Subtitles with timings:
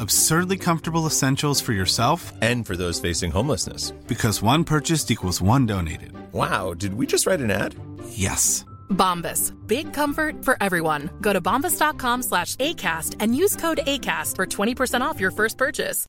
[0.00, 3.92] Absurdly comfortable essentials for yourself And for those facing homelessness.
[4.08, 6.12] because one purchased equals one donated.
[6.32, 7.74] Wow, did we just write an ad?
[8.10, 8.64] Yes.
[8.90, 9.52] Bombas.
[9.66, 11.08] Big comfort for everyone.
[11.20, 16.06] Go to bombas.com slash ACAST and use code ACAST for 20% off your first purchase.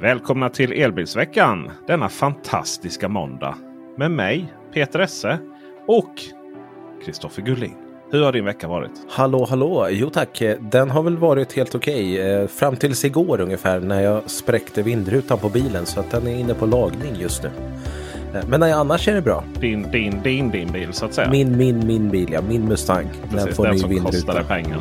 [0.00, 3.56] Välkomna till Elbilsveckan denna fantastiska måndag.
[3.98, 5.38] Med mig, Peter Esse
[5.86, 6.14] och
[7.04, 7.76] Kristoffer Gullin.
[8.12, 8.90] Hur har din vecka varit?
[9.10, 9.88] Hallå, hallå!
[9.90, 12.20] Jo tack, den har väl varit helt okej.
[12.32, 16.36] Eh, Fram tills igår ungefär när jag spräckte vindrutan på bilen så att den är
[16.36, 17.50] inne på lagning just nu.
[18.34, 19.44] Eh, Men nej, annars är det bra.
[19.60, 21.30] Din, din, din, din bil så att säga.
[21.30, 23.08] Min, min, min bil ja, min Mustang.
[23.30, 24.34] Precis, den får den ny som vindruta.
[24.34, 24.78] dig pengar.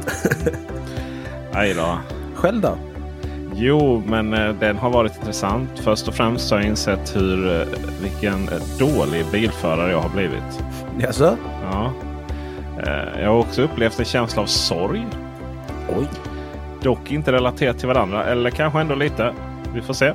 [1.53, 1.97] Nej då.
[2.35, 2.77] Själv då?
[3.55, 5.69] Jo, men eh, den har varit intressant.
[5.75, 7.65] Först och främst har jag insett hur,
[8.01, 8.49] vilken
[8.79, 10.63] dålig bilförare jag har blivit.
[10.99, 11.37] Jaså?
[11.71, 11.91] Ja.
[12.87, 15.07] Eh, Jag har också upplevt en känsla av sorg.
[15.97, 16.07] Oj.
[16.81, 18.25] Dock inte relaterat till varandra.
[18.25, 19.33] Eller kanske ändå lite.
[19.73, 20.13] Vi får se.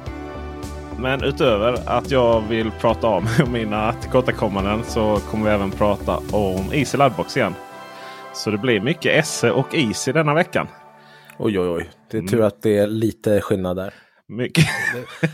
[0.98, 6.72] Men utöver att jag vill prata om mina tillkortakommanden så kommer vi även prata om
[6.72, 7.54] Easy Laddbox igen.
[8.34, 10.66] Så det blir mycket Esse och Easy denna veckan.
[11.38, 11.90] Oj, oj, oj.
[12.10, 12.30] Det är Mm.
[12.30, 13.94] tur att det är lite skillnad där.
[14.28, 14.64] Mycket.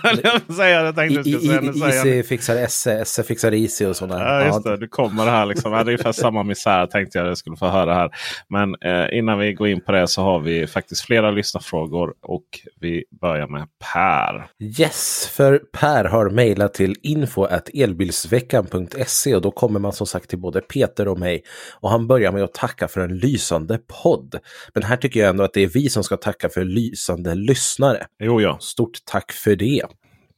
[0.22, 3.22] jag säga, jag tänkte I, skulle säga, nu i, säger jag Easy fixar Esse, Esse
[3.22, 4.20] fixar Easy och sådär.
[4.20, 4.76] Ja, just det.
[4.76, 5.72] Du kommer det här liksom.
[5.72, 8.10] Det är ungefär samma misär tänkte jag att jag skulle få höra här.
[8.48, 12.14] Men eh, innan vi går in på det så har vi faktiskt flera lyssnarfrågor.
[12.22, 12.44] Och
[12.80, 14.46] vi börjar med Per.
[14.78, 20.38] Yes, för Per har mejlat till info elbilsveckan.se och då kommer man som sagt till
[20.38, 21.42] både Peter och mig.
[21.80, 24.34] Och han börjar med att tacka för en lysande podd.
[24.74, 28.06] Men här tycker jag ändå att det är vi som ska tacka för lysande lyssnare.
[28.18, 28.58] Jo, ja.
[28.60, 29.82] Stort tack för det.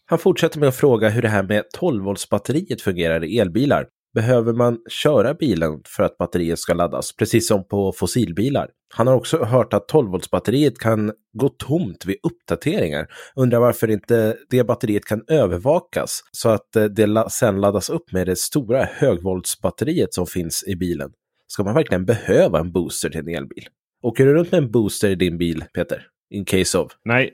[0.07, 3.87] Han fortsätter med att fråga hur det här med 12-voltsbatteriet fungerar i elbilar.
[4.15, 8.69] Behöver man köra bilen för att batteriet ska laddas, precis som på fossilbilar?
[8.95, 13.07] Han har också hört att 12-voltsbatteriet kan gå tomt vid uppdateringar.
[13.37, 18.27] Undrar varför inte det batteriet kan övervakas så att eh, det sen laddas upp med
[18.27, 21.11] det stora högvoltsbatteriet som finns i bilen.
[21.47, 23.67] Ska man verkligen behöva en booster till en elbil?
[24.03, 26.07] Åker du runt med en booster i din bil, Peter?
[26.31, 26.93] In case of.
[27.05, 27.31] Nej,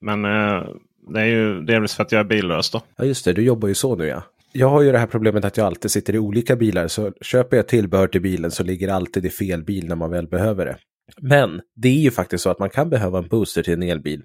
[0.00, 0.68] men eh,
[1.08, 2.82] det är ju delvis för att jag är billös då.
[2.96, 4.22] Ja just det, du jobbar ju så nu ja.
[4.52, 7.56] Jag har ju det här problemet att jag alltid sitter i olika bilar så köper
[7.56, 10.64] jag tillbehör till bilen så ligger det alltid i fel bil när man väl behöver
[10.64, 10.76] det.
[11.20, 14.22] Men det är ju faktiskt så att man kan behöva en booster till en elbil.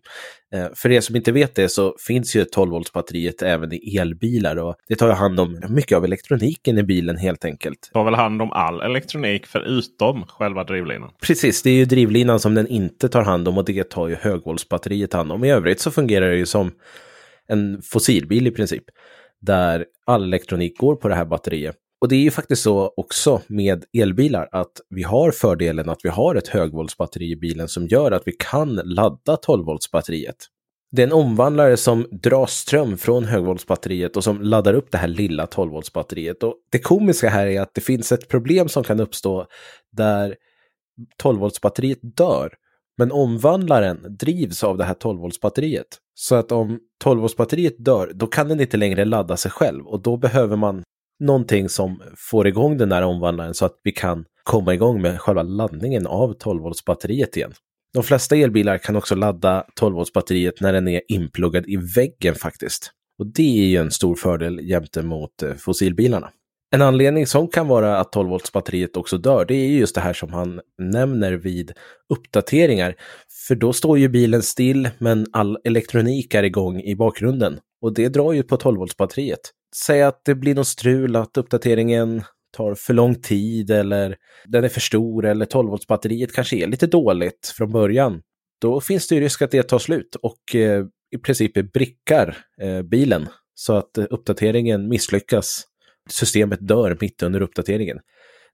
[0.54, 4.76] Eh, för er som inte vet det så finns ju 12-voltsbatteriet även i elbilar och
[4.88, 7.90] det tar ju hand om mycket av elektroniken i bilen helt enkelt.
[7.94, 11.12] Tar väl hand om all elektronik förutom själva drivlinan.
[11.22, 14.16] Precis, det är ju drivlinan som den inte tar hand om och det tar ju
[14.16, 15.44] högvoltsbatteriet hand om.
[15.44, 16.72] I övrigt så fungerar det ju som
[17.48, 18.84] en fossilbil i princip.
[19.42, 21.76] Där all elektronik går på det här batteriet.
[22.02, 26.10] Och det är ju faktiskt så också med elbilar att vi har fördelen att vi
[26.10, 30.36] har ett högvoltsbatteri i bilen som gör att vi kan ladda 12-voltsbatteriet.
[30.92, 35.08] Det är en omvandlare som drar ström från högvoltsbatteriet och som laddar upp det här
[35.08, 36.44] lilla 12-voltsbatteriet.
[36.44, 39.48] Och det komiska här är att det finns ett problem som kan uppstå
[39.92, 40.36] där
[41.24, 42.54] 12-voltsbatteriet dör.
[42.98, 45.86] Men omvandlaren drivs av det här 12-voltsbatteriet.
[46.14, 49.88] Så att om 12-voltsbatteriet dör, då kan den inte längre ladda sig själv.
[49.88, 50.84] Och då behöver man
[51.20, 55.44] någonting som får igång den där omvandlaren så att vi kan komma igång med själva
[55.44, 57.54] laddningen av 12-voltsbatteriet igen.
[57.94, 62.92] De flesta elbilar kan också ladda 12-voltsbatteriet när den är inpluggad i väggen faktiskt.
[63.20, 66.30] Och det är ju en stor fördel jämte mot eh, fossilbilarna.
[66.72, 70.02] En anledning som kan vara att 12 volts batteriet också dör, det är just det
[70.02, 71.72] här som han nämner vid
[72.14, 72.96] uppdateringar.
[73.48, 77.60] För då står ju bilen still, men all elektronik är igång i bakgrunden.
[77.82, 79.40] Och det drar ju på 12 volts batteriet.
[79.84, 82.24] Säg att det blir något strul, att uppdateringen
[82.58, 86.68] tar för lång tid eller den är för stor eller 12 volts batteriet kanske är
[86.68, 88.22] lite dåligt från början.
[88.62, 90.86] Då finns det ju risk att det tar slut och eh,
[91.16, 95.64] i princip brickar eh, bilen så att eh, uppdateringen misslyckas.
[96.10, 98.00] Systemet dör mitt under uppdateringen.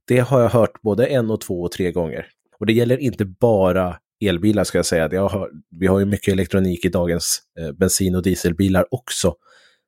[0.08, 2.28] Det har jag hört både en och två och tre gånger.
[2.60, 5.10] Och det gäller inte bara elbilar ska jag säga.
[5.12, 9.36] Jag har, vi har ju mycket elektronik i dagens eh, bensin och dieselbilar också.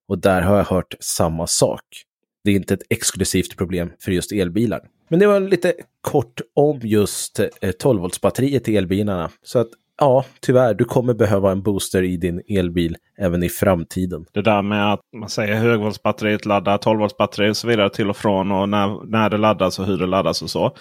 [0.08, 1.84] Och där har jag hört samma sak.
[2.44, 4.82] Det är inte ett exklusivt problem för just elbilar.
[5.10, 9.30] Men det var lite kort om just eh, 12-voltsbatteriet i elbilarna.
[9.44, 14.26] Så att ja, tyvärr, du kommer behöva en booster i din elbil även i framtiden.
[14.32, 18.52] Det där med att man säger högvoltsbatteriet laddar 12-voltsbatteri och så vidare till och från
[18.52, 20.76] och när, när det laddas och hur det laddas och så.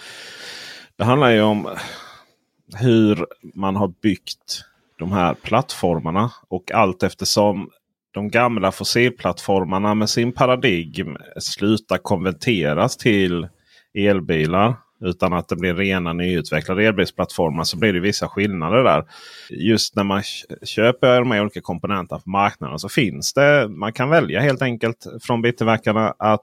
[0.97, 1.67] Det handlar ju om
[2.75, 4.65] hur man har byggt
[4.99, 7.69] de här plattformarna och allt eftersom
[8.13, 13.47] de gamla fossilplattformarna med sin paradigm slutar konverteras till
[13.93, 19.05] elbilar utan att det blir rena nyutvecklade elbilsplattformar så blir det vissa skillnader där.
[19.49, 20.23] Just när man
[20.63, 23.67] köper de här olika komponenterna på marknaden så finns det.
[23.67, 26.41] Man kan välja helt enkelt från biltillverkarna att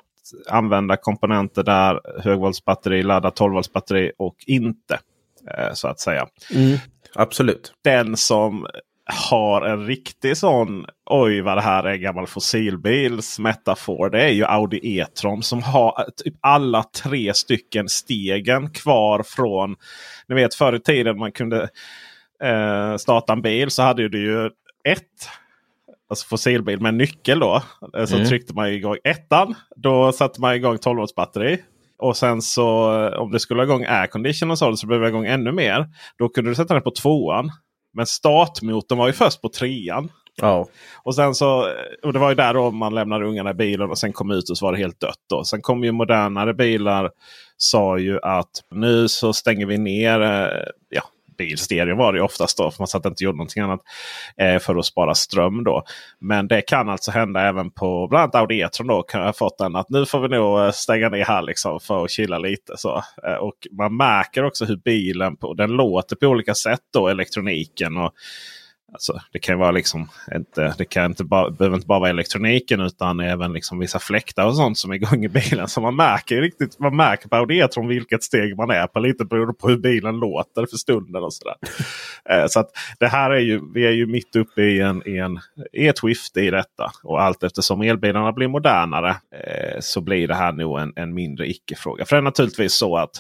[0.49, 4.99] använda komponenter där högvoltsbatteri laddar 12 volts batteri och inte.
[5.59, 6.27] Eh, så att säga.
[6.55, 6.79] Mm,
[7.15, 7.73] absolut.
[7.85, 8.67] Den som
[9.13, 14.11] har en riktig sån oj vad det här är gammal fossilbils metafor.
[14.11, 19.77] Det är ju Audi E-tron som har typ alla tre stycken stegen kvar från.
[20.29, 21.69] Ni vet förr i tiden man kunde
[22.43, 24.47] eh, starta en bil så hade du ju
[24.85, 25.29] ett
[26.11, 27.63] alltså fossilbil med nyckel då.
[27.97, 28.29] Eh, så mm.
[28.29, 29.55] tryckte man igång ettan.
[29.77, 31.59] Då satte man igång 12 volts batteri.
[31.99, 35.27] Och sen så om det skulle ha igång aircondition och så, så blev det igång
[35.27, 35.87] ännu mer.
[36.19, 37.51] Då kunde du sätta den på tvåan.
[37.93, 40.11] Men startmotorn var ju först på trean.
[40.37, 40.67] Ja.
[41.03, 41.73] Och sen så,
[42.03, 44.51] och det var ju där då man lämnade ungarna i bilen och sen kom ut
[44.51, 45.25] och så var det helt dött.
[45.31, 45.45] Då.
[45.45, 47.11] Sen kom ju modernare bilar.
[47.57, 51.03] Sa ju att nu så stänger vi ner eh, ja,
[51.41, 52.71] bilstereo var det oftast då.
[52.71, 53.81] För man satt inte gjorde någonting annat
[54.37, 55.65] eh, för att spara ström.
[55.65, 55.85] då.
[56.19, 58.87] Men det kan alltså hända även på bland annat Audi E-tron.
[58.87, 61.81] Då kan jag fått den att nu får vi nog eh, stänga ner här liksom
[61.81, 62.77] för att chilla lite.
[62.77, 63.03] Så.
[63.27, 66.81] Eh, och man märker också hur bilen på, den låter på olika sätt.
[66.93, 68.13] då Elektroniken och
[68.93, 72.81] Alltså, det kan vara liksom inte, det kan inte bara, behöver inte bara vara elektroniken
[72.81, 75.69] utan även liksom vissa fläktar och sånt som är igång i bilen.
[75.69, 79.01] Så man märker riktigt, man märker på Audiet från vilket steg man är på.
[79.01, 81.23] Lite beroende på hur bilen låter för stunden.
[81.23, 81.55] och sådär.
[82.31, 85.17] Eh, så att det här är ju, vi är ju mitt uppe i, en, i,
[85.17, 85.39] en,
[85.73, 86.93] i ett skifte i detta.
[87.03, 91.51] Och allt eftersom elbilarna blir modernare eh, så blir det här nog en, en mindre
[91.51, 92.05] icke-fråga.
[92.05, 93.11] För det är naturligtvis så att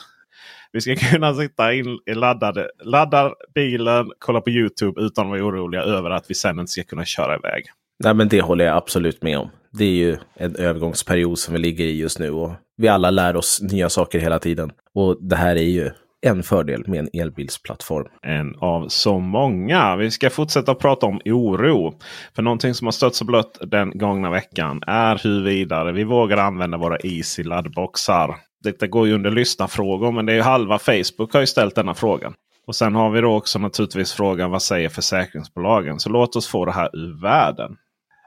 [0.72, 5.43] vi ska kunna sitta in i laddade, laddar bilen, kolla på Youtube utan att vara
[5.43, 7.64] oroliga över att vi sen inte ska kunna köra iväg.
[8.05, 9.50] Nej, men det håller jag absolut med om.
[9.72, 13.37] Det är ju en övergångsperiod som vi ligger i just nu och vi alla lär
[13.37, 14.70] oss nya saker hela tiden.
[14.94, 15.90] Och det här är ju
[16.26, 18.06] en fördel med en elbilsplattform.
[18.22, 19.96] En av så många.
[19.96, 21.94] Vi ska fortsätta prata om oro.
[22.34, 26.78] För någonting som har stött så blött den gångna veckan är huruvida vi vågar använda
[26.78, 31.41] våra Easy laddboxar detta går ju under lyssnarfrågor men det är ju halva Facebook har
[31.41, 32.34] ju ställt denna frågan.
[32.67, 36.01] Och sen har vi då också naturligtvis frågan vad säger försäkringsbolagen?
[36.01, 37.77] Så låt oss få det här ur världen.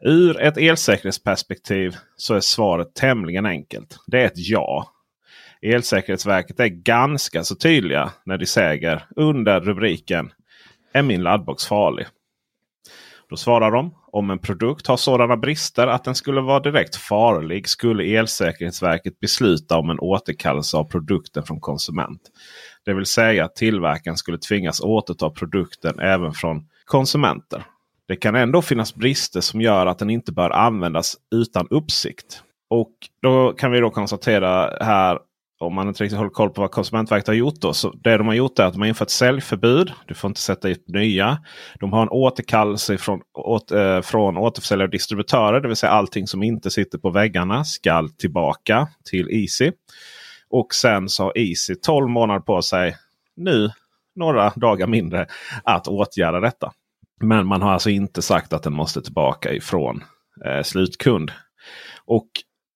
[0.06, 3.98] Ur ett elsäkerhetsperspektiv så är svaret tämligen enkelt.
[4.08, 4.92] Det är ett ja.
[5.62, 10.32] Elsäkerhetsverket är ganska så tydliga när de säger under rubriken
[10.94, 12.06] Är min laddbox farlig?
[13.30, 17.70] Då svarar de om en produkt har sådana brister att den skulle vara direkt farlig
[17.70, 22.22] skulle Elsäkerhetsverket besluta om en återkallelse av produkten från konsument.
[22.86, 27.64] Det vill säga att tillverkaren skulle tvingas återta produkten även från konsumenter.
[28.08, 32.44] Det kan ändå finnas brister som gör att den inte bör användas utan uppsikt.
[32.70, 35.20] Och då kan vi då konstatera här
[35.64, 37.62] om man inte riktigt håller koll på vad Konsumentverket har gjort.
[37.62, 39.94] Då, så det de har gjort är att de har infört säljförbud.
[40.08, 41.38] Du får inte sätta ut nya.
[41.80, 45.62] De har en återkallelse från, åt, eh, från återförsäljare och distributörer.
[45.62, 49.72] Det vill säga allting som inte sitter på väggarna ska tillbaka till Easy.
[50.50, 52.96] Och sen så har Easy 12 månader på sig
[53.36, 53.70] nu
[54.16, 55.28] några dagar mindre
[55.64, 56.72] att åtgärda detta.
[57.22, 60.04] Men man har alltså inte sagt att den måste tillbaka ifrån
[60.46, 61.32] eh, slutkund.
[62.06, 62.28] Och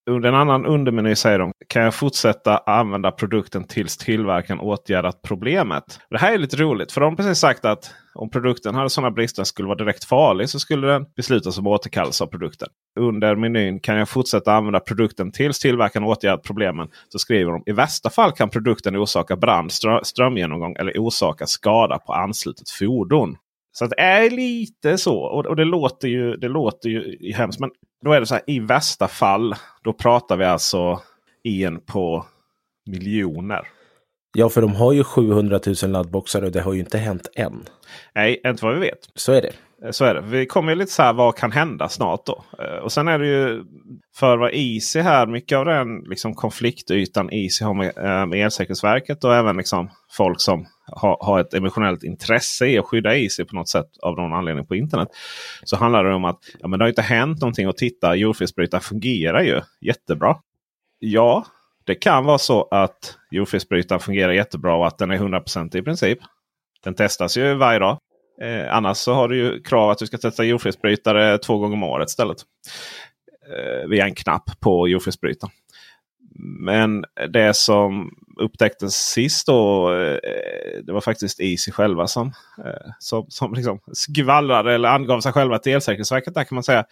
[0.08, 6.00] under en annan undermeny säger de kan jag fortsätta använda produkten tills tillverkaren åtgärdat problemet.
[6.10, 9.12] Det här är lite roligt för de har precis sagt att om produkten hade sådana
[9.12, 12.68] brister att skulle vara direkt farlig så skulle den beslutas om återkallelse av produkten.
[13.00, 16.88] Under menyn kan jag fortsätta använda produkten tills tillverkaren åtgärdat problemen.
[17.10, 19.72] Så skriver de i värsta fall kan produkten orsaka brand,
[20.04, 23.36] strömgenomgång eller orsaka skada på anslutet fordon.
[23.72, 25.18] Så det är lite så.
[25.18, 27.60] Och, och, det låter ju, det låter ju hemskt.
[27.60, 27.70] Men
[28.06, 29.56] då är det så här i värsta fall.
[29.84, 31.02] Då pratar vi alltså
[31.44, 32.26] en på
[32.86, 33.68] miljoner.
[34.34, 37.66] Ja, för de har ju 700 000 laddboxar och det har ju inte hänt än.
[38.16, 39.10] Nej, inte vad vi vet.
[39.16, 39.54] Så är det.
[39.84, 40.22] Eh, så är det.
[40.22, 42.44] Vi kommer ju lite så här vad kan hända snart då.
[42.60, 43.64] Eh, och sen är det ju
[44.16, 45.28] för vad Easy här.
[45.28, 50.42] Mycket av den liksom konfliktytan Easy har med, eh, med Elsäkerhetsverket och även liksom folk
[50.42, 54.34] som har, har ett emotionellt intresse i att skydda Easy på något sätt av någon
[54.34, 55.08] anledning på internet.
[55.64, 58.82] Så handlar det om att ja, men det har inte hänt någonting och titta jordfelsbrytaren
[58.82, 60.36] fungerar ju jättebra.
[61.00, 61.46] Ja,
[61.86, 66.20] det kan vara så att jordfelsbrytaren fungerar jättebra och att den är 100% i princip.
[66.84, 67.98] Den testas ju varje dag.
[68.42, 71.84] Eh, annars så har du ju krav att du ska testa jordfelsbrytare två gånger om
[71.84, 72.38] året istället.
[73.50, 75.52] Eh, via en knapp på jordfelsbrytaren.
[76.40, 79.94] Men det som upptäcktes sist då.
[79.94, 80.18] Eh,
[80.84, 82.28] det var faktiskt Easy själva som,
[82.66, 86.34] eh, som, som liksom skvallrade eller angav sig själva till Elsäkerhetsverket.
[86.34, 86.86] Där kan man säga.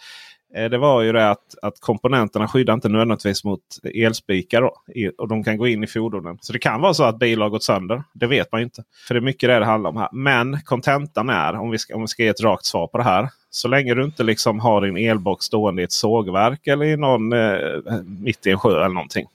[0.56, 3.62] Eh, det var ju det att, att komponenterna skyddar inte nödvändigtvis mot
[3.94, 4.62] elspikar.
[4.62, 4.76] Då,
[5.18, 6.38] och de kan gå in i fordonen.
[6.42, 8.04] Så det kan vara så att bilar har gått sönder.
[8.14, 8.84] Det vet man inte.
[9.08, 10.10] För det är mycket det det handlar om här.
[10.12, 13.04] Men kontentan är, om vi, ska, om vi ska ge ett rakt svar på det
[13.04, 13.30] här.
[13.50, 17.34] Så länge du inte liksom har din elbox stående i ett sågverk eller i någon,
[17.34, 19.26] eh, mitt i en sjö eller någonting.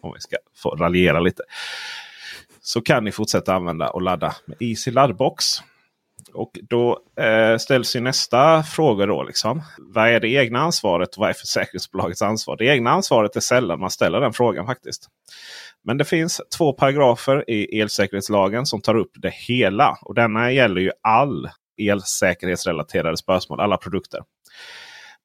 [0.00, 1.42] Om vi ska få raljera lite.
[2.62, 5.44] Så kan ni fortsätta använda och ladda med Easy Laddbox.
[6.28, 9.22] Och då eh, ställs ju nästa fråga då.
[9.22, 9.62] Liksom.
[9.78, 12.56] Vad är det egna ansvaret och vad är försäkringsbolagets ansvar?
[12.56, 15.08] Det egna ansvaret är sällan man ställer den frågan faktiskt.
[15.84, 19.98] Men det finns två paragrafer i elsäkerhetslagen som tar upp det hela.
[20.02, 21.48] Och denna gäller ju all
[21.82, 24.20] elsäkerhetsrelaterade spörsmål, alla produkter.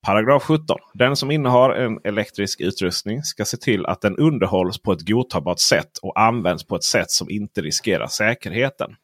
[0.05, 0.77] Paragraf 17.
[0.93, 5.59] Den som innehar en elektrisk utrustning ska se till att den underhålls på ett godtagbart
[5.59, 8.95] sätt och används på ett sätt som inte riskerar säkerheten.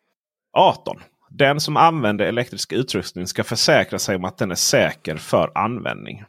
[0.57, 0.97] 18.
[1.37, 6.23] Den som använder elektrisk utrustning ska försäkra sig om att den är säker för användning.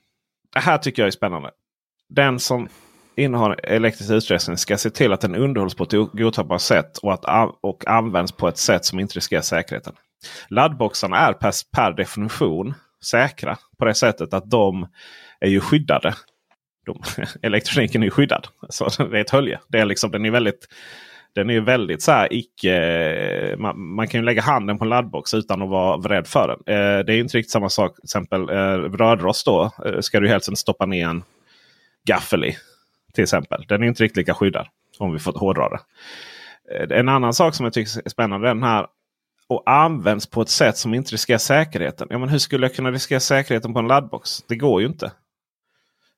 [0.53, 1.51] Det här tycker jag är spännande.
[2.09, 2.69] Den som
[3.17, 7.55] innehar elektrisk utrustning ska se till att den underhålls på ett godtagbart sätt och, att,
[7.61, 9.95] och används på ett sätt som inte riskerar säkerheten.
[10.49, 14.89] Laddboxarna är per, per definition säkra på det sättet att de
[15.41, 16.15] är ju skyddade.
[16.87, 17.03] De,
[17.43, 18.47] elektroniken är ju skyddad.
[18.69, 19.61] Så det är ett hölje.
[19.69, 20.69] Det är liksom, den är väldigt,
[21.37, 22.77] den är väldigt så här icke...
[22.77, 26.49] Eh, man, man, kan ju lägga handen på en laddbox utan att vara rädd för
[26.49, 26.75] den.
[26.77, 27.95] Eh, det är inte riktigt samma sak.
[27.95, 29.71] Till exempel eh, rödrost då.
[29.85, 31.23] Eh, ska du helst inte stoppa ner en
[32.07, 32.57] gaffel i.
[33.15, 33.65] Till exempel.
[33.69, 34.67] Den är inte riktigt lika skyddad.
[34.99, 35.79] Om vi får hårdra det.
[36.75, 38.49] Eh, en annan sak som jag tycker är spännande.
[38.49, 38.87] är Den här
[39.49, 42.07] och används på ett sätt som inte riskerar säkerheten.
[42.11, 44.45] Ja, men hur skulle jag kunna riskera säkerheten på en laddbox?
[44.49, 45.13] Det går ju inte.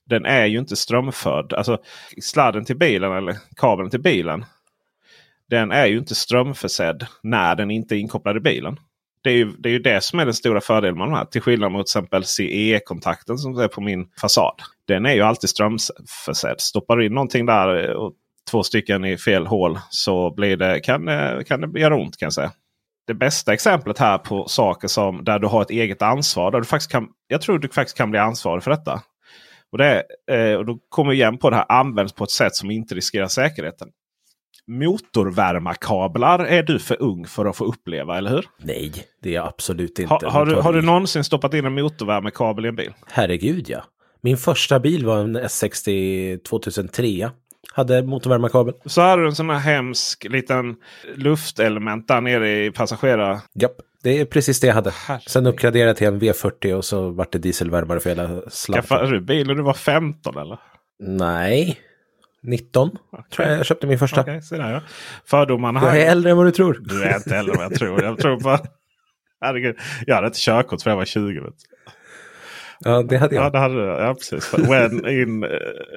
[0.05, 1.53] Den är ju inte strömförd.
[1.53, 1.77] Alltså
[2.21, 4.45] sladden till bilen eller kabeln till bilen.
[5.49, 8.79] Den är ju inte strömförsedd när den inte är inkopplad i bilen.
[9.21, 11.25] Det är, ju, det är ju det som är den stora fördelen med de här.
[11.25, 14.55] Till skillnad mot till exempel CE-kontakten som är på min fasad.
[14.87, 16.61] Den är ju alltid strömförsedd.
[16.61, 18.13] Stoppar du in någonting där eh, och
[18.51, 22.25] två stycken i fel hål så blir det, kan, eh, kan det göra ont kan
[22.25, 22.51] jag säga
[23.09, 26.51] det bästa exemplet här på saker som där du har ett eget ansvar.
[26.51, 29.01] Där du faktiskt kan, jag tror du faktiskt kan bli ansvarig för detta.
[29.71, 32.55] Och, det, eh, och Då kommer vi igen på det här används på ett sätt
[32.55, 33.87] som inte riskerar säkerheten.
[34.69, 38.45] Motorvärmarkablar är du för ung för att få uppleva, eller hur?
[38.57, 40.13] Nej, det är jag absolut inte.
[40.13, 42.93] Ha, har, du, har du någonsin stoppat in en motorvärmekabel i en bil?
[43.05, 43.83] Herregud ja.
[44.21, 47.29] Min första bil var en S60 2003
[47.73, 48.73] hade motorvärmarkabel.
[48.85, 50.75] Så hade du en sån här hemsk liten
[51.15, 53.41] luftelement där nere i passagerare...
[53.53, 53.71] Japp,
[54.03, 54.91] det är precis det jag hade.
[55.07, 55.29] Herregud.
[55.29, 58.83] Sen uppgraderade jag till en V40 och så vart det dieselvärmare för hela slanten.
[58.83, 60.59] Skaffade du bil när du var 15 eller?
[60.99, 61.79] Nej,
[62.43, 63.23] 19 okay.
[63.31, 64.21] tror jag jag köpte min första.
[64.21, 64.81] Okay, så där, ja.
[65.25, 65.87] Fördomarna här.
[65.87, 66.79] Jag är äldre än vad du tror.
[66.81, 68.03] Du är inte äldre än vad jag tror.
[68.03, 68.57] Jag tror på...
[69.41, 69.77] Herregud.
[70.05, 71.39] Jag hade inte körkort för jag var 20.
[71.39, 71.53] Vet.
[72.79, 73.45] Ja, det hade jag.
[73.45, 73.81] Ja, det hade.
[73.81, 74.53] Ja, precis.
[74.53, 75.49] When in eh,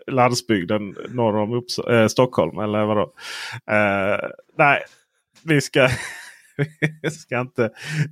[0.07, 2.59] landsbygden norr om Upps äh, Stockholm.
[2.59, 3.03] Eller vadå?
[3.03, 4.83] Uh, nej,
[5.45, 5.89] vi ska...
[7.03, 7.71] vi ska inte...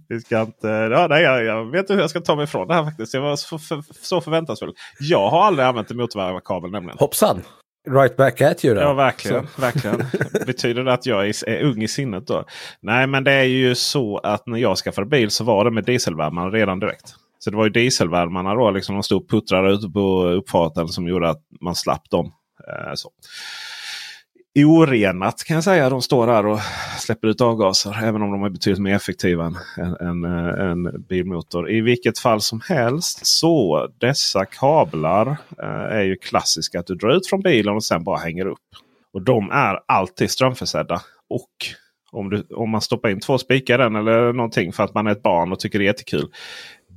[0.08, 2.68] Vi ska inte ja, nej, jag, jag vet inte hur jag ska ta mig ifrån
[2.68, 3.14] det här faktiskt.
[3.14, 4.74] Jag var så, för, så förväntansfull.
[5.00, 6.98] Jag har aldrig använt en motorvärmarkabel nämligen.
[6.98, 7.42] Hoppsan!
[7.88, 8.80] Right back at you då.
[8.80, 9.46] Ja, verkligen.
[9.58, 10.06] verkligen.
[10.46, 12.44] Betyder det att jag är, är, ung i sinnet då?
[12.80, 15.84] Nej, men det är ju så att när jag skaffade bil så var det med
[15.84, 17.14] dieselvärmaren redan direkt.
[17.38, 18.70] Så det var ju dieselvärmarna då.
[18.70, 22.32] Liksom, de stod och puttrade ute på uppfarten som gjorde att man slapp dem.
[22.68, 23.10] Eh, så.
[24.58, 25.90] Orenat kan jag säga.
[25.90, 26.58] De står där och
[26.98, 27.96] släpper ut avgaser.
[28.04, 29.56] Även om de är betydligt mer effektiva än,
[30.00, 31.70] en, en eh, bilmotor.
[31.70, 35.26] I vilket fall som helst så dessa kablar
[35.62, 36.80] eh, är ju klassiska.
[36.80, 38.58] Att du drar ut från bilen och sen bara hänger upp.
[39.12, 41.00] Och de är alltid strömförsedda.
[41.28, 41.50] Och
[42.12, 45.06] om, du, om man stoppar in två spikar i den eller någonting för att man
[45.06, 46.30] är ett barn och tycker det är jättekul.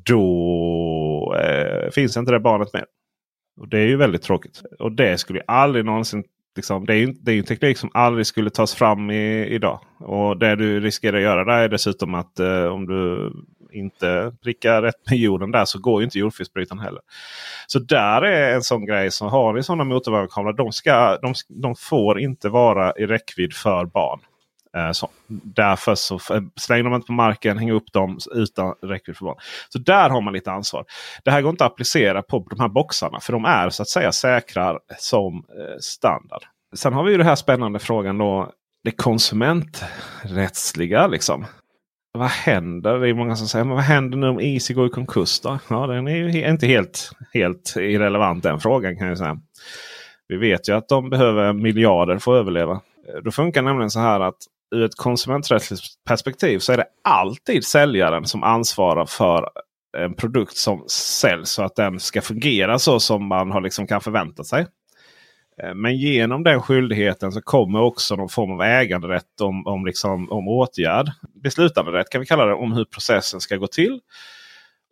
[0.05, 2.85] Då eh, finns inte det barnet med.
[3.61, 4.61] Och Det är ju väldigt tråkigt.
[4.79, 6.23] Och det skulle aldrig någonsin
[6.55, 9.79] Liksom, det, är ju, det är ju teknik som aldrig skulle tas fram i, idag.
[9.99, 13.31] Och det du riskerar att göra där är dessutom att eh, om du
[13.71, 17.01] inte prickar rätt med jorden där så går ju inte jordfelsbrytaren heller.
[17.67, 20.53] Så där är en sån grej som har ni sådana motorvärmekameror.
[20.53, 20.71] De,
[21.21, 24.19] de, de får inte vara i räckvidd för barn.
[24.77, 25.09] Eh, så.
[25.27, 29.37] Därför så eh, slänger de inte på marken, hänger upp dem utan räckvidd för barn.
[29.69, 30.85] Så där har man lite ansvar.
[31.23, 33.19] Det här går inte att applicera på de här boxarna.
[33.19, 36.43] För de är så att säga säkra som eh, standard.
[36.75, 38.51] Sen har vi ju den här spännande frågan då.
[38.83, 41.45] Det konsumenträttsliga liksom.
[42.17, 42.99] Vad händer?
[42.99, 45.39] Det är många som säger men vad händer nu om Easy går i konkurs?
[45.39, 45.59] Då?
[45.69, 49.37] Ja, den är ju inte helt, helt irrelevant den frågan kan jag säga.
[50.27, 52.81] Vi vet ju att de behöver miljarder för att överleva.
[53.23, 54.37] Då funkar nämligen så här att
[54.73, 59.49] ur ett konsumenträttsligt perspektiv så är det alltid säljaren som ansvarar för
[59.97, 64.01] en produkt som säljs så att den ska fungera så som man har liksom kan
[64.01, 64.65] förvänta sig.
[65.63, 70.31] Eh, men genom den skyldigheten så kommer också någon form av äganderätt om, om, liksom,
[70.31, 71.11] om åtgärd.
[71.43, 73.99] Beslutanderätt kan vi kalla det om hur processen ska gå till.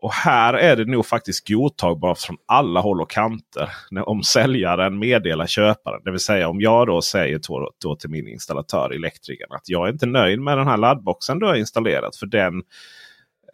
[0.01, 3.69] Och här är det nog faktiskt godtagbart från alla håll och kanter.
[4.05, 6.01] Om säljaren meddelar köparen.
[6.03, 9.87] Det vill säga om jag då säger då, då till min installatör, elektrikern, att jag
[9.87, 12.15] är inte nöjd med den här laddboxen du har installerat.
[12.15, 12.53] För den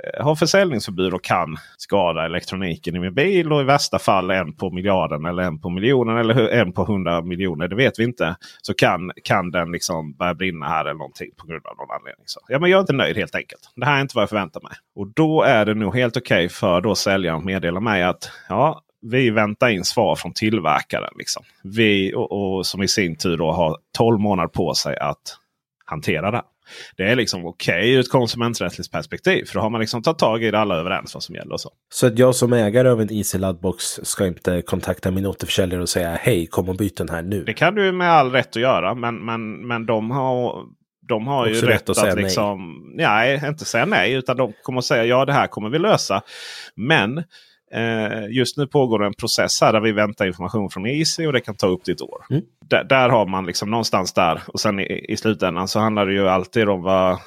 [0.03, 3.53] Eh, har försäljningsförbud och kan skada elektroniken i min bil.
[3.53, 7.21] Och i värsta fall en på miljarden eller en på miljonen eller en på hundra
[7.21, 7.67] miljoner.
[7.67, 8.35] Det vet vi inte.
[8.61, 12.23] Så kan, kan den liksom börja brinna här eller någonting på grund av någon anledning.
[12.25, 13.61] Så, ja, men jag är inte nöjd helt enkelt.
[13.75, 14.73] Det här är inte vad jag förväntar mig.
[14.95, 18.31] Och då är det nog helt okej okay för då säljaren att meddela mig att
[18.49, 21.13] ja, vi väntar in svar från tillverkaren.
[21.17, 21.43] Liksom.
[21.63, 25.37] Vi och, och som i sin tur då har 12 månader på sig att
[25.85, 26.41] hantera det.
[26.97, 29.45] Det är liksom okej okay ur ett konsumenträttsligt perspektiv.
[29.45, 31.57] För då har man liksom tagit tag i det alla överens vad som gäller.
[31.57, 31.69] Så.
[31.89, 35.89] så att jag som ägare av en Easy Laddbox ska inte kontakta min återförsäljare och
[35.89, 37.43] säga hej kom och byt den här nu.
[37.43, 38.95] Det kan du med all rätt att göra.
[38.95, 40.63] Men, men, men de har,
[41.07, 43.39] de har ju rätt, att, att liksom, nej.
[43.39, 43.49] nej.
[43.49, 44.13] inte säga nej.
[44.13, 46.21] Utan de kommer att säga ja det här kommer vi lösa.
[46.75, 47.23] Men
[48.29, 51.55] just nu pågår en process här där vi väntar information från Easy och det kan
[51.55, 52.25] ta upp till ett år.
[52.29, 52.41] Mm.
[52.69, 54.41] Där, där, har man liksom någonstans där.
[54.47, 57.19] Och sen i, i slutändan så handlar det ju alltid om vad...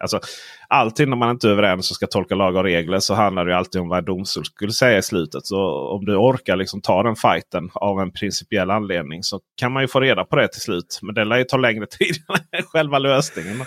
[0.00, 0.20] Alltså,
[0.68, 3.56] alltid när man inte är överens och ska tolka lagar och regler så handlar det
[3.56, 5.46] alltid om vad domstol skulle säga i slutet.
[5.46, 9.82] Så om du orkar liksom ta den fighten av en principiell anledning så kan man
[9.82, 10.98] ju få reda på det till slut.
[11.02, 12.16] Men det lär ju ta längre tid
[12.52, 13.60] än själva lösningen.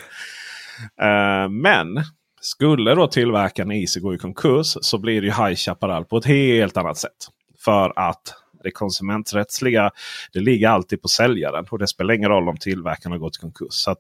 [1.02, 2.04] Uh, men
[2.46, 6.26] skulle då tillverkaren Easy gå i konkurs så blir det ju High Chaparral på ett
[6.26, 7.28] helt annat sätt.
[7.60, 9.92] För att det konsumenträttsliga
[10.34, 11.66] det ligger alltid på säljaren.
[11.72, 13.74] Och det spelar ingen roll om tillverkaren har gått i konkurs.
[13.74, 13.96] Så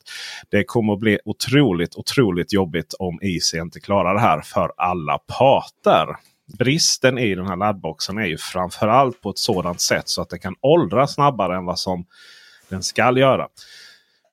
[0.49, 5.17] Det kommer att bli otroligt, otroligt jobbigt om Easy inte klarar det här för alla
[5.17, 6.07] parter.
[6.57, 10.39] Bristen i den här laddboxen är ju framförallt på ett sådant sätt så att den
[10.39, 12.05] kan åldras snabbare än vad som
[12.69, 13.47] den ska göra.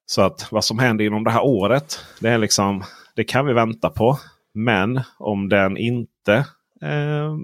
[0.07, 2.01] Så att vad som händer inom det här året.
[2.21, 2.85] Det är liksom
[3.17, 4.19] det kan vi vänta på.
[4.55, 6.47] Men om den inte
[6.83, 7.37] eh,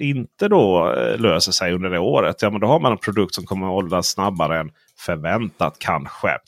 [0.00, 2.42] inte då eh, löser sig under det året.
[2.42, 6.38] Ja, men då har man en produkt som kommer att åldras snabbare än förväntat kanske.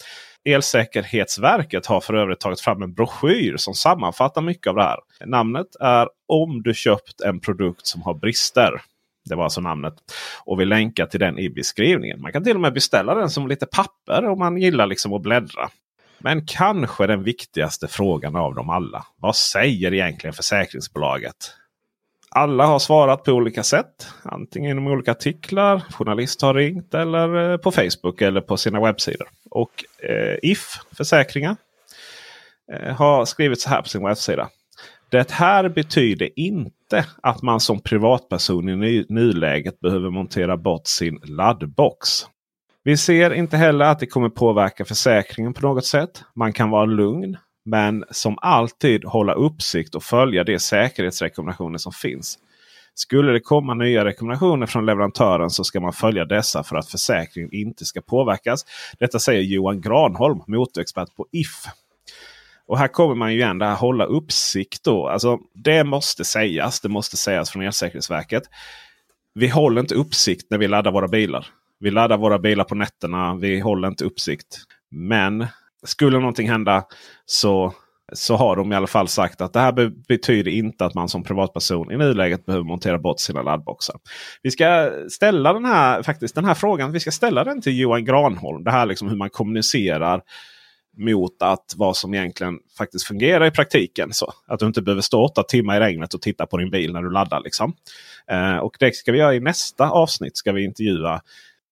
[0.44, 4.98] Elsäkerhetsverket har för övrigt tagit fram en broschyr som sammanfattar mycket av det här.
[5.26, 8.70] Namnet är Om du köpt en produkt som har brister.
[9.28, 9.94] Det var alltså namnet.
[10.44, 12.20] Och vi länkar till den i beskrivningen.
[12.20, 15.22] Man kan till och med beställa den som lite papper om man gillar liksom att
[15.22, 15.68] bläddra.
[16.18, 19.06] Men kanske den viktigaste frågan av dem alla.
[19.16, 21.36] Vad säger egentligen försäkringsbolaget?
[22.30, 24.08] Alla har svarat på olika sätt.
[24.22, 29.28] Antingen genom olika artiklar, journalist har ringt eller eh, på Facebook eller på sina webbsidor.
[29.50, 31.56] Och eh, If Försäkringar
[32.72, 34.48] eh, har skrivit så här på sin webbsida.
[35.10, 42.26] Det här betyder inte att man som privatperson i nuläget behöver montera bort sin laddbox.
[42.86, 46.24] Vi ser inte heller att det kommer påverka försäkringen på något sätt.
[46.34, 47.36] Man kan vara lugn.
[47.64, 52.38] Men som alltid hålla uppsikt och följa de säkerhetsrekommendationer som finns.
[52.94, 57.52] Skulle det komma nya rekommendationer från leverantören så ska man följa dessa för att försäkringen
[57.52, 58.64] inte ska påverkas.
[58.98, 61.64] Detta säger Johan Granholm, motorexpert på If.
[62.66, 64.84] Och här kommer man ju igen det här hålla uppsikt.
[64.84, 65.08] Då.
[65.08, 66.80] Alltså, det måste sägas.
[66.80, 68.42] Det måste sägas från Elsäkerhetsverket.
[69.34, 71.46] Vi håller inte uppsikt när vi laddar våra bilar.
[71.80, 73.34] Vi laddar våra bilar på nätterna.
[73.34, 74.58] Vi håller inte uppsikt.
[74.90, 75.46] Men
[75.84, 76.84] skulle någonting hända
[77.26, 77.74] så,
[78.12, 81.08] så har de i alla fall sagt att det här be betyder inte att man
[81.08, 83.96] som privatperson i nuläget behöver montera bort sina laddboxar.
[84.42, 88.04] Vi ska ställa den här, faktiskt, den här frågan vi ska ställa den till Johan
[88.04, 88.64] Granholm.
[88.64, 90.22] Det här liksom hur man kommunicerar
[90.96, 94.12] mot att vad som egentligen faktiskt fungerar i praktiken.
[94.12, 96.92] Så Att du inte behöver stå åtta timmar i regnet och titta på din bil
[96.92, 97.40] när du laddar.
[97.40, 97.74] Liksom.
[98.30, 100.36] Eh, och det ska vi göra i nästa avsnitt.
[100.36, 101.20] ska vi intervjua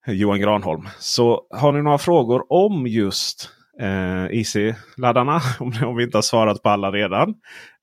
[0.06, 0.88] Johan Granholm.
[0.98, 5.40] Så har ni några frågor om just eh, IC-laddarna.
[5.60, 7.34] Om, om vi inte har svarat på alla redan.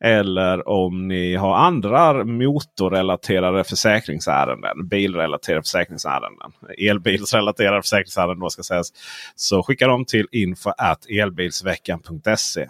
[0.03, 4.87] Eller om ni har andra motorrelaterade försäkringsärenden.
[4.87, 6.51] Bilrelaterade försäkringsärenden.
[6.77, 8.87] Elbilsrelaterade försäkringsärenden då ska sägas.
[9.35, 10.71] Så skicka dem till info
[11.09, 12.67] elbilsveckan.se.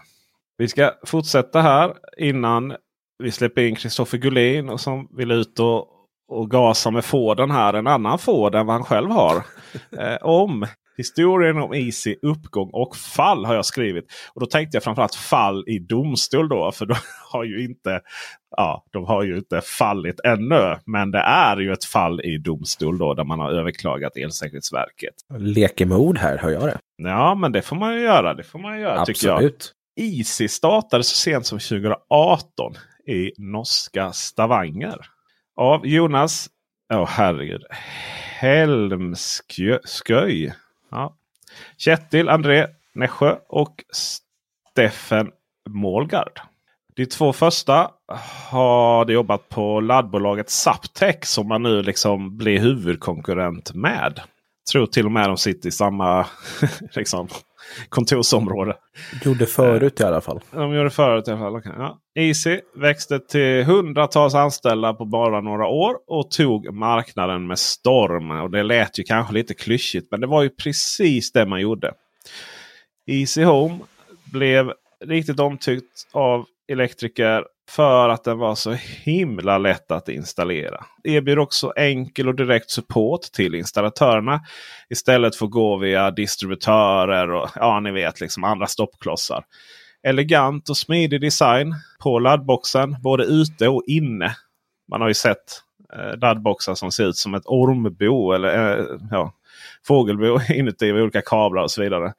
[0.58, 2.76] Vi ska fortsätta här innan
[3.20, 5.88] vi släpper in Kristoffer Gullin och som vill ut och,
[6.32, 7.74] och gasa med Forden här.
[7.74, 9.44] En annan Ford än vad han själv har.
[9.98, 10.66] Eh, om
[10.98, 14.06] Historien om Easy uppgång och fall har jag skrivit.
[14.34, 16.72] Och då tänkte jag framförallt fall i domstol då.
[16.72, 16.96] För de
[17.32, 18.02] har ju inte,
[18.58, 20.78] ja, de har ju inte fallit ännu.
[20.86, 25.14] Men det är ju ett fall i domstol då där man har överklagat Elsäkerhetsverket.
[25.38, 26.78] Leker med ord här, hör jag det?
[26.98, 28.34] Ja, men det får man ju göra.
[28.34, 29.18] Det får man ju göra Absolut.
[29.20, 30.18] tycker jag.
[30.18, 32.74] Easy startade så sent som 2018
[33.08, 34.98] i norska Stavanger.
[35.56, 36.50] Av Jonas,
[36.94, 37.64] åh oh, herregud,
[38.40, 39.74] Helmsköj.
[40.92, 41.16] Ja.
[41.78, 43.84] Kjetil André Nässjö och
[44.72, 45.32] Steffen
[45.70, 46.40] Målgard.
[46.96, 47.92] De två första
[48.50, 54.22] har jobbat på laddbolaget Zaptec som man nu liksom blir huvudkonkurrent med.
[54.72, 56.26] Tror till och med de sitter i samma
[56.96, 57.28] liksom,
[57.90, 58.76] kontorsområde.
[59.26, 60.40] Gjorde förut i alla fall.
[60.52, 61.56] De gjorde förut i alla fall.
[61.56, 61.74] Okay.
[61.78, 62.00] Ja.
[62.16, 68.32] Easy växte till hundratals anställda på bara några år och tog marknaden med storm.
[68.32, 71.94] Och Det lät ju kanske lite klyschigt men det var ju precis det man gjorde.
[73.08, 73.80] Easy Home
[74.24, 74.74] blev
[75.06, 78.72] riktigt omtyckt av elektriker för att den var så
[79.04, 80.86] himla lätt att installera.
[81.04, 84.42] Erbjuder också enkel och direkt support till installatörerna.
[84.90, 89.44] Istället för att gå via distributörer och ja, ni vet liksom andra stoppklossar.
[90.04, 94.36] Elegant och smidig design på laddboxen både ute och inne.
[94.92, 95.62] Man har ju sett
[95.94, 99.34] eh, laddboxar som ser ut som ett ormbo eller eh, ja,
[99.88, 102.14] fågelbo inuti med olika kablar och så vidare.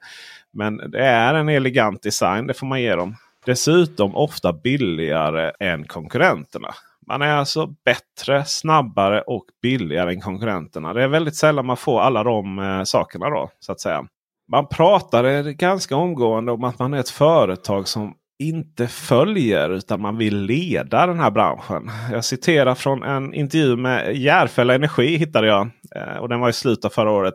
[0.53, 3.15] Men det är en elegant design, det får man ge dem.
[3.45, 6.73] Dessutom ofta billigare än konkurrenterna.
[7.07, 10.93] Man är alltså bättre, snabbare och billigare än konkurrenterna.
[10.93, 13.49] Det är väldigt sällan man får alla de eh, sakerna då.
[13.59, 14.05] så att säga.
[14.51, 20.17] Man pratade ganska omgående om att man är ett företag som inte följer utan man
[20.17, 21.91] vill leda den här branschen.
[22.11, 25.69] Jag citerar från en intervju med Järfälla Energi hittade jag.
[25.95, 27.33] Eh, och den var i slutet av förra året.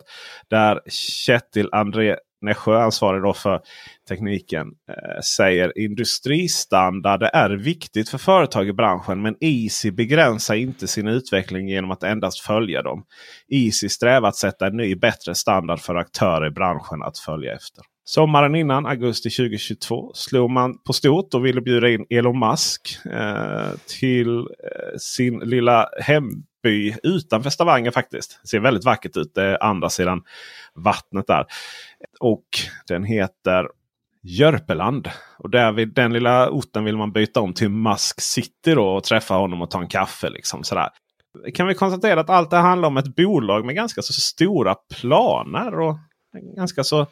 [0.50, 3.60] Där Kjetil André Nässjö ansvarig då för
[4.08, 9.22] tekniken eh, säger industristandard är viktigt för företag i branschen.
[9.22, 13.04] Men Easy begränsar inte sin utveckling genom att endast följa dem.
[13.48, 17.84] Easy strävar att sätta en ny bättre standard för aktörer i branschen att följa efter.
[18.08, 23.70] Sommaren innan, augusti 2022, slog man på stort och ville bjuda in Elon Musk eh,
[24.00, 28.38] till eh, sin lilla hemby utanför Stavanger faktiskt.
[28.42, 29.34] Det ser väldigt vackert ut.
[29.34, 30.22] Det är andra sidan
[30.74, 31.44] vattnet där.
[32.20, 32.44] Och
[32.86, 33.68] den heter
[34.22, 35.08] Jörpeland.
[35.38, 39.04] Och där vid den lilla orten vill man byta om till Musk City då och
[39.04, 40.30] träffa honom och ta en kaffe.
[40.30, 40.88] Liksom, sådär.
[41.54, 45.80] Kan vi konstatera att allt det handlar om ett bolag med ganska så stora planer
[45.80, 45.96] och
[46.56, 47.06] ganska så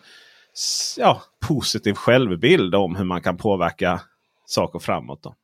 [0.97, 4.01] ja, positiv självbild om hur man kan påverka
[4.47, 5.23] saker framåt.
[5.23, 5.35] Då.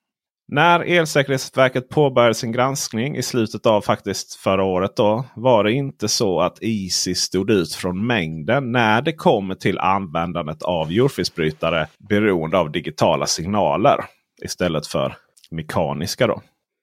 [0.49, 6.09] När Elsäkerhetsverket påbörjade sin granskning i slutet av faktiskt förra året då, var det inte
[6.09, 12.59] så att Easy stod ut från mängden när det kommer till användandet av jordfelsbrytare beroende
[12.59, 14.05] av digitala signaler
[14.45, 15.17] istället för
[15.51, 16.27] mekaniska.
[16.27, 16.43] Då.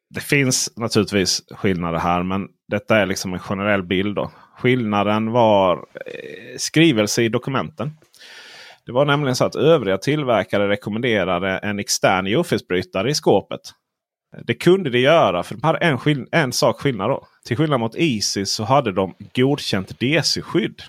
[0.09, 4.15] Det finns naturligtvis skillnader här men detta är liksom en generell bild.
[4.15, 4.31] Då.
[4.57, 7.91] Skillnaden var eh, skrivelse i dokumenten.
[8.89, 13.59] Det var nämligen så att övriga tillverkare rekommenderade en extern jordfelsbrytare i skåpet.
[14.45, 17.09] Det kunde de göra för de hade en, en sak skillnad.
[17.09, 17.27] Då.
[17.45, 20.81] Till skillnad mot Isis så hade de godkänt DC-skydd.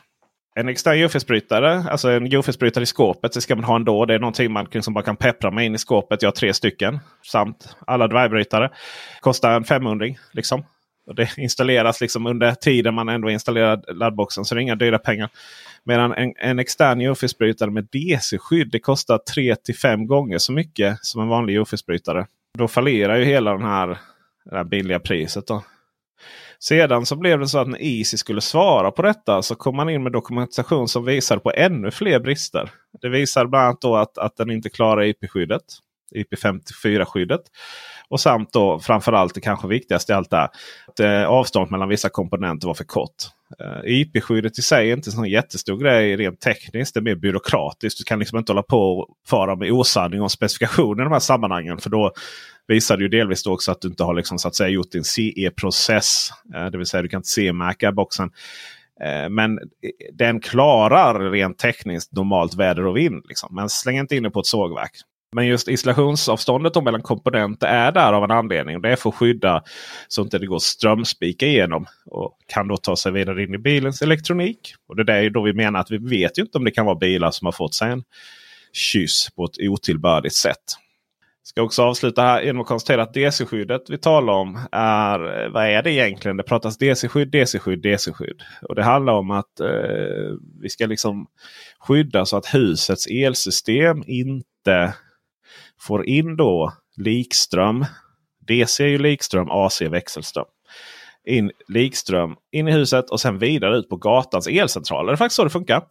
[0.54, 4.06] En extern jordfelsbrytare, alltså en jordfelsbrytare i skåpet, det ska man ha ändå.
[4.06, 6.22] Det är någonting man liksom bara kan peppra med in i skåpet.
[6.22, 6.98] Jag har tre stycken.
[7.22, 8.70] Samt alla dvärgbrytare.
[9.20, 10.64] Kostar en 500 liksom.
[11.06, 14.44] Och det installeras liksom under tiden man ändå installerar laddboxen.
[14.44, 15.30] Så det är inga dyra pengar.
[15.84, 21.22] Medan en, en extern jordfelsbrytare med DC-skydd det kostar 3 5 gånger så mycket som
[21.22, 22.26] en vanlig jordfelsbrytare.
[22.58, 23.88] Då fallerar ju hela den här,
[24.44, 25.46] det här billiga priset.
[25.46, 25.62] Då.
[26.58, 29.88] Sedan så blev det så att när Easy skulle svara på detta så kom man
[29.88, 32.70] in med dokumentation som visar på ännu fler brister.
[33.02, 35.62] Det visar bland annat då att, att den inte klarar IP-skyddet.
[36.14, 37.40] IP54-skyddet.
[38.10, 42.08] Och samt då framförallt det kanske viktigaste i allt det att eh, avståndet mellan vissa
[42.08, 43.14] komponenter var för kort.
[43.60, 46.94] Eh, IP-skyddet i sig är inte en sån jättestor grej rent tekniskt.
[46.94, 47.98] Det är mer byråkratiskt.
[47.98, 51.20] Du kan liksom inte hålla på och fara med osanning om specifikationer i de här
[51.20, 51.78] sammanhangen.
[51.78, 52.12] För då
[52.66, 55.04] visar det ju delvis också att du inte har liksom, så att säga, gjort din
[55.04, 56.30] CE-process.
[56.54, 58.30] Eh, det vill säga du kan inte CE-märka boxen.
[59.04, 59.58] Eh, men
[60.12, 63.24] den klarar rent tekniskt normalt väder och vind.
[63.28, 63.54] Liksom.
[63.54, 64.92] Men släng inte in det på ett sågverk.
[65.32, 68.82] Men just isolationsavståndet mellan komponenter är där av en anledning.
[68.82, 69.62] Det är för att skydda
[70.08, 71.86] så att det inte går strömspika igenom.
[72.06, 74.74] Och kan då ta sig vidare in i bilens elektronik.
[74.88, 76.96] Och det är då vi menar att vi vet ju inte om det kan vara
[76.96, 78.02] bilar som har fått sig en
[78.72, 80.64] kyss på ett otillbörligt sätt.
[81.42, 85.82] Ska också avsluta här genom att konstatera att DC-skyddet vi talar om är vad är
[85.82, 86.36] det egentligen?
[86.36, 88.42] Det pratas DC-skydd, DC-skydd, DC-skydd.
[88.62, 91.26] Och det handlar om att eh, vi ska liksom
[91.80, 94.94] skydda så att husets elsystem inte
[95.80, 97.84] får in då likström.
[98.46, 100.46] DC är ju likström, AC är växelström.
[101.26, 105.12] In likström in i huset och sen vidare ut på gatans elcentraler.
[105.12, 105.82] Det är faktiskt så det funkar.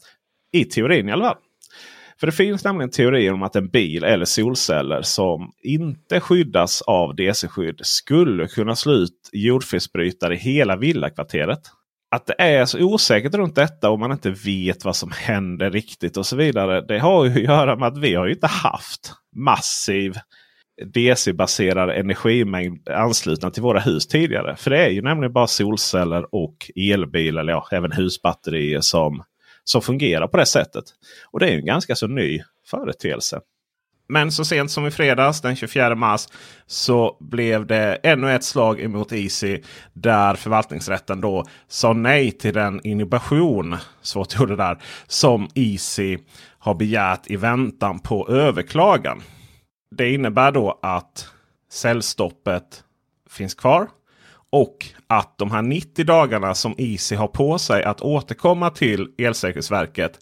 [0.51, 1.37] I teorin i alla fall.
[2.19, 7.15] För det finns nämligen teorier om att en bil eller solceller som inte skyddas av
[7.15, 11.59] DC-skydd skulle kunna slå ut jordfelsbrytare i hela villakvarteret.
[12.11, 16.17] Att det är så osäkert runt detta och man inte vet vad som händer riktigt
[16.17, 16.81] och så vidare.
[16.81, 20.13] Det har ju att göra med att vi har inte haft massiv
[20.85, 24.55] DC-baserad energimängd anslutna till våra hus tidigare.
[24.55, 29.23] För det är ju nämligen bara solceller och elbilar, eller ja, även husbatterier som,
[29.63, 30.83] som fungerar på det sättet.
[31.31, 33.39] Och det är en ganska så ny företeelse.
[34.11, 36.27] Men så sent som i fredags den 24 mars
[36.67, 39.61] så blev det ännu ett slag emot Easy.
[39.93, 46.17] Där förvaltningsrätten då sa nej till den inhibition, svårt ord där, som Easy
[46.59, 49.21] har begärt i väntan på överklagan.
[49.95, 51.29] Det innebär då att
[51.71, 52.83] säljstoppet
[53.29, 53.87] finns kvar.
[54.51, 60.19] Och att de här 90 dagarna som Easy har på sig att återkomma till Elsäkerhetsverket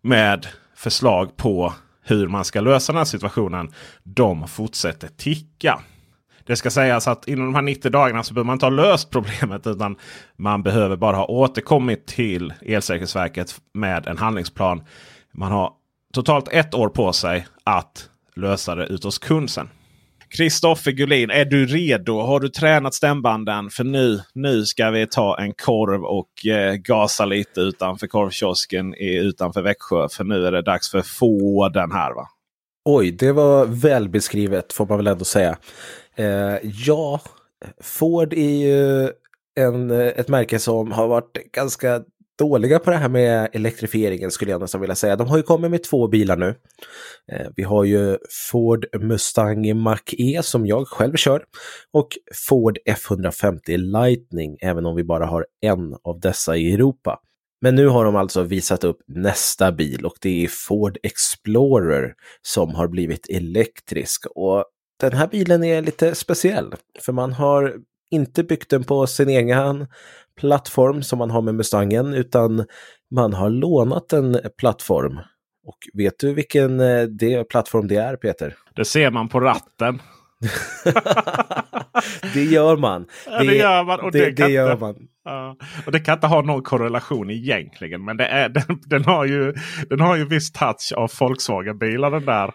[0.00, 3.72] med förslag på hur man ska lösa den här situationen.
[4.02, 5.80] De fortsätter ticka.
[6.44, 9.10] Det ska sägas att inom de här 90 dagarna så behöver man inte ha löst
[9.10, 9.66] problemet.
[9.66, 9.96] Utan
[10.36, 14.82] man behöver bara ha återkommit till Elsäkerhetsverket med en handlingsplan.
[15.32, 15.72] Man har
[16.12, 19.68] totalt ett år på sig att lösa det ut hos kunden.
[20.36, 22.20] Kristoffer Gullin, är du redo?
[22.20, 23.70] Har du tränat stämbanden?
[23.70, 29.16] För nu, nu ska vi ta en korv och eh, gasa lite utanför korvkiosken i,
[29.16, 30.08] utanför Växjö.
[30.08, 32.28] För nu är det dags för få den här va?
[32.84, 35.56] Oj, det var välbeskrivet får man väl ändå säga.
[36.16, 37.20] Eh, ja,
[37.80, 39.10] Ford är ju
[39.60, 42.02] en, eh, ett märke som har varit ganska
[42.42, 45.16] dåliga på det här med elektrifieringen skulle jag nästan vilja säga.
[45.16, 46.54] De har ju kommit med två bilar nu.
[47.32, 48.18] Eh, vi har ju
[48.50, 51.44] Ford Mustang Mach-E som jag själv kör
[51.92, 52.08] och
[52.48, 57.20] Ford F150 Lightning, även om vi bara har en av dessa i Europa.
[57.60, 62.74] Men nu har de alltså visat upp nästa bil och det är Ford Explorer som
[62.74, 64.26] har blivit elektrisk.
[64.34, 64.64] Och
[65.00, 67.74] den här bilen är lite speciell, för man har
[68.12, 69.86] inte byggt den på sin egen
[70.40, 72.64] plattform som man har med Mustangen, utan
[73.10, 75.18] man har lånat en plattform.
[75.66, 78.54] Och vet du vilken eh, det, plattform det är, Peter?
[78.74, 80.02] Det ser man på ratten.
[82.34, 83.06] det gör man.
[83.26, 84.00] Ja, det, gör man.
[84.00, 84.96] Och det, det, det gör man.
[85.24, 88.04] Ja, och det kan inte ha någon korrelation egentligen.
[88.04, 89.54] Men det är, den, den, har ju,
[89.88, 92.54] den har ju viss touch av Volkswagen-bilar den där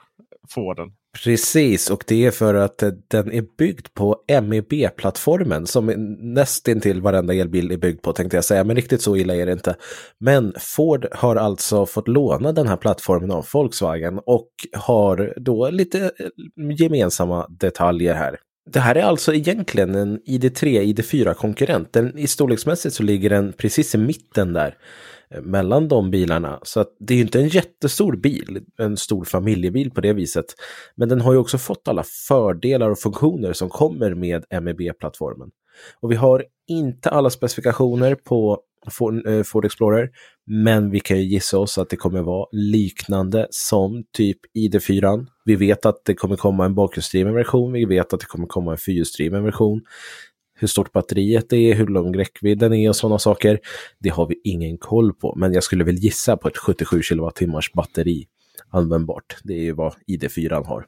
[0.49, 0.91] Forden.
[1.23, 5.85] Precis, och det är för att eh, den är byggd på MEB-plattformen som
[6.19, 9.51] nästintill varenda elbil är byggd på tänkte jag säga, men riktigt så illa är det
[9.51, 9.75] inte.
[10.19, 15.99] Men Ford har alltså fått låna den här plattformen av Volkswagen och har då lite
[15.99, 18.39] eh, gemensamma detaljer här.
[18.67, 21.93] Det här är alltså egentligen en ID3, ID4 konkurrent.
[21.93, 24.77] Den, I storleksmässigt så ligger den precis i mitten där
[25.29, 26.59] eh, mellan de bilarna.
[26.63, 30.45] Så att det är ju inte en jättestor bil, en stor familjebil på det viset.
[30.95, 35.49] Men den har ju också fått alla fördelar och funktioner som kommer med MEB-plattformen.
[35.99, 38.59] Och vi har inte alla specifikationer på
[39.27, 40.09] Eh, Ford Explorer,
[40.45, 45.27] men vi kan ju gissa oss att det kommer vara liknande som typ ID4.
[45.45, 48.71] Vi vet att det kommer komma en bakhjulsdriven version, vi vet att det kommer komma
[48.71, 49.81] en fyrhjulsdriven version
[50.59, 53.59] hur stort batteriet är, hur lång räckvidden är och sådana saker.
[53.99, 57.59] Det har vi ingen koll på, men jag skulle väl gissa på ett 77 kWh
[57.73, 58.27] batteri
[58.69, 59.37] användbart.
[59.43, 60.85] Det är ju vad ID4 har.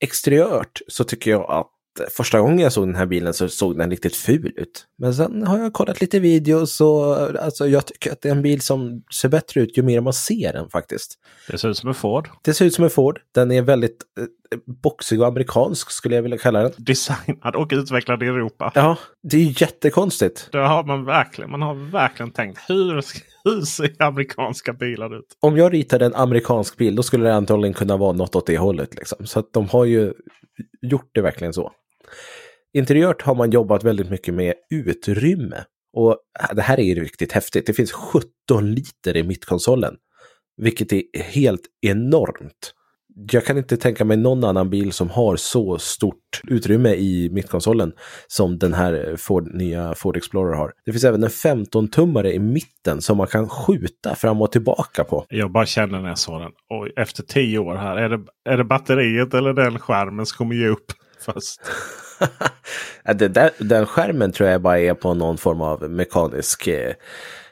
[0.00, 1.70] Exteriört så tycker jag att
[2.10, 4.86] första gången jag såg den här bilen så såg den riktigt ful ut.
[4.98, 8.42] Men sen har jag kollat lite videos och alltså, jag tycker att det är en
[8.42, 11.18] bil som ser bättre ut ju mer man ser den faktiskt.
[11.48, 12.28] Det ser ut som en Ford.
[12.42, 13.20] Det ser ut som en Ford.
[13.34, 16.72] Den är väldigt eh, boxig och amerikansk skulle jag vilja kalla den.
[16.76, 18.72] Designad och utvecklad i Europa.
[18.74, 20.48] Ja, det är jättekonstigt.
[20.52, 21.50] Det har man verkligen.
[21.50, 23.04] Man har verkligen tänkt hur,
[23.44, 25.36] hur ser amerikanska bilar ut?
[25.40, 28.58] Om jag ritade en amerikansk bil då skulle det antagligen kunna vara något åt det
[28.58, 28.94] hållet.
[28.94, 29.26] Liksom.
[29.26, 30.12] Så att de har ju
[30.82, 31.72] gjort det verkligen så.
[32.74, 35.64] Interiört har man jobbat väldigt mycket med utrymme.
[35.92, 36.18] Och
[36.52, 37.66] det här är ju riktigt häftigt.
[37.66, 39.94] Det finns 17 liter i mittkonsolen.
[40.56, 42.74] Vilket är helt enormt.
[43.32, 47.92] Jag kan inte tänka mig någon annan bil som har så stort utrymme i mittkonsolen
[48.26, 50.72] som den här Ford, nya Ford Explorer har.
[50.84, 55.26] Det finns även en 15-tummare i mitten som man kan skjuta fram och tillbaka på.
[55.28, 56.50] Jag bara känner när jag såg den.
[56.70, 57.96] Och efter tio år här.
[57.96, 58.20] Är det,
[58.50, 60.92] är det batteriet eller den skärmen som kommer ge upp
[63.14, 66.94] den, där, den skärmen tror jag bara är på någon form av mekanisk eh,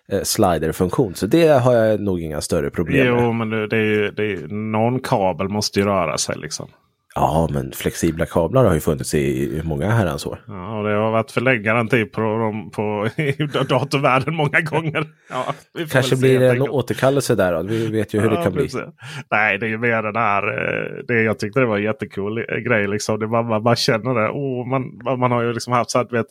[0.08, 1.14] eh, sliderfunktion.
[1.14, 3.24] Så det har jag nog inga större problem jo, med.
[3.24, 6.70] Jo, men det är ju, det är, någon kabel måste ju röra sig liksom.
[7.14, 10.44] Ja, men flexibla kablar har ju funnits i många herrans år.
[10.46, 13.08] Ja, och det har varit förlägggaranti på dem på
[13.68, 15.06] datorvärlden många gånger.
[15.30, 15.54] Ja,
[15.90, 17.62] Kanske blir det en återkallelse där då.
[17.62, 18.72] Vi vet ju hur ja, det kan precis.
[18.72, 18.82] bli.
[19.30, 20.42] Nej, det är mer den här.
[20.42, 22.88] Eh, det, jag tyckte det var en jättecool eh, grej.
[22.88, 23.18] Liksom.
[23.20, 24.30] Det, man, man, man känner det.
[24.30, 26.26] Oh, man, man har ju liksom haft så att vet,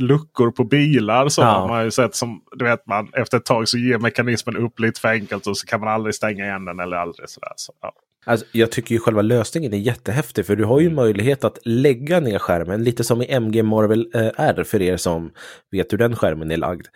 [0.00, 1.28] luckor på bilar.
[1.28, 1.46] Så ja.
[1.46, 4.80] har man ju sett som du vet man efter ett tag så ger mekanismen upp
[4.80, 7.52] lite för enkelt och så kan man aldrig stänga igen den eller aldrig sådär.
[7.56, 7.92] Så, ja.
[8.24, 10.96] Alltså, jag tycker ju själva lösningen är jättehäftig för du har ju mm.
[10.96, 15.30] möjlighet att lägga ner skärmen lite som i MG Marvel eh, R för er som
[15.70, 16.86] vet hur den skärmen är lagd.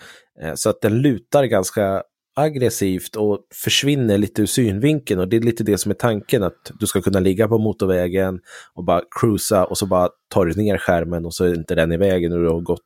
[0.42, 2.02] Eh, så att den lutar ganska
[2.38, 6.70] aggressivt och försvinner lite ur synvinkeln och det är lite det som är tanken att
[6.80, 8.40] du ska kunna ligga på motorvägen
[8.74, 11.92] och bara cruisa och så bara tar du ner skärmen och så är inte den
[11.92, 12.80] i vägen och du har gått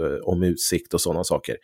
[0.00, 1.56] eh, om utsikt och sådana saker.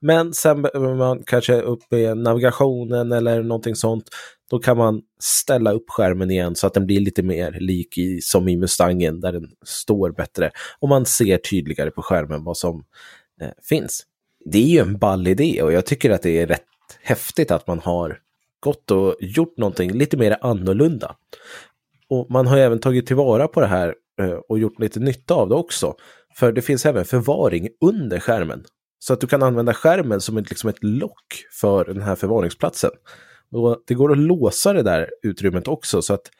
[0.00, 4.04] Men sen behöver man kanske upp i navigationen eller någonting sånt.
[4.50, 8.20] Då kan man ställa upp skärmen igen så att den blir lite mer lik i,
[8.20, 10.50] som i Mustangen där den står bättre.
[10.78, 12.84] Och man ser tydligare på skärmen vad som
[13.40, 14.02] eh, finns.
[14.44, 16.62] Det är ju en ball idé och jag tycker att det är rätt
[17.02, 18.18] häftigt att man har
[18.60, 21.16] gått och gjort någonting lite mer annorlunda.
[22.08, 25.48] Och man har även tagit tillvara på det här eh, och gjort lite nytta av
[25.48, 25.94] det också.
[26.34, 28.64] För det finns även förvaring under skärmen.
[28.98, 32.90] Så att du kan använda skärmen som ett, liksom ett lock för den här förvaringsplatsen.
[33.50, 36.30] Och det går att låsa det där utrymmet också så att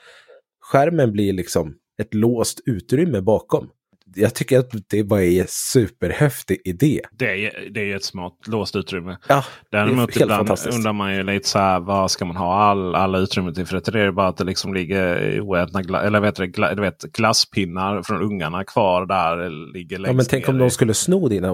[0.61, 3.71] skärmen blir liksom ett låst utrymme bakom
[4.17, 7.01] jag tycker att det bara är en superhäftig idé.
[7.13, 9.17] Det är, det är ett smart låst utrymme.
[9.29, 12.55] Ja, Däremot det är ibland undrar man ju lite så här, vad ska man ha
[12.63, 13.67] all, alla utrymmen till?
[13.67, 18.03] För det är bara att det liksom ligger oätna eller vet du, gla, vet, glasspinnar
[18.03, 19.51] från ungarna kvar där.
[19.73, 21.51] Ligger ja, men tänk om de skulle sno dina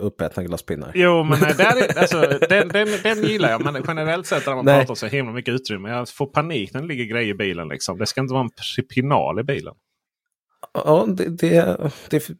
[0.00, 0.92] uppätna glasspinnar.
[0.94, 3.64] Jo, men nej, där är, alltså, den, den, den gillar jag.
[3.64, 4.78] Men generellt sett när man nej.
[4.80, 5.88] pratar så himla mycket utrymme.
[5.90, 7.68] Jag får panik när det ligger grejer i bilen.
[7.68, 7.98] Liksom.
[7.98, 9.74] Det ska inte vara en pinal i bilen.
[10.84, 11.76] Ja, det, det,
[12.10, 12.30] det,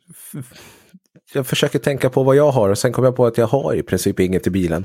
[1.33, 3.75] jag försöker tänka på vad jag har och sen kom jag på att jag har
[3.75, 4.85] i princip inget i bilen.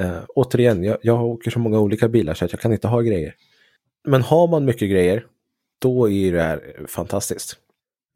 [0.00, 3.00] Uh, återigen, jag, jag åker så många olika bilar så att jag kan inte ha
[3.00, 3.34] grejer.
[4.08, 5.24] Men har man mycket grejer,
[5.82, 7.56] då är det här fantastiskt.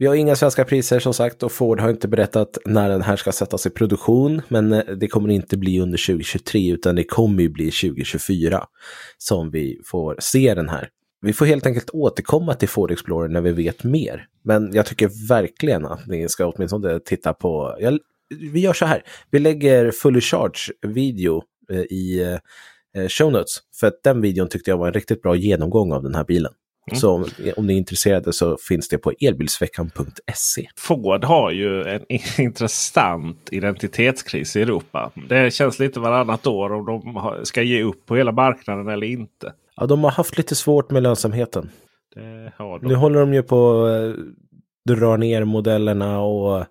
[0.01, 3.17] Vi har inga svenska priser som sagt och Ford har inte berättat när den här
[3.17, 4.43] ska sättas i produktion.
[4.49, 8.67] Men eh, det kommer inte bli under 2023 utan det kommer ju bli 2024
[9.19, 10.89] som vi får se den här.
[11.23, 14.27] Vi får helt enkelt återkomma till Ford Explorer när vi vet mer.
[14.43, 17.77] Men jag tycker verkligen att ni ska åtminstone titta på...
[17.81, 17.99] Jag,
[18.53, 22.39] vi gör så här, vi lägger Fully Charge video eh, i
[22.97, 23.59] eh, show notes.
[23.81, 26.53] För att den videon tyckte jag var en riktigt bra genomgång av den här bilen.
[26.91, 27.01] Mm.
[27.01, 27.25] Så
[27.57, 30.69] om ni är intresserade så finns det på elbilsveckan.se.
[30.77, 32.05] Ford har ju en
[32.39, 35.11] intressant identitetskris i Europa.
[35.29, 39.53] Det känns lite varannat år om de ska ge upp på hela marknaden eller inte.
[39.81, 41.71] Ja, de har haft lite svårt med lönsamheten.
[42.83, 46.67] Nu håller de ju på att eh, dra ner modellerna och eh,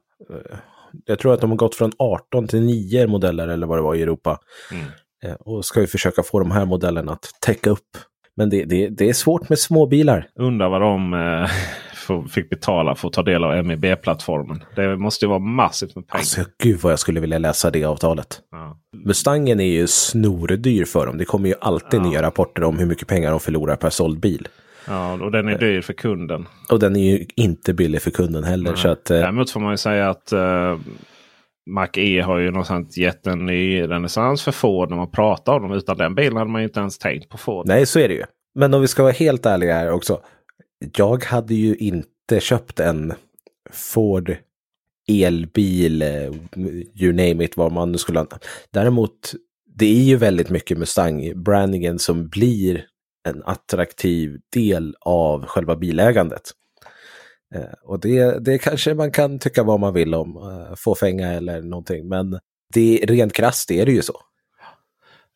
[1.06, 3.96] jag tror att de har gått från 18 till 9 modeller eller vad det var
[3.96, 4.40] i Europa.
[4.72, 4.86] Mm.
[5.24, 7.98] Eh, och ska ju försöka få de här modellerna att täcka upp.
[8.36, 10.28] Men det, det, det är svårt med småbilar.
[10.36, 11.50] Undrar vad de eh,
[12.30, 14.64] fick betala för att ta del av MEB-plattformen.
[14.76, 16.20] Det måste ju vara massivt med pengar.
[16.20, 18.40] Alltså gud vad jag skulle vilja läsa det avtalet.
[18.52, 18.78] Ja.
[19.06, 21.18] Mustangen är ju snordyr för dem.
[21.18, 22.04] Det kommer ju alltid ja.
[22.04, 24.48] nya rapporter om hur mycket pengar de förlorar per såld bil.
[24.88, 26.48] Ja, och den är dyr för kunden.
[26.72, 28.76] Och den är ju inte billig för kunden heller.
[28.76, 29.18] Så att, eh...
[29.18, 30.78] Däremot får man ju säga att uh,
[31.70, 35.62] Mac E har ju någonstans gett en ny renässans för Ford när man pratar om
[35.62, 35.72] dem.
[35.72, 37.68] Utan den bilen hade man ju inte ens tänkt på Ford.
[37.68, 38.24] Nej, så är det ju.
[38.56, 40.20] Men om vi ska vara helt ärliga här också.
[40.98, 43.14] Jag hade ju inte köpt en
[43.72, 44.38] Ford
[45.10, 46.32] elbil, eh,
[46.96, 48.20] you name it, vad man nu skulle...
[48.20, 48.28] ha.
[48.72, 49.34] Däremot,
[49.76, 52.86] det är ju väldigt mycket Mustang-brandingen som blir
[53.30, 56.52] en attraktiv del av själva bilägandet.
[57.56, 61.62] Eh, och det, det kanske man kan tycka vad man vill om, eh, fåfänga eller
[61.62, 62.40] någonting, men
[62.74, 64.22] det, rent krasst är det ju så.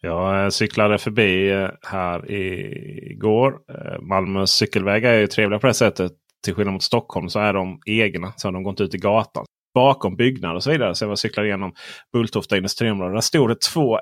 [0.06, 3.54] Jag eh, cyklade förbi eh, här igår.
[3.70, 6.12] Eh, Malmö cykelvägar är ju trevliga på det sättet.
[6.46, 8.34] Till skillnad mot Stockholm så är de egna.
[8.36, 10.96] Så de går inte ut i gatan bakom byggnader och så vidare.
[10.96, 11.74] Så jag cyklade igenom
[12.14, 13.14] Bulltofta industriområde.
[13.14, 14.00] Där stod det två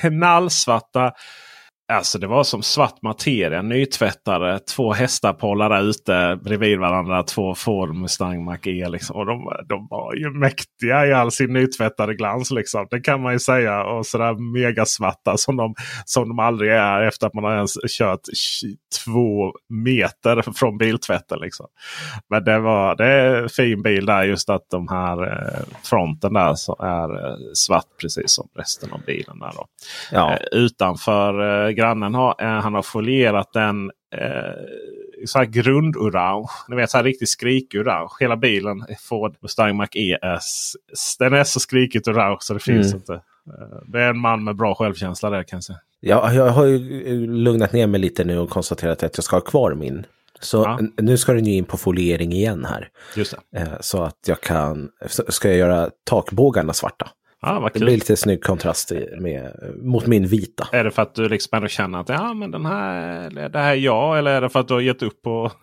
[0.00, 1.12] knallsvarta
[1.88, 3.62] Alltså det var som svart materia.
[3.62, 4.58] Nytvättade.
[4.58, 7.22] Två hästar där ute bredvid varandra.
[7.22, 8.88] Två Ford Mustang Mach-E.
[8.88, 9.16] Liksom.
[9.16, 12.50] Och de, de var ju mäktiga i all sin nytvättade glans.
[12.50, 12.86] Liksom.
[12.90, 13.84] Det kan man ju säga.
[13.84, 15.74] Och sådär megasvarta som de,
[16.04, 18.20] som de aldrig är efter att man har ens kört
[19.04, 21.38] två meter från biltvätten.
[21.40, 21.66] Liksom.
[22.30, 24.22] Men det var det är en fin bil där.
[24.22, 29.00] Just att de här eh, fronten där så är eh, svart precis som resten av
[29.06, 29.38] bilen.
[29.38, 29.66] där då.
[30.12, 30.32] Ja.
[30.32, 36.48] Eh, utanför grannen har, eh, han har folierat den eh, så här grundorange.
[36.68, 38.08] Ni vet så här riktigt skrikorange.
[38.20, 40.38] Hela bilen Ford Mustang Mach-E är,
[41.18, 42.96] den är så skrikigt orange så det finns mm.
[42.96, 43.12] inte.
[43.12, 45.78] Eh, det är en man med bra självkänsla där kan jag säga.
[46.00, 49.40] Ja, jag har ju lugnat ner mig lite nu och konstaterat att jag ska ha
[49.40, 50.06] kvar min.
[50.40, 50.80] Så ja.
[50.96, 52.88] nu ska den ju in på foliering igen här.
[53.16, 53.78] Just det.
[53.80, 54.88] Så att jag kan,
[55.28, 57.10] ska jag göra takbågarna svarta.
[57.44, 57.80] Ah, vad kul.
[57.80, 60.68] Det blir lite snygg kontrast med, mot min vita.
[60.72, 63.72] Är det för att du liksom ändå känner att ja, men den här, det här
[63.72, 64.18] är jag?
[64.18, 65.52] Eller är det för att du har gett upp på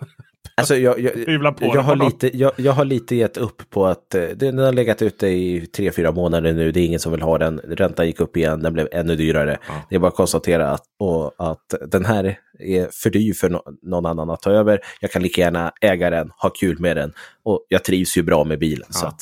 [0.59, 1.13] Alltså jag, jag,
[1.59, 5.01] jag, har lite, jag, jag, har lite gett upp på att eh, den har legat
[5.01, 6.71] ute i tre, fyra månader nu.
[6.71, 7.59] Det är ingen som vill ha den.
[7.59, 9.57] Räntan gick upp igen, den blev ännu dyrare.
[9.67, 9.73] Ja.
[9.89, 13.61] Det är bara att konstatera att, och, att den här är för dyr för no,
[13.81, 14.79] någon annan att ta över.
[15.01, 17.13] Jag kan lika gärna äga den, ha kul med den
[17.43, 18.87] och jag trivs ju bra med bilen.
[18.87, 18.93] Ja.
[18.93, 19.21] Så att...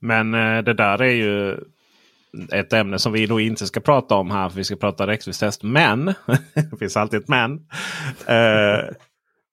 [0.00, 1.56] Men eh, det där är ju
[2.52, 4.48] ett ämne som vi då inte ska prata om här.
[4.48, 5.62] För vi ska prata räckviddstest.
[5.62, 6.04] Men,
[6.70, 7.52] det finns alltid ett men.
[7.52, 8.90] Uh,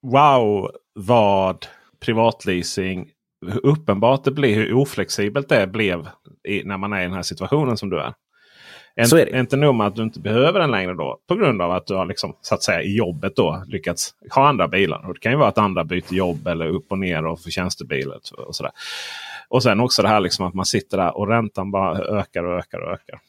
[0.02, 1.66] wow vad
[2.04, 3.08] privatleasing
[3.46, 6.08] hur uppenbart det blir, hur oflexibelt det blev
[6.48, 8.12] i, när man är i den här situationen som du är.
[9.00, 9.38] En, så är det.
[9.38, 11.94] Inte nog med att du inte behöver den längre då på grund av att du
[11.94, 15.06] har liksom, så att säga, i jobbet då lyckats ha andra bilar.
[15.06, 17.50] Och det kan ju vara att andra byter jobb eller upp och ner och får
[17.50, 18.18] tjänstebilar.
[18.46, 18.72] Och sådär.
[19.48, 22.58] Och sen också det här liksom att man sitter där och räntan bara ökar och
[22.58, 23.20] ökar och ökar.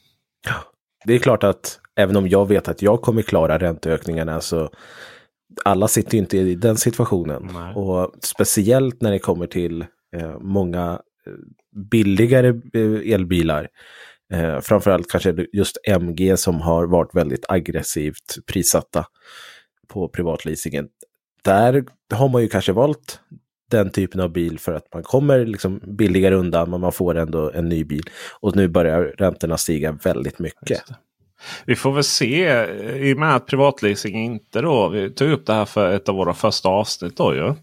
[1.05, 4.69] Det är klart att även om jag vet att jag kommer klara ränteökningarna så
[5.65, 7.49] alla sitter inte i den situationen.
[7.53, 7.75] Nej.
[7.75, 11.33] Och speciellt när det kommer till eh, många eh,
[11.91, 13.67] billigare eh, elbilar.
[14.33, 19.05] Eh, framförallt kanske just MG som har varit väldigt aggressivt prissatta
[19.87, 20.87] på privatleasingen.
[21.43, 23.19] Där har man ju kanske valt
[23.71, 27.51] den typen av bil för att man kommer liksom billigare undan men man får ändå
[27.51, 28.09] en ny bil.
[28.39, 30.83] Och nu börjar räntorna stiga väldigt mycket.
[31.65, 32.65] Vi får väl se
[32.95, 34.89] i och med att privatleasing inte då.
[34.89, 37.53] Vi tog upp det här för ett av våra första avsnitt då ju.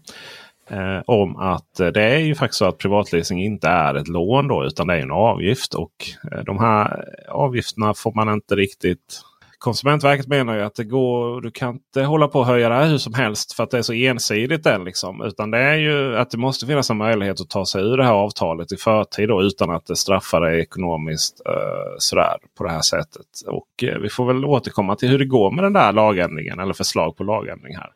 [0.69, 4.47] Eh, om att eh, det är ju faktiskt så att privatleasing inte är ett lån
[4.47, 5.73] då utan det är en avgift.
[5.73, 5.93] Och
[6.31, 9.21] eh, de här avgifterna får man inte riktigt
[9.65, 12.87] Konsumentverket menar ju att det går, du kan inte hålla på och höja det här
[12.87, 14.65] hur som helst för att det är så ensidigt.
[14.65, 14.83] än.
[14.83, 15.21] liksom.
[15.21, 18.03] Utan det är ju att det måste finnas en möjlighet att ta sig ur det
[18.03, 22.69] här avtalet i förtid då, utan att det straffar dig ekonomiskt eh, sådär, på det
[22.71, 23.27] här sättet.
[23.47, 26.73] Och eh, vi får väl återkomma till hur det går med den där lagändringen eller
[26.73, 27.89] förslag på lagändring här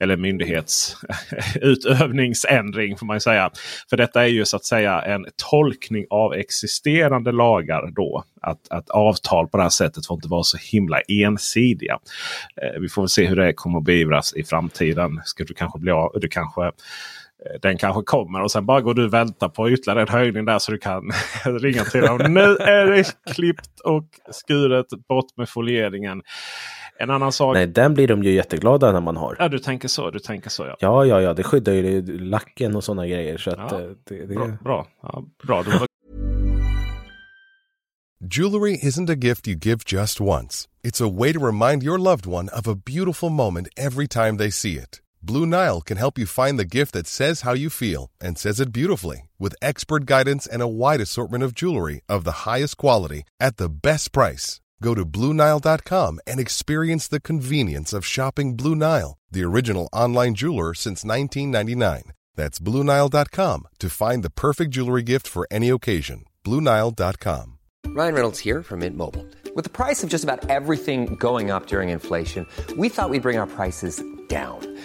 [0.00, 3.50] eller myndighetsutövningsändring får man säga.
[3.90, 8.24] För detta är ju så att säga en tolkning av existerande lagar då.
[8.40, 11.98] Att, att avtal på det här sättet får inte vara så himla ensidiga.
[12.62, 15.20] Eh, vi får väl se hur det kommer att beivras i framtiden.
[15.24, 16.70] Ska du kanske bli av, du kanske eh,
[17.62, 20.58] den kanske kommer och sen bara går du och väntar på ytterligare en höjning där
[20.58, 21.12] så du kan
[21.44, 22.18] ringa till dem.
[22.28, 26.22] Nu är det klippt och skuret bort med folieringen.
[26.98, 27.54] En annan sak.
[27.54, 29.36] Nej, den blir de ju jätteglada när man har.
[29.38, 30.10] Ja, du tänker så.
[30.10, 30.76] Du tänker så ja.
[30.80, 31.34] Ja, ja, ja.
[31.34, 33.38] Det skyddar ju lacken och sådana grejer.
[33.38, 34.34] Så att, ja, eh, det, det...
[34.34, 34.56] Bra.
[34.64, 34.86] Bra.
[35.02, 35.64] Ja, bra.
[38.30, 40.66] Jewelry isn't a gift you give just once.
[40.82, 44.50] It's a way to remind your loved one of a beautiful moment every time they
[44.50, 45.02] see it.
[45.22, 48.60] Blue Nile can help you find the gift that says how you feel and says
[48.60, 53.24] it beautifully with expert guidance and a wide assortment of jewelry of the highest quality
[53.40, 54.60] at the best price.
[54.84, 60.74] Go to BlueNile.com and experience the convenience of shopping Blue Nile, the original online jeweler
[60.74, 62.12] since 1999.
[62.36, 66.24] That's BlueNile.com to find the perfect jewelry gift for any occasion.
[66.44, 67.58] BlueNile.com.
[67.86, 69.26] Ryan Reynolds here from Mint Mobile.
[69.54, 73.38] With the price of just about everything going up during inflation, we thought we'd bring
[73.38, 74.58] our prices down.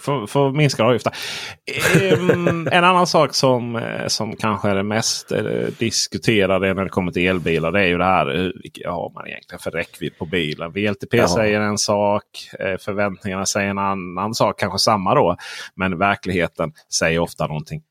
[0.00, 1.12] För, för att minska avgifter.
[2.72, 5.42] En annan sak som, eh, som kanske är det mest eh,
[5.78, 7.72] diskuterade när det kommer till elbilar.
[7.72, 8.26] Det är ju det här.
[8.26, 10.72] hur- Vilket har man egentligen för räckvidd på bilen?
[10.72, 11.28] VLTP Ja.
[11.28, 12.22] säger en sak.
[12.60, 14.58] eh, Förväntningarna säger en annan sak.
[14.60, 15.36] Kanske samma då.
[15.74, 17.82] Men verkligheten säger ofta någonting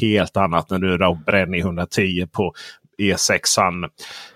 [0.00, 0.70] helt annat.
[0.70, 2.52] När du då bränner i 110 på
[3.02, 3.88] E6an.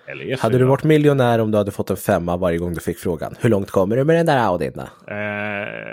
[0.09, 0.41] Eller E4.
[0.41, 3.35] Hade du varit miljonär om du hade fått en femma varje gång du fick frågan?
[3.41, 4.73] Hur långt kommer du med den där Audin?
[4.75, 5.19] då?" Eh,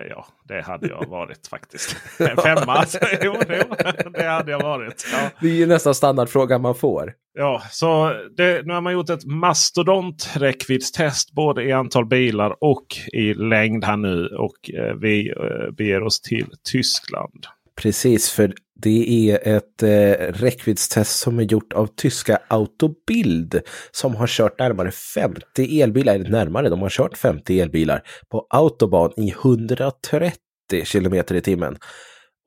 [0.09, 1.95] ja, det hade jag varit faktiskt.
[2.19, 3.75] En femma, alltså, jo, jo,
[4.13, 5.05] det hade jag varit.
[5.13, 5.29] Ja.
[5.41, 7.13] Det är ju nästan standardfrågan man får.
[7.33, 13.33] Ja, så det, nu har man gjort ett mastodont-räckviddstest både i antal bilar och i
[13.33, 14.27] längd här nu.
[14.27, 17.45] Och eh, vi eh, beger oss till Tyskland.
[17.75, 18.53] Precis, för
[18.83, 23.61] det är ett eh, räckviddstest som är gjort av tyska Autobild
[23.91, 29.11] som har kört närmare 50 elbilar, eller närmare, de har kört 50 elbilar på autobahn
[29.17, 30.35] i 130
[30.83, 31.77] kilometer i timmen.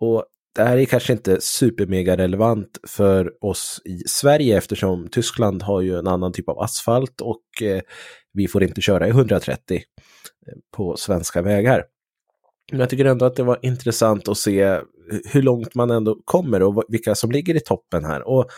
[0.01, 0.25] Och
[0.55, 5.99] det här är kanske inte supermega relevant för oss i Sverige eftersom Tyskland har ju
[5.99, 7.81] en annan typ av asfalt och eh,
[8.33, 9.83] vi får inte köra i 130 eh,
[10.77, 11.85] på svenska vägar.
[12.71, 14.81] Men jag tycker ändå att det var intressant att se
[15.25, 18.29] hur långt man ändå kommer och vilka som ligger i toppen här.
[18.29, 18.51] Och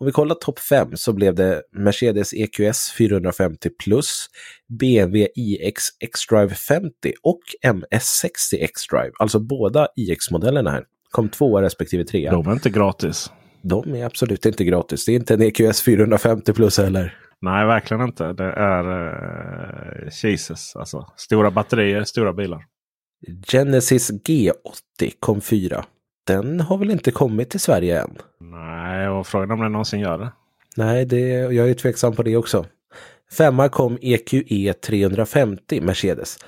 [0.00, 4.26] om vi kollar topp 5 så blev det Mercedes EQS 450 Plus,
[4.68, 6.90] BMW iX X-Drive 50
[7.22, 10.84] och MS60 X-Drive, alltså båda iX-modellerna här.
[11.10, 12.32] Kom tvåa respektive trea.
[12.32, 13.30] De är inte gratis.
[13.62, 15.04] De är absolut inte gratis.
[15.04, 17.18] Det är inte en EQS 450 Plus heller.
[17.40, 18.32] Nej, verkligen inte.
[18.32, 20.76] Det är uh, Jesus.
[20.76, 22.64] Alltså, stora batterier, stora bilar.
[23.46, 25.84] Genesis G80 kom fyra.
[26.26, 28.18] Den har väl inte kommit till Sverige än?
[28.40, 30.32] Nej, och frågan om den någonsin gör det.
[30.76, 32.66] Nej, det, jag är tveksam på det också.
[33.32, 36.38] Femma kom E EQE 350 Mercedes.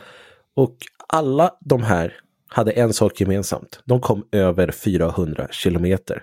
[0.57, 2.15] Och alla de här
[2.49, 3.81] hade en sak gemensamt.
[3.85, 6.23] De kom över 400 kilometer.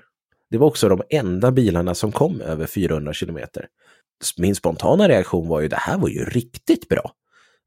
[0.52, 3.68] Det var också de enda bilarna som kom över 400 kilometer.
[4.38, 7.12] Min spontana reaktion var ju det här var ju riktigt bra.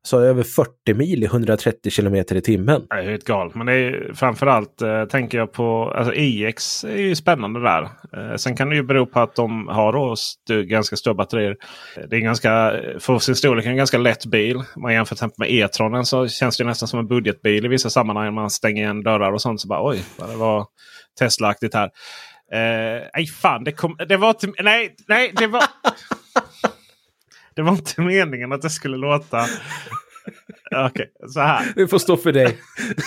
[0.05, 2.87] Så över 40 mil i 130 kilometer i timmen.
[2.91, 3.55] Det är helt galet.
[3.55, 7.83] Men det är framförallt eh, tänker jag på alltså IX är ju spännande där.
[8.17, 11.57] Eh, sen kan det ju bero på att de har då st ganska stora batterier.
[11.97, 14.57] Eh, det är ganska, eh, för sin storlek en ganska lätt bil.
[14.57, 17.69] Om man jämför till exempel med E-tronen så känns det nästan som en budgetbil i
[17.69, 18.35] vissa sammanhang.
[18.35, 19.61] Man stänger igen dörrar och sånt.
[19.61, 20.67] Så bara oj, vad det var
[21.21, 21.91] Tesla-aktigt här.
[22.53, 24.63] Eh, nej fan, det, kom, det var inte...
[24.63, 25.63] Nej, nej, det var...
[27.55, 29.41] Det var inte meningen att det skulle låta...
[30.77, 31.73] Okej, okay, så här.
[31.77, 32.59] Det får stå för dig.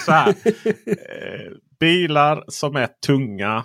[0.05, 0.29] Så här.
[0.29, 3.63] Eh, bilar som är tunga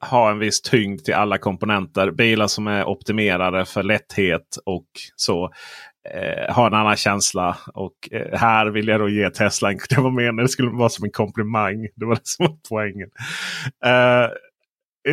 [0.00, 2.10] har en viss tyngd till alla komponenter.
[2.10, 4.86] Bilar som är optimerade för lätthet och
[5.16, 5.50] så
[6.14, 7.56] eh, har en annan känsla.
[7.74, 9.78] Och eh, här vill jag då ge Tesla en...
[9.88, 11.88] Det var meningen det skulle vara som en komplimang.
[11.96, 13.08] Det var det som var poängen.
[13.84, 14.28] Eh,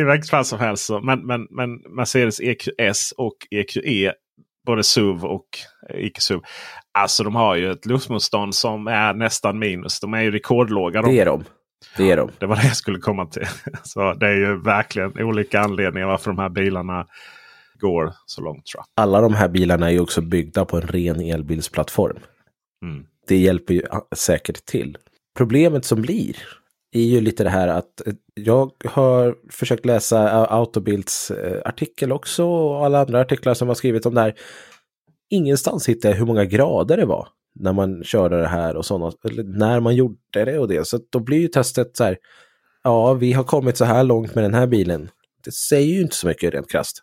[0.00, 0.84] i vilket fall som helst.
[0.84, 4.12] Så, men, men, men Mercedes EQS och EQE,
[4.66, 5.46] både SUV och
[5.94, 6.40] icke-SUV.
[6.92, 10.00] Alltså de har ju ett luftmotstånd som är nästan minus.
[10.00, 11.02] De är ju rekordlåga.
[11.02, 11.44] Det är de.
[11.96, 12.30] Det är de.
[12.38, 13.46] Det var det jag skulle komma till.
[13.82, 17.06] Så det är ju verkligen olika anledningar varför de här bilarna
[17.78, 18.66] går så långt.
[18.66, 19.02] Tror jag.
[19.04, 22.18] Alla de här bilarna är ju också byggda på en ren elbilsplattform.
[22.82, 23.06] Mm.
[23.28, 23.82] Det hjälper ju
[24.16, 24.96] säkert till.
[25.36, 26.36] Problemet som blir
[26.94, 32.12] är ju lite det här att eh, jag har försökt läsa eh, Autobilds eh, artikel
[32.12, 34.34] också och alla andra artiklar som har skrivit om det här.
[35.30, 37.28] Ingenstans hittar jag hur många grader det var
[37.60, 40.86] när man körde det här och sådana, eller när man gjorde det och det.
[40.86, 42.16] Så då blir ju testet så här,
[42.84, 45.08] ja vi har kommit så här långt med den här bilen.
[45.44, 47.02] Det säger ju inte så mycket rent krasst.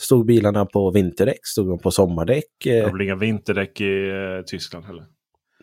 [0.00, 1.46] Stod bilarna på vinterdäck?
[1.46, 2.44] Stod de på sommardäck?
[2.64, 4.12] Det blir inga vinterdäck i
[4.46, 5.04] Tyskland heller.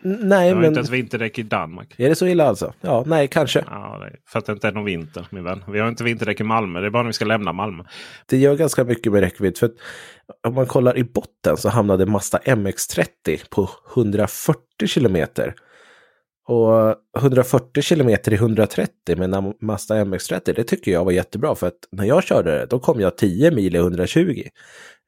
[0.02, 0.64] Nej, det har men...
[0.64, 1.94] inte ens vinterdäck i Danmark.
[1.98, 2.72] Är det så illa alltså?
[2.80, 3.64] Ja, nej, kanske.
[3.70, 5.64] Ja, för att det inte är någon vinter, min vän.
[5.68, 6.80] Vi har inte vinterdäck i Malmö.
[6.80, 7.84] Det är bara när vi ska lämna Malmö.
[8.26, 9.58] Det gör ganska mycket med räckvidd.
[9.58, 9.74] För att
[10.46, 13.08] om man kollar i botten så hamnade Mazda MX-30
[13.50, 15.54] på 140 kilometer.
[16.48, 21.54] Och 140 kilometer i 130 med en Mazda MX-30, det tycker jag var jättebra.
[21.54, 24.42] För att när jag körde det, då kom jag 10 mil i 120.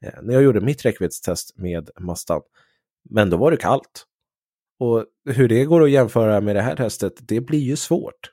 [0.05, 2.41] Eh, när jag gjorde mitt räckviddstest med Mazdan.
[3.09, 4.05] Men då var det kallt.
[4.81, 8.31] Och hur det går att jämföra med det här testet, det blir ju svårt.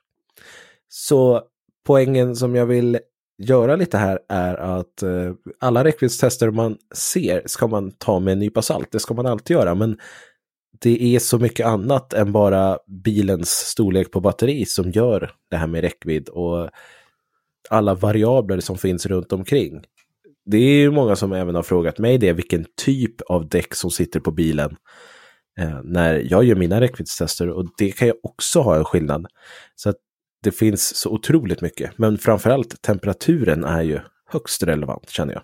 [0.87, 1.43] Så
[1.85, 2.99] poängen som jag vill
[3.37, 8.39] göra lite här är att eh, alla räckviddstester man ser ska man ta med en
[8.39, 8.91] nypa salt.
[8.91, 9.97] Det ska man alltid göra, men
[10.79, 15.67] det är så mycket annat än bara bilens storlek på batteri som gör det här
[15.67, 16.69] med räckvidd och
[17.69, 19.81] alla variabler som finns runt omkring.
[20.45, 23.91] Det är ju många som även har frågat mig det, vilken typ av däck som
[23.91, 24.75] sitter på bilen
[25.83, 29.25] när jag gör mina räckviddstester och det kan ju också ha en skillnad.
[29.75, 29.95] Så att
[30.43, 35.41] det finns så otroligt mycket, men framförallt temperaturen är ju högst relevant känner jag.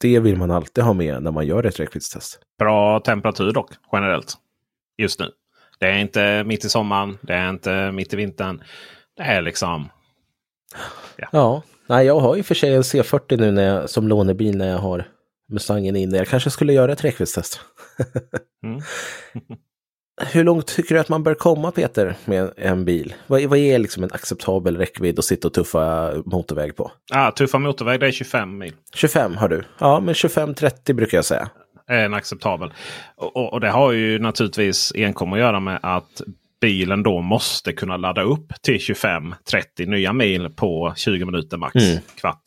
[0.00, 2.40] Det vill man alltid ha med när man gör ett räckviddstest.
[2.58, 4.34] Bra temperatur dock, generellt.
[4.98, 5.26] Just nu.
[5.78, 8.62] Det är inte mitt i sommaren, det är inte mitt i vintern.
[9.16, 9.88] Det är liksom...
[11.16, 14.58] Ja, ja nej, jag har ju för sig en C40 nu när jag, som lånebil
[14.58, 15.04] när jag har
[15.52, 16.16] Mustangen inne.
[16.16, 17.60] Jag kanske skulle göra ett räckviddstest.
[18.64, 18.80] mm.
[20.22, 23.14] Hur långt tycker du att man bör komma Peter med en bil?
[23.26, 26.92] Vad, vad är liksom en acceptabel räckvidd att sitta och tuffa motorväg på?
[27.12, 28.72] Ah, tuffa motorväg det är 25 mil.
[28.94, 29.64] 25 har du?
[29.78, 31.50] Ja, men 25-30 brukar jag säga.
[31.86, 32.72] Är en acceptabel.
[33.16, 36.22] Och, och, och, det har ju naturligtvis enkom att göra med att
[36.60, 39.30] bilen då måste kunna ladda upp till 25-30
[39.86, 41.74] nya mil på 20 minuter max.
[41.74, 41.98] Mm.
[42.20, 42.42] Kvart.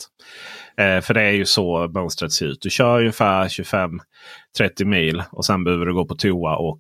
[0.82, 2.61] Eh, för det är ju så mönstret ser ut.
[2.61, 6.80] Du kör ungefär 25-30 mil och sen behöver du gå på toa och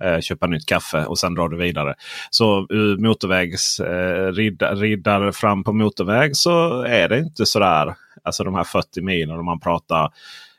[0.00, 1.94] eh, köpa nytt kaffe och sen drar du vidare.
[2.30, 7.94] Så ur motorvägs eh, riddar, riddar fram på motorväg så är det inte sådär.
[8.24, 10.12] Alltså de här 40 milen om man pratar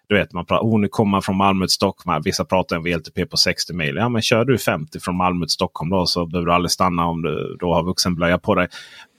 [0.09, 2.21] du vet, man pratar, oh, nu kommer man från Malmö till Stockholm.
[2.23, 3.95] Vissa pratar om VLTP på 60 mil.
[3.95, 7.05] Ja, men kör du 50 från Malmö till Stockholm då så behöver du aldrig stanna
[7.05, 8.67] om du då har vuxenblöja på dig.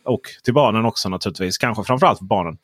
[0.04, 1.58] Och till barnen också naturligtvis.
[1.58, 2.58] Kanske framförallt för barnen.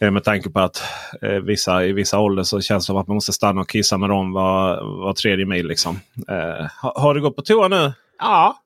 [0.00, 0.82] Eh, med tanke på att
[1.22, 3.98] eh, vissa, i vissa ålder så känns det som att man måste stanna och kissa
[3.98, 5.66] med dem var, var tredje mil.
[5.66, 6.00] Liksom.
[6.28, 7.92] Eh, har, har, du gått på toa nu?
[8.18, 8.62] Ja.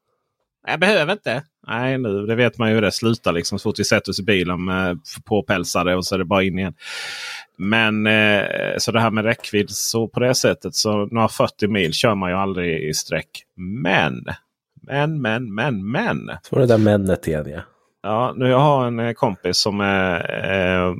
[0.66, 1.42] Jag behöver inte.
[1.66, 3.32] Nej, nu det vet man ju hur det slutar.
[3.32, 6.42] Liksom, så fort vi sätter oss i bilen med påpälsade och så är det bara
[6.42, 6.74] in igen.
[7.56, 8.44] Men eh,
[8.78, 12.30] så det här med räckvidd så på det sättet så några 40 mil kör man
[12.30, 13.44] ju aldrig i sträck.
[13.56, 14.24] Men,
[14.82, 16.30] men, men, men, men.
[16.42, 17.60] Så det där männet igen ja.
[18.02, 20.94] Ja, nu jag har en eh, kompis som eh,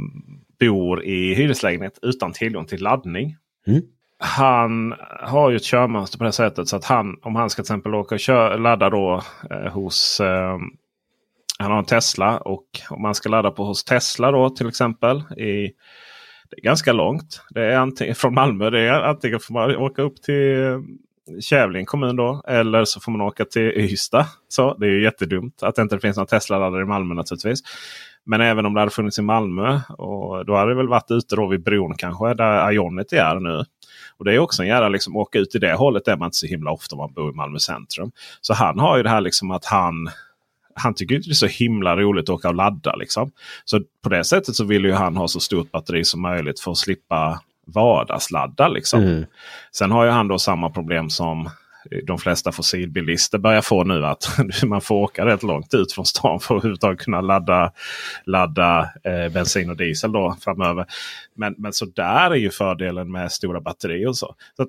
[0.60, 3.36] bor i hyreslägenhet utan tillgång till laddning.
[3.66, 3.82] Mm.
[4.18, 7.72] Han har ju ett körmönster på det sättet så att han om han ska till
[7.72, 10.58] exempel åka och kör, ladda då eh, hos eh,
[11.58, 15.18] han har en Tesla och om man ska ladda på hos Tesla då till exempel.
[15.18, 15.72] I,
[16.50, 17.42] det är ganska långt.
[17.50, 18.70] Det är antingen från Malmö.
[18.70, 20.82] Det är antingen får man åka upp till
[21.40, 22.42] Kävlinge kommun då.
[22.48, 24.26] Eller så får man åka till Ystad.
[24.48, 27.60] Så det är ju jättedumt att det inte finns någon Tesla-laddare i Malmö naturligtvis.
[28.24, 29.80] Men även om det hade funnits i Malmö.
[29.88, 32.34] Och då hade det väl varit ute då vid bron kanske.
[32.34, 33.64] Där Ionity är nu.
[34.18, 36.08] Och det är också en jävla liksom åka ut i det hållet.
[36.08, 38.10] är man inte så himla ofta om man bor i Malmö centrum.
[38.40, 40.08] Så han har ju det här liksom att han
[40.74, 42.96] han tycker inte det är så himla roligt att åka och ladda.
[42.96, 43.30] Liksom.
[43.64, 46.70] Så på det sättet så vill ju han ha så stort batteri som möjligt för
[46.70, 47.40] att slippa
[47.74, 48.68] vardagsladda.
[48.68, 49.02] Liksom.
[49.02, 49.24] Mm.
[49.72, 51.50] Sen har ju han då samma problem som
[52.06, 54.06] de flesta fossilbilister börjar få nu.
[54.06, 57.72] Att man får åka rätt långt ut från stan för att överhuvudtaget kunna ladda,
[58.26, 60.86] ladda eh, bensin och diesel då framöver.
[61.34, 64.08] Men, men så där är ju fördelen med stora batterier.
[64.08, 64.34] Och så.
[64.56, 64.68] Så, att,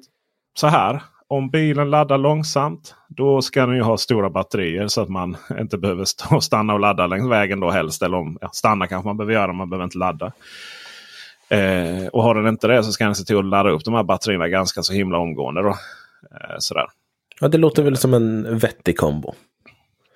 [0.57, 5.09] så här, om bilen laddar långsamt då ska den ju ha stora batterier så att
[5.09, 8.01] man inte behöver stå och stanna och ladda längs vägen då helst.
[8.01, 10.31] Eller om ja, stanna kanske man behöver göra, man behöver inte ladda.
[11.53, 13.93] Eh, och har den inte det så ska den se till att ladda upp de
[13.93, 15.61] här batterierna ganska så himla omgående.
[15.61, 15.69] Då.
[15.69, 16.85] Eh, sådär.
[17.39, 19.33] Ja, det låter väl som en vettig kombo.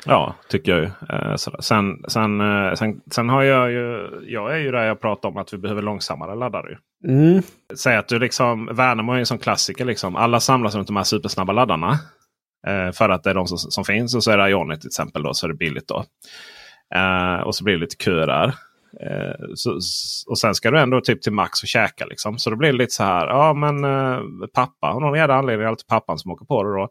[0.06, 0.90] Ja, tycker jag ju.
[1.10, 4.10] Eh, sen, sen, eh, sen, sen har jag ju...
[4.28, 6.78] Jag är ju där jag pratar om att vi behöver långsammare laddare.
[7.08, 7.42] Mm.
[7.76, 8.70] Säg att du liksom...
[8.76, 9.86] Värnamo är en sån klassiker.
[9.86, 10.16] Liksom.
[10.16, 11.92] Alla samlas runt de här supersnabba laddarna.
[12.68, 14.16] Eh, för att det är de som, som finns.
[14.16, 15.24] Och så är det Ionic till exempel.
[15.24, 16.06] Då, så är det billigt då.
[17.46, 18.54] Och så blir det lite köer där.
[19.02, 19.80] Eh, så,
[20.28, 22.06] och sen ska du ändå typ till Max och käka.
[22.06, 22.38] Liksom.
[22.38, 23.28] Så då blir det lite så här.
[23.28, 24.20] Ja men eh,
[24.54, 24.88] pappa.
[24.88, 26.70] Av någon jävla anledning är det alltid pappan som åker på det.
[26.70, 26.90] Då.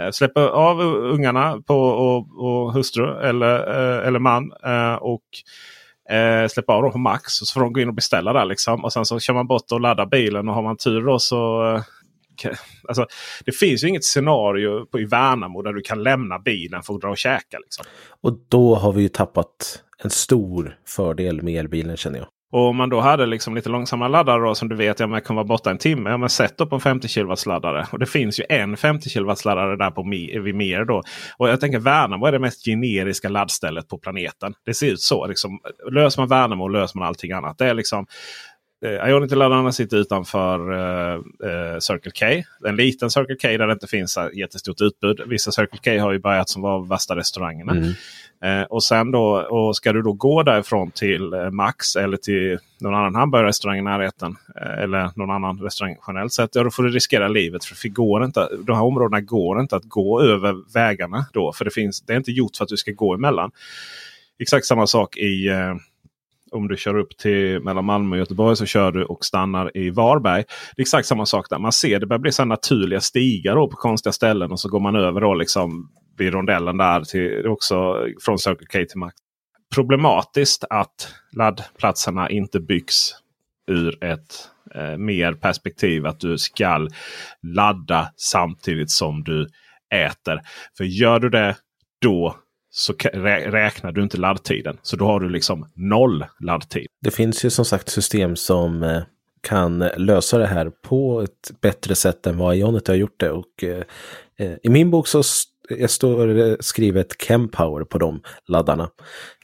[0.00, 4.52] Eh, släpper av ungarna på, och, och hustru eller, eh, eller man.
[4.64, 5.24] Eh, och
[6.14, 7.40] eh, släppa av dem på Max.
[7.40, 8.44] Och så får de gå in och beställa där.
[8.44, 8.84] Liksom.
[8.84, 10.48] Och sen så kör man bort och laddar bilen.
[10.48, 11.82] Och har man tur då så eh,
[12.88, 13.06] Alltså,
[13.44, 17.00] det finns ju inget scenario på, i Värnamo där du kan lämna bilen för att
[17.00, 17.58] dra och käka.
[17.58, 17.84] Liksom.
[18.22, 22.28] Och då har vi ju tappat en stor fördel med elbilen känner jag.
[22.50, 25.36] Och om man då hade liksom lite långsamma laddare då, som du vet, ja, kan
[25.36, 26.10] vara borta en timme.
[26.10, 27.86] Ja, men sätt upp en 50 kW laddare.
[27.92, 30.02] Och det finns ju en 50 kW laddare där på
[30.44, 31.02] vid mer då.
[31.36, 34.54] Och jag tänker Värnamo är det mest generiska laddstället på planeten.
[34.64, 35.26] Det ser ut så.
[35.26, 35.58] Liksom,
[35.90, 37.58] löser man Värnamo löser man allting annat.
[37.58, 38.06] Det är liksom
[38.84, 42.26] Eh, Ionity-laddarna sitter utanför eh, eh, Circle K.
[42.68, 45.20] En liten Circle K där det inte finns jättestort utbud.
[45.26, 47.72] Vissa Circle K har ju börjat som var värsta restaurangerna.
[47.72, 47.92] Mm.
[48.42, 52.58] Eh, och sen då, och ska du då gå därifrån till eh, Max eller till
[52.80, 54.36] någon annan hamburgerrestaurang i närheten.
[54.60, 56.54] Eh, eller någon annan restaurang generellt sett.
[56.54, 57.64] Ja, då får du riskera livet.
[57.64, 61.52] För det går inte, de här områdena går inte att gå över vägarna då.
[61.52, 63.50] För det, finns, det är inte gjort för att du ska gå emellan.
[64.40, 65.50] Exakt samma sak i
[66.52, 69.90] om du kör upp till mellan Malmö och Göteborg så kör du och stannar i
[69.90, 70.44] Varberg.
[70.76, 71.58] Det är exakt samma sak där.
[71.58, 74.52] Man ser det börjar bli så naturliga stigar på konstiga ställen.
[74.52, 78.88] Och så går man över då liksom vid rondellen där till också från Circle K
[78.88, 79.16] till Max.
[79.74, 83.14] Problematiskt att laddplatserna inte byggs
[83.66, 86.88] ur ett eh, mer perspektiv att du ska
[87.42, 89.48] ladda samtidigt som du
[89.94, 90.40] äter.
[90.76, 91.56] För gör du det
[92.00, 92.36] då
[92.78, 94.78] så räknar du inte laddtiden.
[94.82, 96.86] Så då har du liksom noll laddtid.
[97.00, 99.02] Det finns ju som sagt system som eh,
[99.40, 103.30] kan lösa det här på ett bättre sätt än vad Ionity har gjort det.
[103.30, 103.82] Och, eh,
[104.38, 105.50] eh I min bok så st
[105.88, 108.90] står det skrivet Chempower på de laddarna.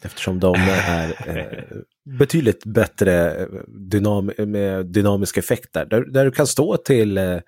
[0.02, 1.08] Eftersom de är
[1.38, 1.76] eh,
[2.18, 5.86] betydligt bättre dynam med dynamiska effekter.
[5.86, 7.40] Där, där du kan stå till eh, Eh,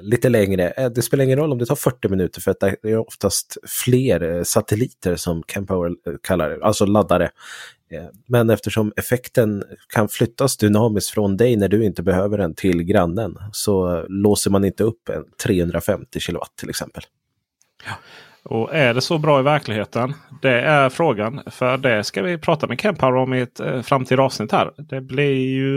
[0.00, 0.70] lite längre.
[0.70, 3.56] Eh, det spelar ingen roll om det tar 40 minuter för att det är oftast
[3.84, 7.30] fler eh, satelliter som Campower kallar det, alltså laddare.
[8.26, 9.64] Men eftersom effekten
[9.94, 14.64] kan flyttas dynamiskt från dig när du inte behöver den till grannen så låser man
[14.64, 17.02] inte upp en 350 kilowatt till exempel.
[17.86, 17.92] Ja.
[18.44, 20.14] Och är det så bra i verkligheten?
[20.42, 21.40] Det är frågan.
[21.46, 24.72] För det ska vi prata med Kempower om i ett framtida avsnitt här.
[24.76, 25.76] Det blir ju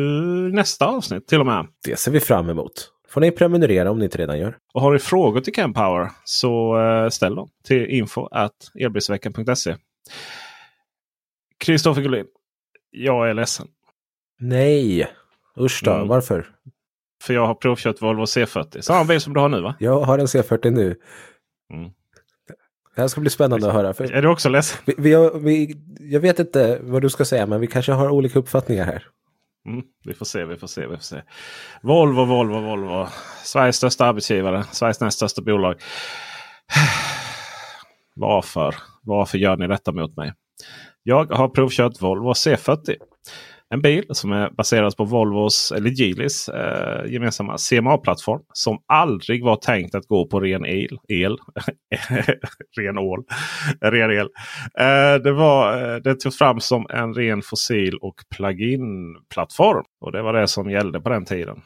[0.52, 1.68] nästa avsnitt till och med.
[1.86, 4.58] Det ser vi fram emot får ni prenumerera om ni inte redan gör.
[4.74, 8.30] Och har ni frågor till Campower så eh, ställ dem till info
[8.80, 9.76] elbilsveckan.se.
[11.58, 12.26] Kristoffer Gullin.
[12.92, 13.68] Jag är ledsen.
[14.40, 15.08] Nej,
[15.60, 15.92] usch då.
[15.92, 16.08] Mm.
[16.08, 16.48] Varför?
[17.24, 18.82] För jag har provkört Volvo C40.
[18.82, 19.76] Samma bil som du har nu va?
[19.80, 20.96] Jag har en C40 nu.
[21.74, 21.92] Mm.
[22.96, 23.94] Det här ska bli spännande att höra.
[23.94, 24.80] För är du också ledsen?
[24.86, 28.10] Vi, vi, har, vi, jag vet inte vad du ska säga men vi kanske har
[28.10, 29.08] olika uppfattningar här.
[29.66, 31.24] Mm, vi får se, vi får se, vi får se.
[31.82, 33.08] Volvo, Volvo, Volvo.
[33.44, 35.76] Sveriges största arbetsgivare, Sveriges näst största bolag.
[38.16, 38.76] Varför?
[39.02, 40.34] Varför gör ni detta mot mig?
[41.04, 42.96] Jag har provkört Volvo C40.
[43.76, 48.42] En bil som är baserad på Volvos, eller Geelys eh, gemensamma CMA-plattform.
[48.54, 51.00] Som aldrig var tänkt att gå på ren el.
[51.08, 51.38] el.
[52.78, 53.24] ren ål.
[53.82, 54.30] ren el.
[54.80, 59.84] Eh, det, var, eh, det togs fram som en ren fossil och plug-in-plattform.
[60.02, 61.62] Och det var det som gällde på den tiden.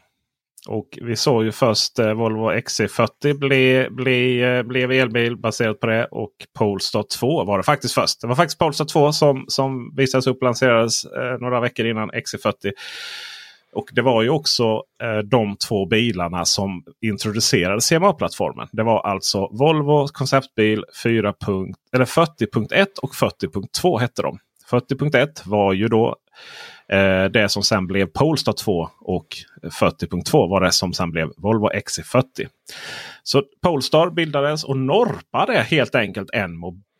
[0.68, 5.88] Och vi såg ju först eh, Volvo XC40 bli, bli, eh, blev elbil baserat på
[5.88, 6.06] det.
[6.06, 8.22] Och Polestar 2 var det faktiskt först.
[8.22, 12.12] Det var faktiskt Polestar 2 som, som visades upp och lanserades eh, några veckor innan
[12.12, 12.72] XC40.
[13.74, 18.68] Och det var ju också eh, de två bilarna som introducerade CMA-plattformen.
[18.72, 24.40] Det var alltså Volvo konceptbil 40.1 och 40.2 hette de.
[24.72, 26.16] 40.1 var ju då
[26.92, 29.28] Eh, det som sen blev Polestar 2 och
[29.64, 32.24] 40.2 var det som sen blev Volvo XC40.
[33.24, 36.52] Så Polestar bildades och norpade helt enkelt en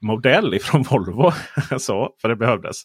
[0.02, 1.32] modell ifrån Volvo.
[1.78, 2.84] så, för det behövdes.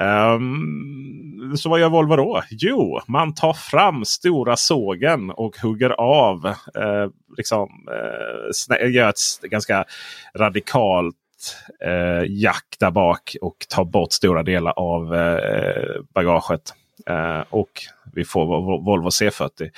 [0.00, 2.42] Um, så vad gör Volvo då?
[2.50, 7.68] Jo, man tar fram stora sågen och hugger av Eh, liksom,
[8.80, 9.84] eh, gör ett ganska
[10.38, 11.16] radikalt
[11.84, 16.74] eh, jack där bak och tar bort stora delar av eh, bagaget.
[17.06, 17.70] Eh, och
[18.12, 19.70] vi får Vol- Volvo C40.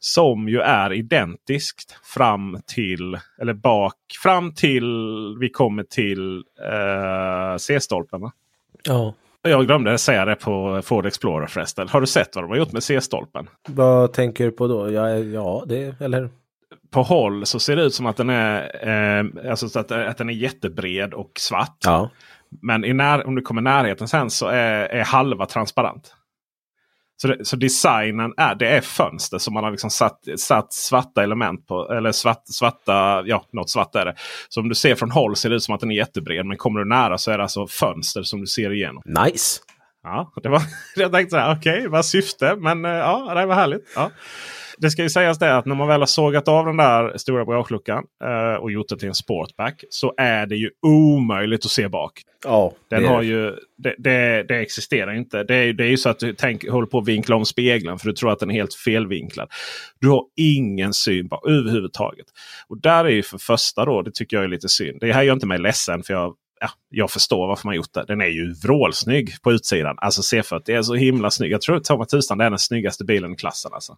[0.00, 4.84] Som ju är identiskt fram till, eller bak, fram till
[5.40, 6.36] vi kommer till
[6.72, 8.30] eh, C-stolpen.
[8.84, 9.14] Ja.
[9.42, 11.88] Jag glömde säga det på Ford Explorer förresten.
[11.88, 13.48] Har du sett vad de har gjort med C-stolpen?
[13.68, 14.92] Vad tänker du på då?
[14.92, 16.28] Ja, ja det eller?
[16.94, 20.18] På håll så ser det ut som att den är, eh, alltså så att, att
[20.18, 21.78] den är jättebred och svart.
[21.84, 22.10] Ja.
[22.62, 26.14] Men när, om du kommer i närheten sen så är, är halva transparent.
[27.16, 31.22] Så, det, så designen är, det är fönster som man har liksom satt, satt svarta
[31.22, 31.92] element på.
[31.92, 34.14] Eller svart, svarta, ja något svart är det.
[34.48, 36.46] Så om du ser från håll ser det ut som att den är jättebred.
[36.46, 39.02] Men kommer du nära så är det alltså fönster som du ser igenom.
[39.04, 39.60] Nice!
[40.02, 40.62] Ja, det var,
[40.96, 42.56] jag tänkte så här, okej, okay, vad syfte?
[42.56, 43.92] Men eh, ja, det var härligt.
[43.94, 44.10] Ja.
[44.78, 47.44] Det ska ju sägas det att när man väl har sågat av den där stora
[47.44, 51.88] bagageluckan eh, och gjort det till en sportback så är det ju omöjligt att se
[51.88, 52.22] bak.
[52.44, 55.44] Ja, Den det- har ju, det, det, det existerar inte.
[55.44, 57.98] Det är, det är ju så att du tänk, håller på att vinkla om spegeln
[57.98, 59.48] för du tror att den är helt felvinklad.
[60.00, 62.26] Du har ingen syn på överhuvudtaget.
[62.68, 65.00] Och där är ju för första då, det tycker jag är lite synd.
[65.00, 68.04] Det här gör inte mig ledsen för jag Ja, jag förstår varför man gjort det.
[68.08, 69.94] Den är ju vrålsnygg på utsidan.
[69.98, 71.52] Alltså C40 är så himla snygg.
[71.52, 73.70] Jag tror Thomas tusan det är den snyggaste bilen i klassen.
[73.74, 73.96] Alltså.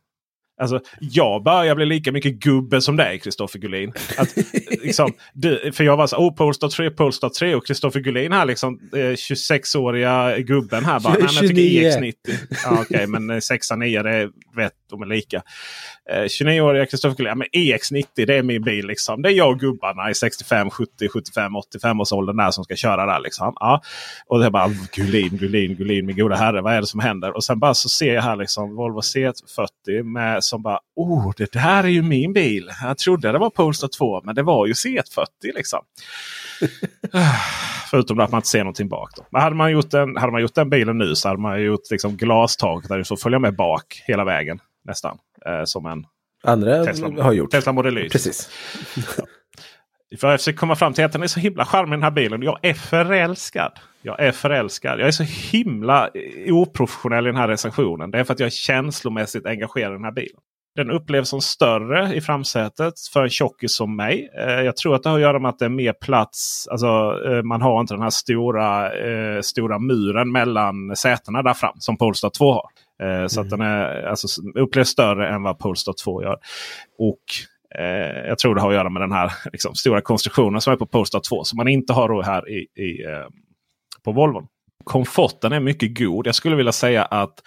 [0.61, 3.93] Alltså, jag börjar bli lika mycket gubbe som dig, Kristoffer Gullin.
[4.19, 4.37] Att,
[4.83, 8.45] liksom, du, för jag var så oh, Polestar 3, Polestar 3 och Kristoffer Gullin här,
[8.47, 11.01] liksom, eh, 26-åriga gubben här.
[11.01, 11.91] Bara, "Nej, men jag tycker 29.
[11.91, 12.13] EX90.
[12.65, 15.43] Ja, Okej, men eh, 6 9 det vet de är lika.
[16.11, 18.87] Eh, 29-åriga Kristoffer Gullin, ja, men EX90 det är min bil.
[18.87, 19.23] Liksom.
[19.23, 22.77] Det är jag och gubbarna i 65, 70, 75, 85 års åldern där som ska
[22.77, 23.21] köra där.
[23.21, 23.53] Liksom.
[23.61, 23.83] Ja.
[24.27, 27.37] Och det är bara Gullin, Gullin, Gullin, min goda herre, vad är det som händer?
[27.37, 31.53] Och sen bara så ser jag här liksom Volvo C40 med som bara, oh det
[31.53, 32.71] där är ju min bil.
[32.83, 35.81] Jag trodde det var Polestar 2 men det var ju C40 liksom.
[37.91, 39.11] Förutom att man inte ser någonting bak.
[39.17, 39.27] Då.
[39.31, 41.91] Men hade man gjort den, hade man gjort den bilen nu så hade man gjort
[41.91, 44.61] liksom glastak där du får följa med bak hela vägen.
[44.87, 45.19] Nästan.
[45.47, 46.07] Eh, som en
[46.45, 47.51] Andra Tesla, har gjort.
[47.51, 48.09] Tesla Model Y.
[48.09, 48.51] Precis.
[50.21, 52.43] För jag försöker komma fram till att den är så himla charmig den här bilen.
[52.43, 53.73] Jag är förälskad.
[54.03, 55.01] Jag är förälskad.
[55.01, 58.11] Jag är så himla eh, oprofessionell i den här recensionen.
[58.11, 60.41] Det är för att jag är känslomässigt engagerad i den här bilen.
[60.77, 64.31] Den upplevs som större i framsätet för en tjockis som mig.
[64.39, 66.69] Eh, Jag tror att det har att göra med att det är mer plats.
[66.71, 66.87] Alltså,
[67.27, 68.91] eh, man har inte den här stora,
[69.43, 72.67] stora muren mellan sätena där fram som Polestar 2 har.
[73.03, 76.39] Eh, Så att den är, alltså, upplevs större än vad Polestar 2 gör.
[76.99, 77.23] Och
[77.79, 80.77] Eh, jag tror det har att göra med den här liksom, stora konstruktionen som är
[80.77, 81.45] på Polestar 2.
[81.45, 83.27] Som man inte har då här i, i, eh,
[84.05, 84.47] på Volvon.
[84.85, 86.27] Komforten är mycket god.
[86.27, 87.43] Jag skulle vilja säga att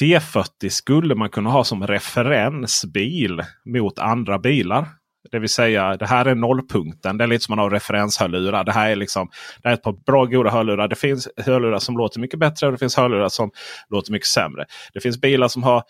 [0.00, 4.86] C40 skulle man kunna ha som referensbil mot andra bilar.
[5.30, 7.18] Det vill säga det här är nollpunkten.
[7.18, 8.64] Det är lite som man har referenshörlurar.
[8.64, 9.30] Det här är liksom
[9.62, 10.88] det här är ett par bra goda hörlurar.
[10.88, 13.50] Det finns hörlurar som låter mycket bättre och det finns hörlurar som
[13.90, 14.66] låter mycket sämre.
[14.92, 15.82] Det finns bilar som har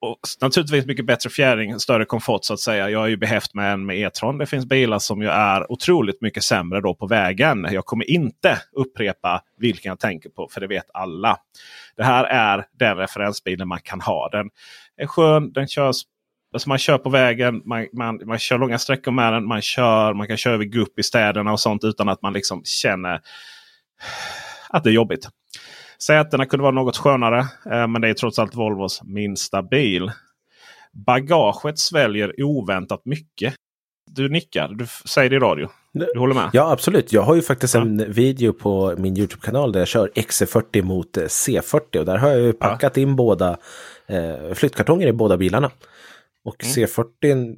[0.00, 2.90] och naturligtvis mycket bättre fjäring, större komfort så att säga.
[2.90, 4.38] Jag är ju behäft med en med E-tron.
[4.38, 7.68] Det finns bilar som ju är otroligt mycket sämre då på vägen.
[7.70, 11.36] Jag kommer inte upprepa vilken jag tänker på för det vet alla.
[11.96, 14.28] Det här är den referensbilen man kan ha.
[14.28, 14.50] Den
[14.96, 15.96] är skön, den körs
[16.52, 19.46] Alltså man kör på vägen, man, man, man kör långa sträckor med den.
[19.46, 22.64] Man, kör, man kan köra över gupp i städerna och sånt utan att man liksom
[22.64, 23.20] känner
[24.68, 25.28] att det är jobbigt.
[26.02, 27.38] Sätena kunde vara något skönare,
[27.70, 30.12] eh, men det är trots allt Volvos minsta bil.
[31.06, 33.54] Bagaget sväljer oväntat mycket.
[34.10, 35.68] Du nickar, du säger det i radio.
[35.92, 36.50] Du håller med?
[36.52, 37.12] Ja, absolut.
[37.12, 41.22] Jag har ju faktiskt en video på min YouTube-kanal där jag kör XC40 mot eh,
[41.22, 43.56] C40 och där har jag ju packat in båda
[44.06, 45.70] eh, flyttkartonger i båda bilarna.
[46.48, 46.74] Och Mm.
[46.74, 47.56] C40,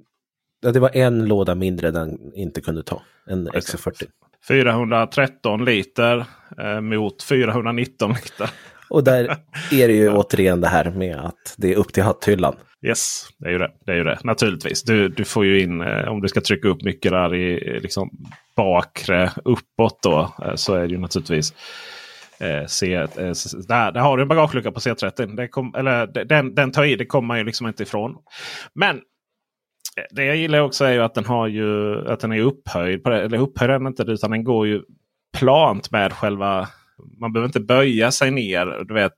[0.61, 4.07] ja, det var en låda mindre den inte kunde ta än XC40.
[4.49, 6.24] 413 liter
[6.59, 8.51] eh, mot 419 liter.
[8.91, 9.24] Och där
[9.72, 12.57] är det ju återigen det här med att det är upp till hatthyllan.
[12.86, 13.70] Yes, det är ju det.
[13.86, 14.18] det, är ju det.
[14.24, 14.82] Naturligtvis.
[14.82, 17.82] Du, du får ju in, eh, om du ska trycka upp mycket där i eh,
[17.82, 18.11] liksom,
[18.57, 20.34] bakre uppåt då.
[20.45, 21.55] Eh, så är det ju naturligtvis
[22.41, 23.09] eh, C, eh,
[23.68, 25.36] där, där har du en bagagelucka på C30.
[25.36, 28.16] Det kom, eller, den, den tar i, det kommer man ju liksom inte ifrån.
[28.74, 32.41] Men eh, det jag gillar också är ju att den har ju att den är
[32.41, 33.07] upphöjd.
[33.07, 34.82] Eller upphöjd är den inte utan den går ju
[35.38, 36.68] plant med själva...
[37.20, 38.84] Man behöver inte böja sig ner.
[38.88, 39.12] Du vet,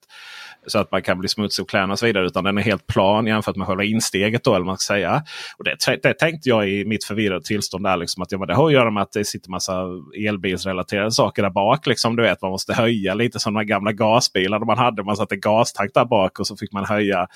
[0.66, 2.26] så att man kan bli smutsig och kläderna och så vidare.
[2.26, 4.44] Utan den är helt plan jämfört med själva insteget.
[4.44, 5.22] Då, eller man ska säga.
[5.58, 7.84] Och det, det tänkte jag i mitt förvirrade tillstånd.
[7.84, 9.86] där liksom, att ja, men Det har att göra med att det sitter massa
[10.28, 11.86] elbilsrelaterade saker där bak.
[11.86, 15.02] Liksom, du vet, man måste höja lite som de gamla gasbilarna man hade.
[15.02, 17.28] Man satte gastank där bak och så fick man höja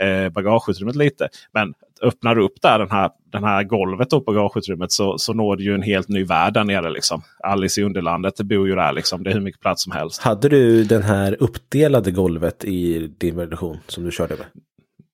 [0.00, 1.28] eh, bagageutrymmet lite.
[1.52, 5.56] Men öppnar du upp där den här, den här golvet på bagageutrymmet så, så når
[5.56, 6.90] du ju en helt ny värld där nere.
[6.90, 7.22] Liksom.
[7.44, 9.22] Alice i Underlandet det bor ju där liksom.
[9.22, 10.22] Det är hur mycket plats som helst.
[10.22, 14.46] Hade du den här uppdelade golvet i din version som du körde med?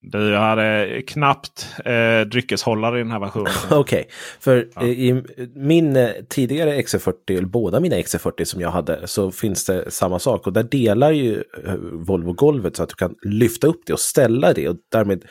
[0.08, 3.52] Du hade knappt eh, dryckeshållare i den här versionen.
[3.70, 4.04] Okej, okay.
[4.40, 4.82] för ja.
[4.82, 5.22] i
[5.54, 10.18] min eh, tidigare XC40, eller båda mina XC40 som jag hade, så finns det samma
[10.18, 10.46] sak.
[10.46, 14.00] Och där delar ju eh, Volvo golvet så att du kan lyfta upp det och
[14.00, 15.24] ställa det och därmed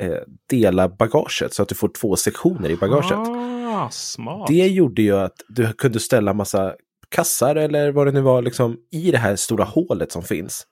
[0.00, 0.16] eh,
[0.50, 3.18] dela bagaget så att du får två sektioner i bagaget.
[3.18, 4.48] Ah, smart.
[4.48, 6.74] Det gjorde ju att du kunde ställa massa
[7.08, 10.66] kassar eller vad det nu var liksom i det här stora hålet som finns.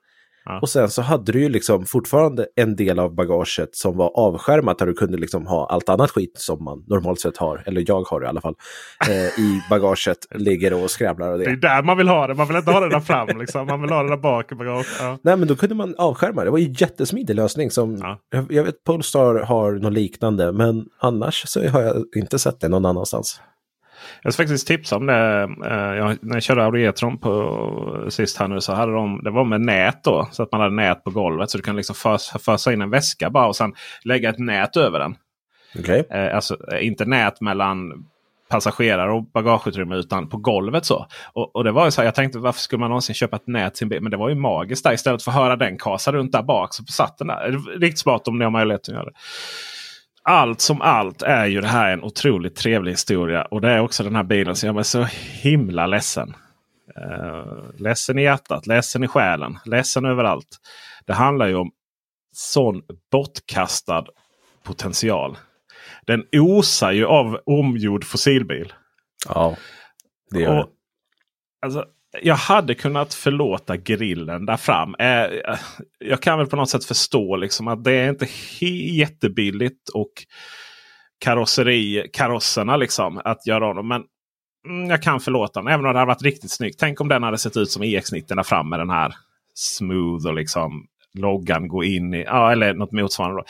[0.45, 0.59] Ja.
[0.63, 4.79] Och sen så hade du ju liksom fortfarande en del av bagaget som var avskärmat
[4.79, 8.03] där du kunde liksom ha allt annat skit som man normalt sett har, eller jag
[8.03, 8.55] har i alla fall,
[9.09, 11.33] eh, i bagaget ligger och skrävlar.
[11.33, 11.45] Och det.
[11.45, 13.67] det är där man vill ha det, man vill inte ha det där fram, liksom.
[13.67, 14.87] man vill ha det där bak i bagaget.
[15.01, 15.19] Ja.
[15.23, 17.71] Nej men då kunde man avskärma, det var ju en jättesmidig lösning.
[17.71, 18.19] Som, ja.
[18.31, 22.69] jag, jag vet Polestar har något liknande, men annars så har jag inte sett det
[22.69, 23.41] någon annanstans.
[24.23, 25.49] Jag ska faktiskt tipsa om det.
[25.67, 29.31] Eh, jag, när jag körde Audi E-tron på sist här nu så hade de, det
[29.31, 30.29] var med nät då.
[30.33, 31.51] Så att man hade nät på golvet.
[31.51, 33.75] Så du kan liksom fösa, fösa in en väska bara och sen
[34.05, 35.17] lägga ett nät över den.
[35.79, 36.03] Okay.
[36.11, 38.05] Eh, alltså inte nät mellan
[38.49, 40.85] passagerare och bagageutrymme utan på golvet.
[40.85, 41.07] så.
[41.33, 43.47] Och, och det var ju så här, Jag tänkte varför skulle man någonsin köpa ett
[43.47, 44.03] nät till en bil?
[44.03, 46.75] Men det var ju magiskt där istället för att höra den kasa runt där bak.
[46.75, 47.79] Så satt den där.
[47.81, 49.13] Riktigt smart om ni har möjlighet att göra det
[50.23, 53.43] allt som allt är ju det här en otroligt trevlig historia.
[53.43, 55.03] Och det är också den här bilen som gör mig så
[55.43, 56.35] himla ledsen.
[56.99, 60.59] Uh, ledsen i hjärtat, ledsen i själen, ledsen överallt.
[61.07, 61.71] Det handlar ju om
[62.33, 64.05] sån bortkastad
[64.63, 65.39] potential.
[66.07, 68.73] Den osar ju av omgjord fossilbil.
[69.29, 69.57] Ja,
[70.31, 70.73] det gör och, det.
[71.67, 71.85] Alltså,
[72.23, 74.95] jag hade kunnat förlåta grillen där fram.
[74.99, 75.59] Eh, eh,
[75.99, 78.27] jag kan väl på något sätt förstå liksom att det är inte
[78.99, 80.13] jättebilligt och
[81.21, 83.89] karosseri, karosserna liksom att göra dem.
[83.89, 84.03] Men
[84.69, 85.69] mm, jag kan förlåta den.
[85.69, 86.81] Även om det hade varit riktigt snyggt.
[86.81, 89.15] Tänk om den hade sett ut som EX90 där fram med den här
[89.55, 92.23] smooth och liksom loggan går in i.
[92.23, 93.43] Ja, eller något motsvarande.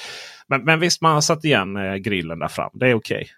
[0.47, 2.71] Men, men visst, man har satt igen eh, grillen där fram.
[2.73, 3.17] Det är okej.
[3.17, 3.29] Okay.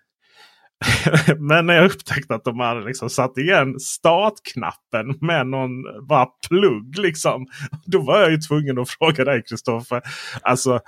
[1.38, 6.98] Men när jag upptäckte att de hade liksom satt igen startknappen med någon bara plugg.
[6.98, 7.46] Liksom,
[7.86, 10.02] då var jag ju tvungen att fråga dig Kristoffer.
[10.42, 10.80] Alltså,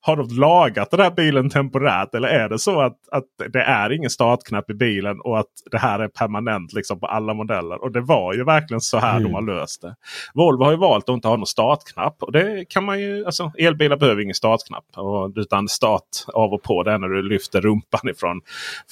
[0.00, 2.14] har de lagat den här bilen temporärt?
[2.14, 5.78] Eller är det så att, att det är ingen startknapp i bilen och att det
[5.78, 7.82] här är permanent liksom på alla modeller?
[7.82, 9.22] Och det var ju verkligen så här mm.
[9.22, 9.96] de har löst det.
[10.34, 12.22] Volvo har ju valt att inte ha någon startknapp.
[12.22, 14.84] Och det kan man ju, alltså, elbilar behöver ingen startknapp.
[14.96, 18.40] Och, utan start av och på det när du lyfter rumpan ifrån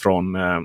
[0.03, 0.61] från eh,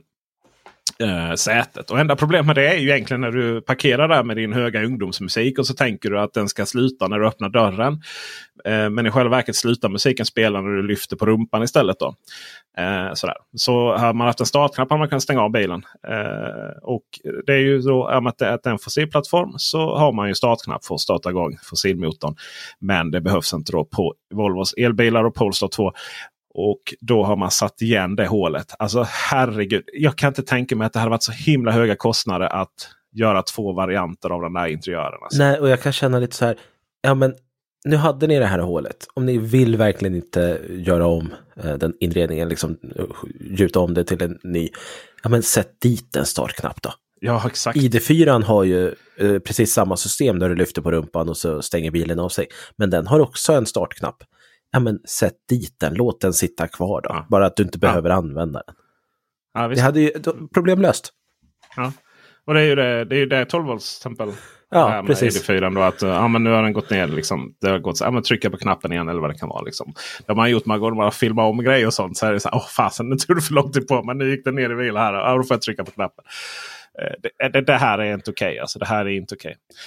[0.99, 1.91] eh, sätet.
[1.91, 4.83] Och enda problemet med det är ju egentligen när du parkerar där med din höga
[4.83, 8.01] ungdomsmusik och så tänker du att den ska sluta när du öppnar dörren.
[8.65, 11.99] Eh, men i själva verket slutar musiken spela när du lyfter på rumpan istället.
[11.99, 12.15] Då.
[12.77, 13.35] Eh, sådär.
[13.55, 15.83] Så har man haft en startknapp har man kunnat stänga av bilen.
[16.07, 17.03] Eh, och
[17.45, 20.95] det är ju så att det är en fossilplattform så har man ju startknapp för
[20.95, 22.35] att starta igång fossilmotorn.
[22.79, 25.91] Men det behövs inte då på Volvos elbilar och Polestar 2.
[26.57, 28.73] Och då har man satt igen det hålet.
[28.79, 32.45] Alltså herregud, jag kan inte tänka mig att det hade varit så himla höga kostnader
[32.45, 35.19] att göra två varianter av den där interiören.
[35.23, 35.39] Alltså.
[35.39, 36.57] Nej, och jag kan känna lite så här.
[37.01, 37.33] Ja, men
[37.85, 39.07] nu hade ni det här hålet.
[39.13, 41.33] Om ni vill verkligen inte göra om
[41.63, 42.77] eh, den inredningen, liksom
[43.39, 44.69] gjuta om det till en ny.
[45.23, 46.93] Ja, men sätt dit en startknapp då.
[47.19, 47.77] Ja, exakt.
[47.77, 48.87] ID4 har ju
[49.17, 52.47] eh, precis samma system där du lyfter på rumpan och så stänger bilen av sig.
[52.77, 54.23] Men den har också en startknapp
[54.75, 57.09] ja men sätt dit den, låt den sitta kvar då.
[57.09, 57.25] Ja.
[57.29, 58.15] Bara att du inte behöver ja.
[58.15, 58.75] använda den.
[59.53, 60.11] Ja, det hade ju
[60.53, 61.13] problem löst.
[61.75, 61.91] Ja.
[62.45, 64.31] Och det är ju det, det, är ju det 12 volts tempel.
[64.69, 65.47] Ja, precis.
[65.47, 67.07] Då, att, ja, men nu har den gått ner.
[67.07, 67.55] Liksom.
[67.61, 69.61] Det har gått så, ja, men trycka på knappen igen eller vad det kan vara.
[69.61, 69.93] Liksom.
[70.19, 70.95] Det har man gjort många gånger.
[70.95, 72.17] Man har filmat om grejer och sånt.
[72.17, 74.17] Så är det så här, åh fasen nu tog du för lång tid på men
[74.17, 75.13] nu gick den ner i vila här.
[75.13, 76.25] Ja, då får jag trycka på knappen.
[77.01, 78.49] Eh, det, det, det här är inte okej.
[78.49, 79.51] Okay, alltså, det här är inte okej.
[79.51, 79.77] Okay.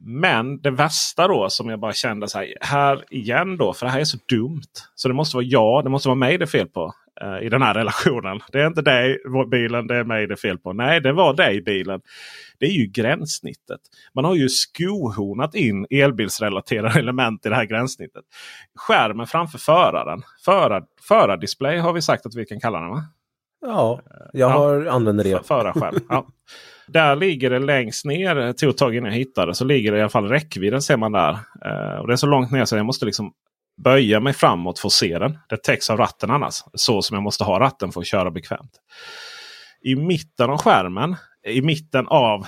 [0.00, 3.92] Men det värsta då som jag bara kände så här, här igen då, för det
[3.92, 4.72] här är så dumt.
[4.94, 6.92] Så det måste vara jag, det måste vara mig det är fel på
[7.24, 8.40] uh, i den här relationen.
[8.52, 9.18] Det är inte dig
[9.50, 10.72] bilen, det är mig det är fel på.
[10.72, 12.00] Nej, det var dig bilen.
[12.58, 13.80] Det är ju gränssnittet.
[14.14, 18.24] Man har ju skohornat in elbilsrelaterade element i det här gränssnittet.
[18.74, 20.22] Skärmen framför föraren.
[20.44, 23.04] Förar, förardisplay har vi sagt att vi kan kalla den va?
[23.60, 24.00] Ja,
[24.32, 25.46] jag har, ja, använder det.
[25.46, 25.94] Förarskärm.
[26.08, 26.26] ja.
[26.92, 28.38] Där ligger det längst ner.
[28.38, 29.54] Eh, det tog ett tag innan jag hittade.
[29.54, 31.30] Så ligger det i alla fall räckvidden ser man där.
[31.64, 33.32] Eh, och det är så långt ner så jag måste liksom
[33.84, 35.38] böja mig framåt för att se den.
[35.48, 36.54] Det täcks av ratten annars.
[36.74, 38.72] Så som jag måste ha ratten för att köra bekvämt.
[39.80, 41.16] I mitten av skärmen,
[41.46, 42.46] i mitten av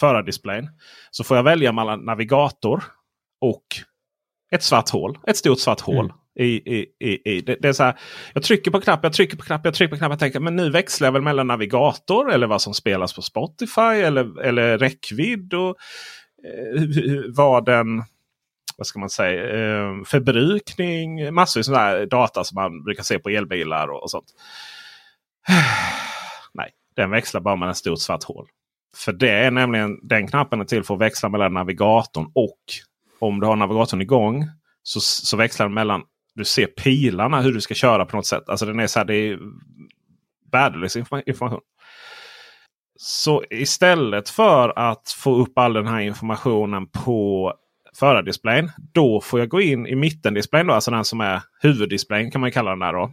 [0.00, 0.68] förardisplayen,
[1.10, 2.84] så får jag välja mellan navigator
[3.40, 3.64] och
[4.52, 5.18] ett svart hål.
[5.26, 6.04] Ett stort svart hål.
[6.04, 6.16] Mm.
[6.38, 7.40] I, i, i, i.
[7.40, 7.98] Det, det, är så här,
[8.34, 10.10] jag trycker på knapp, jag trycker på knapp, jag trycker på knapp.
[10.12, 13.80] Jag tänker men nu växlar jag väl mellan navigator eller vad som spelas på Spotify
[13.80, 15.54] eller, eller räckvidd.
[15.54, 15.76] Och,
[16.44, 16.82] eh,
[17.28, 18.02] vad den
[18.76, 21.34] vad ska man säga, eh, förbrukning.
[21.34, 24.34] Massor av sådana data som man brukar se på elbilar och, och sånt.
[26.54, 28.48] Nej, den växlar bara med ett stort svart hål.
[28.96, 32.58] För det är nämligen den knappen är till för att växla mellan navigatorn och
[33.18, 34.44] om du har navigatorn igång
[34.82, 36.02] så, så växlar den mellan
[36.36, 38.48] du ser pilarna hur du ska köra på något sätt.
[38.48, 39.38] Alltså den är så här, det är
[40.52, 41.60] värdelös information.
[42.98, 47.52] Så istället för att få upp all den här informationen på
[47.98, 48.70] förardisplayen.
[48.92, 52.52] Då får jag gå in i mittendisplayen, då, alltså den som är huvuddisplayen kan man
[52.52, 52.92] kalla den där.
[52.92, 53.12] Då.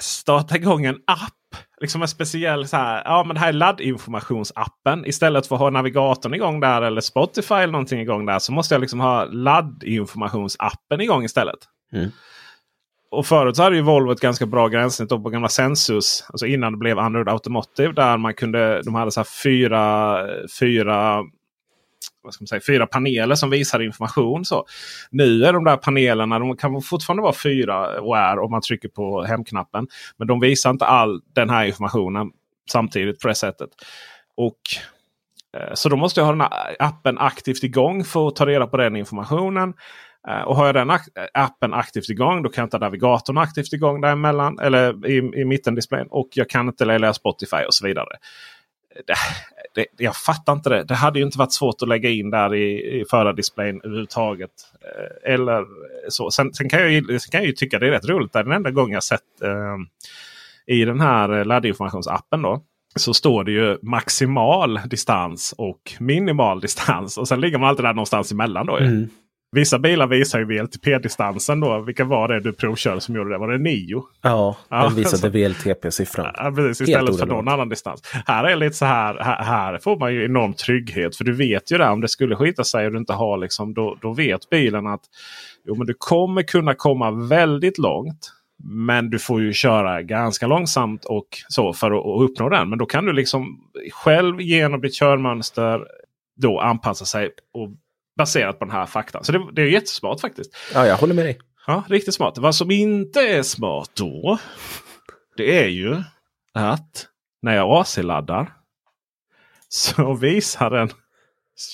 [0.00, 1.32] Starta igång en app.
[1.80, 5.06] Liksom en speciell så här, ja men det här är laddinformationsappen.
[5.06, 8.38] Istället för att ha navigatorn igång där eller Spotify eller någonting igång där.
[8.38, 11.58] Så måste jag liksom ha laddinformationsappen igång istället.
[11.92, 12.10] Mm.
[13.16, 16.24] Och förut så hade ju Volvo ett ganska bra gränssnitt på gamla Sensus.
[16.28, 17.92] Alltså innan det blev Android Automotive.
[17.92, 20.18] Där man kunde, de hade så fyra,
[20.60, 21.24] fyra
[22.22, 24.44] vad ska man säga, fyra paneler som visar information.
[24.44, 24.64] Så
[25.10, 28.88] nu är de där panelerna, de kan fortfarande vara fyra och är om man trycker
[28.88, 29.86] på hemknappen.
[30.16, 32.30] Men de visar inte all den här informationen
[32.70, 33.70] samtidigt på det sättet.
[34.36, 34.60] Och
[35.56, 38.66] eh, så då måste jag ha den här appen aktivt igång för att ta reda
[38.66, 39.74] på den informationen.
[40.28, 40.90] Eh, och har jag den
[41.34, 44.58] appen aktivt igång då kan jag inte ha navigatorn aktivt igång däremellan.
[44.58, 46.06] Eller i, i mittendisplayen.
[46.10, 48.16] Och jag kan inte lägga Spotify och så vidare
[49.06, 49.14] det,
[49.74, 50.84] det, jag fattar inte det.
[50.84, 54.50] Det hade ju inte varit svårt att lägga in där i, i förardisplayen överhuvudtaget.
[54.80, 55.64] Eh, eller
[56.08, 56.30] så.
[56.30, 58.32] Sen, sen, kan jag, sen kan jag ju tycka det är rätt roligt.
[58.32, 59.76] Det är den enda gången jag sett eh,
[60.76, 62.42] i den här laddinformationsappen.
[62.42, 62.62] då
[62.96, 67.18] så står det ju maximal distans och minimal distans.
[67.18, 68.66] Och sen ligger man alltid där någonstans emellan.
[68.66, 68.76] Då.
[68.76, 69.08] Mm.
[69.52, 71.80] Vissa bilar visar ju VLTP-distansen då.
[71.80, 73.38] Vilka var det du provkörde som gjorde det?
[73.38, 74.02] Var det Nio?
[74.22, 76.32] Ja, ja den visade VLTP-siffran.
[76.36, 78.02] Ja, precis, istället för någon annan distans.
[78.26, 81.16] Här är lite så här, här, här, får man ju enorm trygghet.
[81.16, 83.74] För du vet ju det om det skulle skita sig och du inte har liksom,
[83.74, 85.02] då, då vet bilen att
[85.64, 88.32] jo, men du kommer kunna komma väldigt långt.
[88.64, 92.68] Men du får ju köra ganska långsamt och så för att, att uppnå den.
[92.70, 93.60] Men då kan du liksom
[93.92, 95.86] själv genom ditt körmönster
[96.36, 97.70] då anpassa sig och
[98.16, 99.24] baserat på den här faktan.
[99.24, 100.56] Så det, det är jättesmart faktiskt.
[100.74, 101.38] Ja, jag håller med dig.
[101.66, 102.38] Ja, riktigt smart.
[102.38, 104.38] Vad som inte är smart då.
[105.36, 106.02] Det är ju
[106.54, 107.06] att
[107.42, 108.52] när jag AC-laddar
[109.68, 110.90] så visar den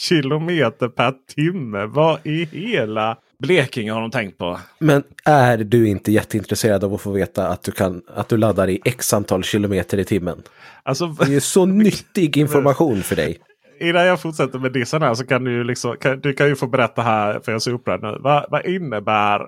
[0.09, 1.87] kilometer per timme.
[1.87, 4.61] Vad i hela Blekinge har de tänkt på?
[4.79, 8.71] Men är du inte jätteintresserad av att få veta att du, kan, att du laddar
[8.71, 10.43] i x antal kilometer i timmen?
[10.83, 13.39] Alltså, det är så nyttig information för dig
[13.81, 16.67] innan jag fortsätter med dissen här så kan du, liksom, kan, du kan ju få
[16.67, 18.19] berätta här, för jag är så upprörd nu.
[18.21, 19.41] Vad, vad innebär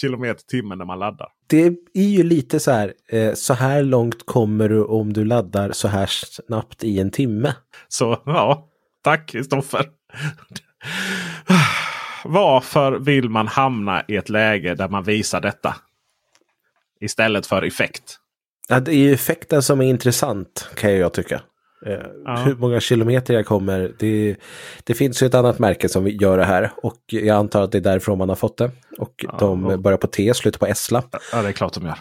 [0.00, 1.28] kilometer timmen när man laddar?
[1.46, 5.72] Det är ju lite så här, eh, så här långt kommer du om du laddar
[5.72, 7.54] så här snabbt i en timme.
[7.88, 8.68] Så ja,
[9.04, 9.86] tack Kristoffer.
[12.24, 15.76] Varför vill man hamna i ett läge där man visar detta?
[17.00, 18.18] Istället för effekt.
[18.68, 21.40] Ja, det är ju effekten som är intressant kan jag tycka.
[21.86, 21.92] Eh,
[22.24, 22.36] ja.
[22.36, 23.92] Hur många kilometer jag kommer.
[23.98, 24.36] Det,
[24.84, 27.78] det finns ju ett annat märke som gör det här och jag antar att det
[27.78, 28.70] är därifrån man har fått det.
[28.98, 29.80] Och ja, de och...
[29.80, 31.16] börjar på T, slutar på S-lapp.
[31.32, 31.98] Ja, det är klart de gör.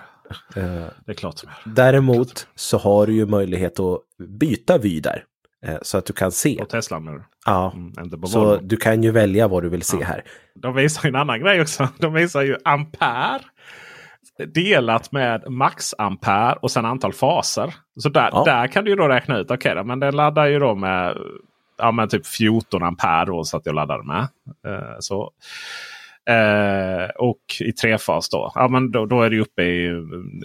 [0.56, 1.76] Eh, det är klart de gör.
[1.76, 2.48] Däremot klart.
[2.56, 5.24] så har du ju möjlighet att byta vy där.
[5.66, 6.56] Eh, så att du kan se.
[6.60, 7.24] På Tesla nu?
[7.46, 10.06] Ja, mm, så du kan ju välja vad du vill se ja.
[10.06, 10.24] här.
[10.56, 11.88] De visar ju en annan grej också.
[11.98, 13.40] De visar ju ampere
[14.46, 17.74] delat med maxampere och sen antal faser.
[18.00, 18.44] Så där, ja.
[18.46, 19.52] där kan du ju då räkna ut.
[19.52, 21.18] Okej, okay, men den laddar ju då med
[21.78, 24.28] ja, men typ 14 ampere då, så att jag laddar med.
[24.68, 25.32] Eh, så.
[26.30, 29.90] Eh, och i trefas då, ja, men då, då är det uppe i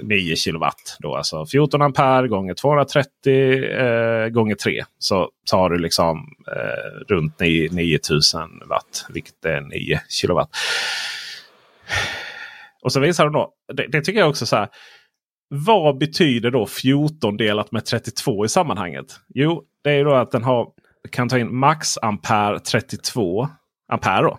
[0.03, 0.97] 9 kilowatt.
[0.99, 4.85] Då, alltså 14 ampere gånger 230 eh, gånger 3.
[4.99, 9.07] Så, har du liksom eh, runt 9, 9000 watt.
[9.09, 10.51] Vilket är 9 kilowatt.
[12.83, 13.53] Och så visar de då.
[13.73, 14.69] Det, det tycker jag också så här.
[15.49, 19.07] Vad betyder då 14 delat med 32 i sammanhanget?
[19.35, 20.69] Jo, det är ju då att den har,
[21.11, 23.49] kan ta in max ampere 32
[23.93, 24.23] ampere.
[24.23, 24.39] Då.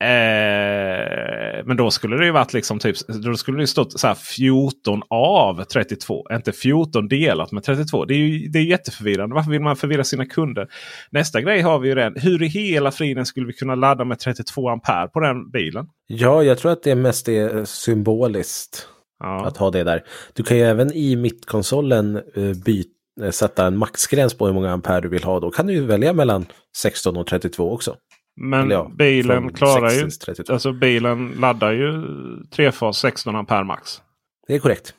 [0.00, 4.14] Eh, men då skulle det ju varit liksom typ, då skulle det stått så här
[4.14, 6.26] 14 av 32.
[6.32, 8.04] Inte 14 delat med 32.
[8.04, 9.34] Det är ju det är jätteförvirrande.
[9.34, 10.68] Varför vill man förvirra sina kunder?
[11.10, 12.14] Nästa grej har vi ju den.
[12.16, 15.86] Hur i hela friden skulle vi kunna ladda med 32 ampere på den bilen?
[16.06, 18.88] Ja, jag tror att det mest är symboliskt.
[19.20, 19.46] Ja.
[19.46, 20.04] Att ha det där.
[20.32, 22.90] Du kan ju även i mittkonsolen uh, byta
[23.30, 25.40] sätta en maxgräns på hur många ampere du vill ha.
[25.40, 26.46] Då kan du välja mellan
[26.76, 27.96] 16 och 32 också.
[28.40, 30.10] Men ja, bilen klarar 6 ju...
[30.10, 30.52] till 32.
[30.52, 32.02] Alltså bilen laddar ju
[32.50, 34.02] trefas 16 ampere max.
[34.46, 34.94] Det är korrekt.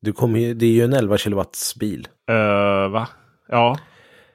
[0.00, 2.08] Du kommer ju, det är ju en 11 kilowatts bil.
[2.30, 3.08] Uh, va?
[3.48, 3.78] Ja.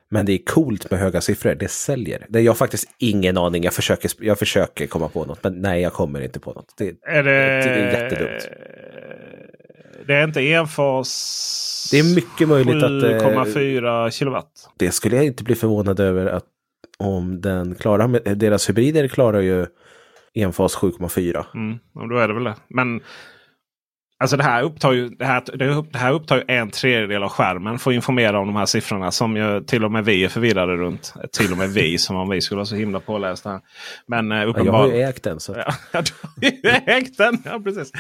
[0.10, 1.56] Men det är coolt med höga siffror.
[1.56, 2.26] Det säljer.
[2.30, 3.64] Det är jag faktiskt ingen aning.
[3.64, 5.44] Jag försöker, jag försöker komma på något.
[5.44, 6.74] Men nej, jag kommer inte på något.
[6.78, 7.32] Det, Är det...
[7.32, 8.48] det är jättedumt.
[10.08, 11.90] Det är inte enfas...
[11.92, 14.70] Det är mycket möjligt att, eh, 7,4 kilowatt.
[14.78, 16.46] Det skulle jag inte bli förvånad över att
[17.04, 18.36] om den klarar.
[18.36, 19.66] Deras hybrider klarar ju
[20.34, 21.46] enfas 7,4.
[21.54, 22.56] Mm, och då är det väl det.
[22.68, 23.02] Men
[24.20, 27.80] alltså det här upptar ju, det här, det här upptar ju en tredjedel av skärmen
[27.80, 29.12] för att informera om de här siffrorna.
[29.12, 31.14] Som ju till och med vi är förvirrade runt.
[31.38, 33.50] Till och med vi, som om vi skulle vara så himla pålästa.
[33.50, 33.62] här.
[34.08, 34.98] Men eh, Ja, jag har uppenbarligen...
[35.00, 35.40] ju ägt den.
[35.40, 35.54] Så.
[35.92, 37.38] Ja, du har ju ägt den.
[37.46, 37.92] Ja, precis.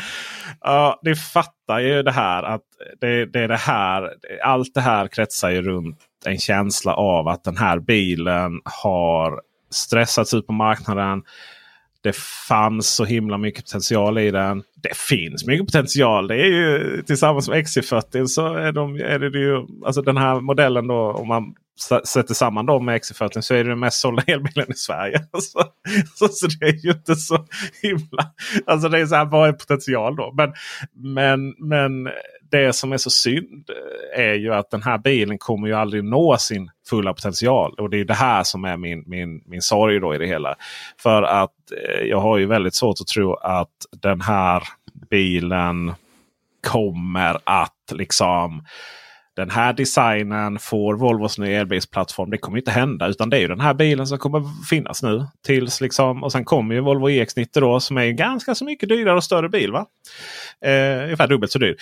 [0.61, 2.61] Ja, ni fattar ju det här att
[3.01, 4.09] det, det är det här.
[4.43, 9.41] Allt det här kretsar ju runt en känsla av att den här bilen har
[9.71, 11.23] stressats ut på marknaden.
[12.01, 12.15] Det
[12.47, 14.63] fanns så himla mycket potential i den.
[14.75, 16.27] Det finns mycket potential.
[16.27, 20.41] Det är ju tillsammans med XC40 så är, de, är det ju alltså den här
[20.41, 21.53] modellen då om man
[22.05, 25.27] sätter samman dem med XC40 så är det den mest sålda elbilen i Sverige.
[25.31, 25.59] Alltså,
[26.15, 27.45] så, så det är ju inte så
[27.81, 28.31] himla...
[28.65, 30.33] Alltså det är så här, vad är potential då?
[30.37, 30.53] Men,
[30.93, 32.09] men, men
[32.53, 33.69] det som är så synd
[34.15, 37.75] eh, är ju att den här bilen kommer ju aldrig nå sin fulla potential.
[37.77, 40.55] Och det är det här som är min, min, min sorg då i det hela.
[40.99, 44.63] För att eh, jag har ju väldigt svårt att tro att den här
[45.09, 45.93] bilen
[46.61, 48.63] kommer att liksom
[49.35, 52.29] den här designen får Volvos nya elbilsplattform.
[52.29, 53.07] Det kommer inte hända.
[53.07, 55.25] Utan det är ju den här bilen som kommer finnas nu.
[55.45, 59.15] Tills liksom, och sen kommer ju Volvo EX90 då som är ganska så mycket dyrare
[59.15, 59.71] och större bil.
[59.71, 59.85] va?
[60.65, 61.75] Eh, ungefär dubbelt så dyr.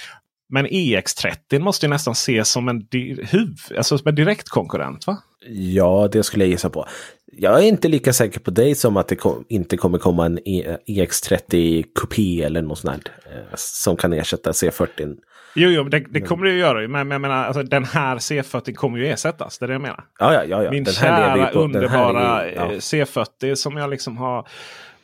[0.51, 2.87] Men EX30 måste ju nästan ses som en,
[3.31, 5.07] huv, alltså som en direkt konkurrent.
[5.07, 5.17] va?
[5.49, 6.85] Ja, det skulle jag gissa på.
[7.33, 10.39] Jag är inte lika säker på dig som att det kom, inte kommer komma en
[10.47, 15.15] E- EX30 Coupé eller något sånt där, eh, som kan ersätta C40.
[15.55, 16.79] Jo, jo det, det kommer det ju göra.
[16.87, 19.59] Men, men jag menar, alltså, den här C40 kommer ju ersättas.
[19.59, 20.03] Det är det jag menar.
[20.19, 20.71] Ja, ja, ja.
[20.71, 22.71] Min Den kära på- underbara ju- ja.
[22.71, 24.47] eh, C40 som jag liksom har,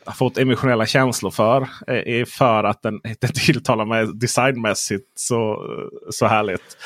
[0.07, 1.61] har fått emotionella känslor för.
[1.61, 6.77] Eh, är för att den, den tilltalar mig designmässigt så, eh, så härligt.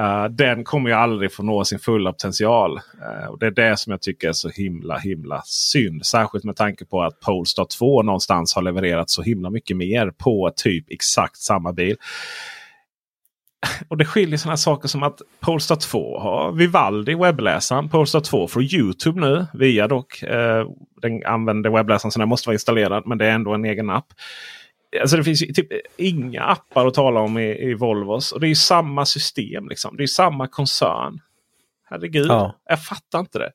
[0.00, 2.76] Uh, den kommer ju aldrig få nå sin fulla potential.
[2.76, 6.06] Uh, och Det är det som jag tycker är så himla himla synd.
[6.06, 10.52] Särskilt med tanke på att Polestar 2 någonstans har levererat så himla mycket mer på
[10.56, 11.96] typ exakt samma bil.
[13.88, 17.88] Och det skiljer sådana saker som att Polestar 2 har Vivaldi webbläsaren.
[17.88, 20.22] Polestar 2 får Youtube nu via dock.
[20.22, 20.66] Eh,
[21.02, 23.02] den använder webbläsaren så den måste vara installerad.
[23.06, 24.06] Men det är ändå en egen app.
[25.00, 28.32] Alltså det finns ju typ inga appar att tala om i, i Volvos.
[28.32, 29.68] Och det är ju samma system.
[29.68, 29.96] Liksom.
[29.96, 31.18] Det är ju samma koncern.
[31.90, 32.56] Herregud, Ja.
[32.68, 33.50] jag fattar inte det.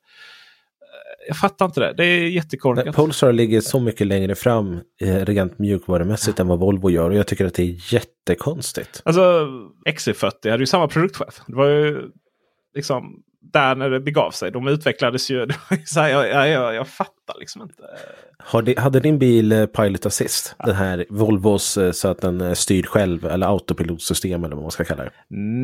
[1.28, 1.94] Jag fattar inte det.
[1.96, 2.96] Det är jättekorkat.
[2.96, 7.10] Polestar ligger så mycket längre fram eh, rent mjukvarumässigt än vad Volvo gör.
[7.10, 9.02] Och jag tycker att det är jättekonstigt.
[9.04, 9.46] Alltså
[9.88, 11.40] XC40 hade ju samma produktchef.
[11.46, 12.02] Det var ju
[12.74, 13.22] liksom
[13.52, 14.50] där när det begav sig.
[14.50, 15.46] De utvecklades ju.
[15.46, 17.82] Det så här, jag, jag, jag, jag fattar liksom inte.
[18.38, 20.54] Har di- hade din bil eh, Pilot Assist?
[20.64, 24.70] Den här Volvos eh, så att den eh, styr själv eller autopilotsystem eller vad man
[24.70, 25.12] ska kalla det.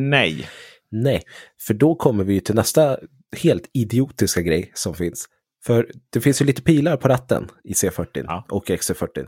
[0.09, 0.47] Nej.
[0.91, 1.21] Nej,
[1.67, 2.97] för då kommer vi till nästa
[3.41, 5.25] helt idiotiska grej som finns.
[5.65, 9.27] För det finns ju lite pilar på ratten i C40 och XC40.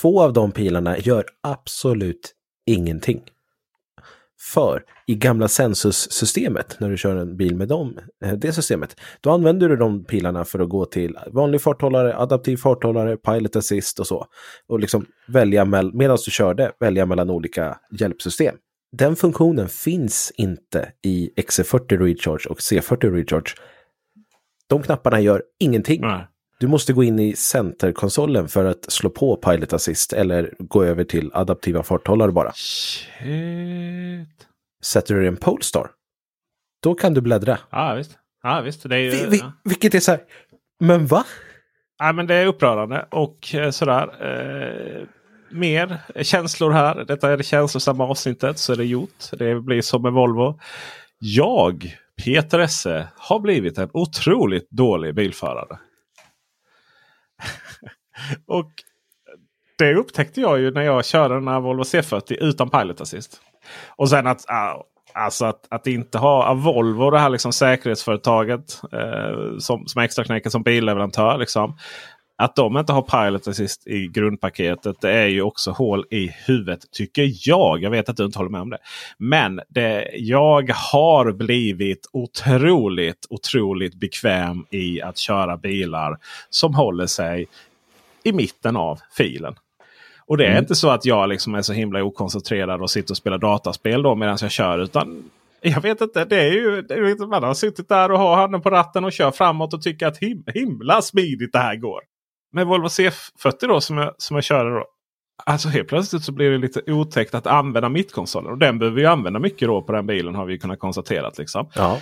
[0.00, 2.34] Två av de pilarna gör absolut
[2.66, 3.22] ingenting.
[4.40, 9.30] För i gamla Sensus-systemet, när du kör en bil med dem, eh, det systemet, då
[9.30, 14.06] använder du de pilarna för att gå till vanlig farthållare, adaptiv farthållare, pilot assist och
[14.06, 14.26] så.
[14.66, 18.56] Och liksom välja, mell- medan du körde, välja mellan olika hjälpsystem.
[18.96, 23.54] Den funktionen finns inte i XC40 Recharge och C40 Recharge.
[24.68, 26.04] De knapparna gör ingenting.
[26.60, 31.04] Du måste gå in i centerkonsolen för att slå på Pilot Assist eller gå över
[31.04, 32.52] till adaptiva farthållare bara.
[32.54, 34.28] Shit.
[34.82, 35.90] Sätter du en Polestar,
[36.82, 37.58] då kan du bläddra.
[37.70, 38.18] Ja visst.
[38.42, 38.88] Ja, visst.
[38.88, 40.20] Det är ju, Vi, vi, vilket är så här,
[40.80, 41.24] men va?
[41.98, 44.08] Ja, men det är upprörande och eh, sådär.
[44.20, 45.06] Eh,
[45.50, 47.04] mer känslor här.
[47.04, 49.30] Detta är det känslosamma avsnittet så är det gjort.
[49.32, 50.58] Det blir som med Volvo.
[51.18, 55.78] Jag, Peter Esse, har blivit en otroligt dålig bilförare.
[58.46, 58.70] och
[59.78, 63.40] det upptäckte jag ju när jag körde den här Volvo C40 utan Pilot Assist.
[63.96, 64.84] Och sen att, ah,
[65.14, 70.62] alltså att, att inte ha Volvo, det här liksom säkerhetsföretaget eh, som, som extraknäcker som
[70.62, 71.38] billeverantör.
[71.38, 71.76] Liksom,
[72.38, 76.90] att de inte har Pilot Assist i grundpaketet det är ju också hål i huvudet
[76.92, 77.82] tycker jag.
[77.82, 78.78] Jag vet att du inte håller med om det.
[79.18, 86.18] Men det, jag har blivit otroligt, otroligt bekväm i att köra bilar
[86.50, 87.46] som håller sig
[88.24, 89.54] i mitten av filen.
[90.26, 90.62] Och det är Mm.
[90.62, 94.14] inte så att jag liksom är så himla okoncentrerad och sitter och spelar dataspel då
[94.14, 94.78] medan jag kör.
[94.78, 96.24] Utan jag vet inte.
[96.24, 99.12] Det är ju, det är, man har suttit där och har handen på ratten och
[99.12, 102.00] kör framåt och tycker att him, himla smidigt det här går.
[102.52, 104.86] Med Volvo C40 då som jag, som jag körde då.
[105.46, 108.52] Alltså helt plötsligt så blir det lite otäckt att använda mittkonsolen.
[108.52, 111.30] Och den behöver vi använda mycket då på den bilen har vi kunnat konstatera.
[111.38, 111.70] Liksom.
[111.74, 112.00] Ja.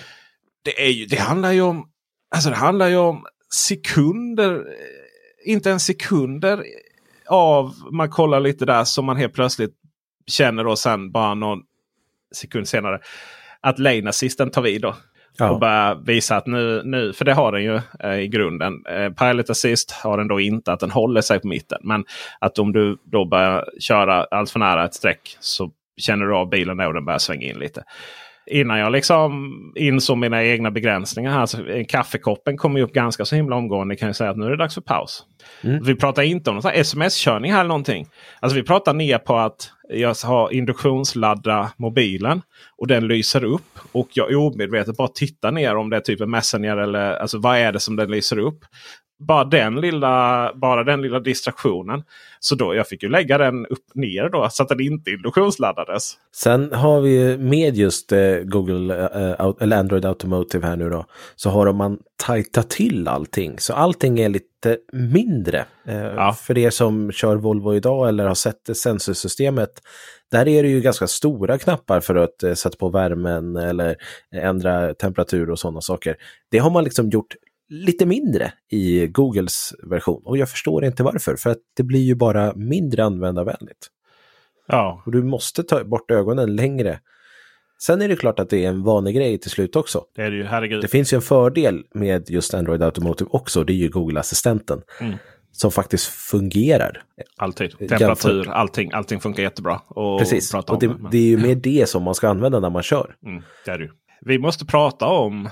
[0.63, 1.89] Det, är ju, det handlar ju om
[2.35, 4.65] alltså det handlar ju om sekunder.
[5.45, 6.63] Inte en sekunder
[7.29, 9.73] av man kollar lite där som man helt plötsligt
[10.27, 11.59] känner då sen bara någon
[12.35, 12.99] sekund senare.
[13.61, 14.95] Att lane assisten tar vid då.
[15.39, 15.49] Ja.
[15.49, 18.85] Och börjar visa att nu, nu, för det har den ju eh, i grunden.
[18.85, 21.79] Eh, Pilot Assist har den då inte att den håller sig på mitten.
[21.83, 22.05] Men
[22.39, 26.49] att om du då börjar köra allt för nära ett streck så känner du av
[26.49, 27.83] bilen och den börjar svänga in lite.
[28.49, 31.45] Innan jag liksom insåg mina egna begränsningar här.
[31.45, 33.95] Så en kaffekoppen kommer ju upp ganska så himla omgående.
[33.95, 35.23] Kan jag säga att nu är det dags för paus.
[35.83, 38.07] Vi pratar inte om någon sms-körning här eller någonting.
[38.39, 42.41] Alltså vi pratar ner på att jag har induktionsladda mobilen
[42.77, 43.79] och den lyser upp.
[43.91, 47.57] Och jag omedvetet bara tittar ner om det är typ en Messenger eller alltså vad
[47.57, 48.59] är det som den lyser upp.
[49.19, 52.03] Bara den lilla, bara den lilla distraktionen.
[52.39, 56.13] Så då jag fick ju lägga den upp ner då så att den inte induktionsladdades.
[56.35, 61.05] Sen har vi med just eh, Google eh, eller Android Automotive här nu då.
[61.35, 63.59] Så har man tajtat till allting.
[63.59, 65.65] Så allting är lite mindre.
[65.87, 69.69] Eh, För er som kör Volvo idag eller har sett sensorsystemet.
[70.31, 73.95] Där är det ju ganska stora knappar för att sätta på värmen eller
[74.35, 76.15] ändra temperatur och sådana saker.
[76.51, 77.35] Det har man liksom gjort
[77.69, 80.21] lite mindre i Googles version.
[80.25, 81.35] Och jag förstår inte varför.
[81.35, 83.87] För att det blir ju bara mindre användarvänligt.
[84.67, 85.03] Ja.
[85.05, 86.99] Och du måste ta bort ögonen längre.
[87.79, 90.03] Sen är det klart att det är en vanlig grej till slut också.
[90.15, 90.81] Det är det ju, herregud.
[90.81, 93.63] Det finns ju en fördel med just Android Automotive också.
[93.63, 94.81] Det är ju Google-assistenten.
[95.01, 95.17] Mm.
[95.51, 97.03] Som faktiskt fungerar.
[97.37, 97.77] Alltid.
[97.77, 99.81] Temperatur, allting, allting funkar jättebra.
[99.87, 102.83] Och Precis, och det, det är ju mer det som man ska använda när man
[102.83, 103.15] kör.
[103.25, 103.91] Mm, det är det ju.
[104.21, 105.49] Vi måste prata om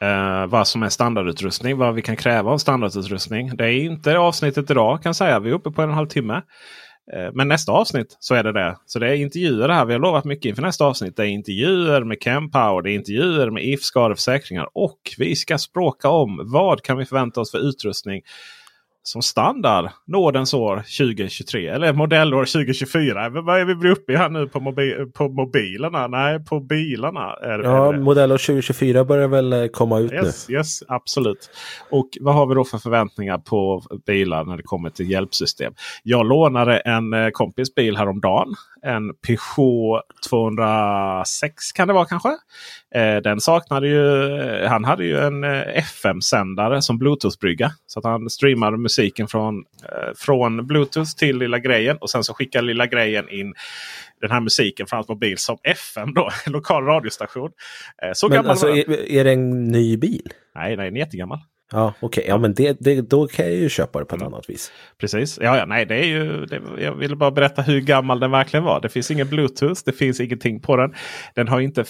[0.00, 1.76] eh, vad som är standardutrustning.
[1.76, 3.56] Vad vi kan kräva av standardutrustning.
[3.56, 5.40] Det är inte avsnittet idag kan jag säga.
[5.40, 6.42] Vi är uppe på en och en halv timme.
[7.12, 8.76] Eh, Men nästa avsnitt så är det det.
[8.86, 9.84] Så det är intervjuer det här.
[9.84, 11.16] Vi har lovat mycket inför nästa avsnitt.
[11.16, 12.82] Det är intervjuer med KemPower.
[12.82, 14.68] Det är intervjuer med If skadeförsäkringar.
[14.74, 18.22] Och vi ska språka om vad kan vi förvänta oss för utrustning
[19.06, 21.68] som standard nådens år 2023.
[21.68, 23.30] Eller modellår 2024.
[23.30, 26.06] Men Vad är vi uppe i här nu på, mobi på mobilerna?
[26.06, 27.20] Nej, på bilarna.
[27.20, 28.00] Är, Ja, är det.
[28.00, 31.50] modell 2024 börjar väl eh, komma ut Yes, yes, absolut.
[31.90, 35.72] Och vad har vi då för förväntningar på bilar när det kommer till hjälpsystem?
[36.02, 38.54] Jag lånade en eh, kompis bil häromdagen.
[38.82, 42.30] En Peugeot 206 kan det vara kanske.
[42.96, 47.70] Eh, den saknade ju, eh, han hade ju en eh, FM-sändare som Bluetooth-brygga.
[47.86, 51.96] Så att han streamade musiken från, eh, från Bluetooth till lilla grejen.
[52.00, 53.54] Och sen så skickade lilla grejen in
[54.20, 56.30] den här musiken från hans mobil som FM då.
[56.46, 57.50] Lokal radiostation.
[58.02, 60.28] Eh, så Men gammal alltså, är, är det en ny bil?
[60.54, 61.38] Nej, nej, den är jättegammal.
[61.72, 62.24] Ja, okej.
[62.28, 64.72] Ja, men det, det, då kan jag ju köpa det på ett annat vis.
[65.00, 65.38] Precis.
[65.42, 68.64] Ja, ja, nej, det är ju, det, jag ville bara berätta hur gammal den verkligen
[68.64, 68.80] var.
[68.80, 69.80] Det finns ingen bluetooth.
[69.84, 70.94] Det finns ingenting på den.
[71.34, 71.84] Den har inte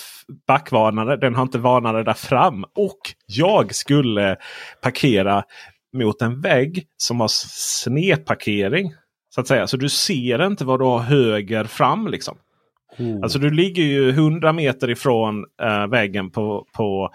[0.46, 1.16] backvarnare.
[1.16, 2.64] Den har inte varnare där fram.
[2.74, 4.36] Och jag skulle
[4.82, 5.44] parkera
[5.92, 8.94] mot en vägg som har snedparkering.
[9.34, 9.66] Så att säga.
[9.66, 12.08] Så du ser inte vad du har höger fram.
[12.08, 12.38] liksom.
[13.22, 17.10] Alltså du ligger ju 100 meter ifrån eh, väggen på, på,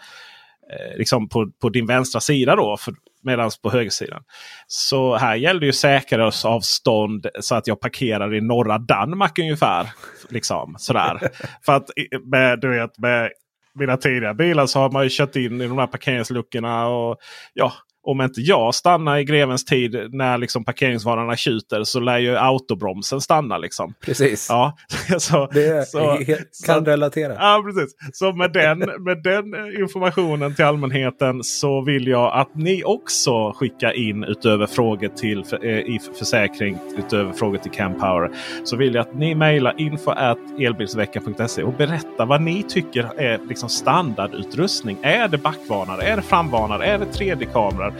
[0.95, 2.55] liksom på, på din vänstra sida.
[2.55, 2.77] då.
[2.77, 2.93] För,
[3.23, 4.23] Medan på högersidan.
[4.67, 9.89] Så här gällde ju säkerhetsavstånd så att jag parkerar i norra Danmark ungefär.
[10.29, 11.19] Liksom sådär.
[11.65, 11.89] För att
[12.25, 13.31] med, du vet, med
[13.73, 16.87] mina tidigare bilar så har man ju kört in i de här parkeringsluckorna.
[16.87, 17.17] Och,
[17.53, 17.73] ja,
[18.03, 23.21] om inte jag stannar i grevens tid när liksom parkeringsvarorna tjuter så lär ju autobromsen
[23.21, 23.57] stanna.
[23.57, 23.93] Liksom.
[24.05, 24.47] Precis.
[24.49, 24.77] Ja,
[25.19, 26.17] så, Det så,
[26.65, 27.33] kan relatera.
[27.33, 27.95] Ja, precis.
[28.13, 33.91] Så med den, med den informationen till allmänheten så vill jag att ni också skickar
[33.93, 38.31] in utöver frågor till för, eh, i försäkring, utöver frågor till Campower.
[38.63, 40.11] Så vill jag att ni mejlar info
[40.59, 44.97] elbilsveckan.se och berätta vad ni tycker är liksom standardutrustning.
[45.01, 46.01] Är det backvarnare?
[46.01, 46.85] Är det framvarnare?
[46.85, 47.90] Är det 3D-kameror?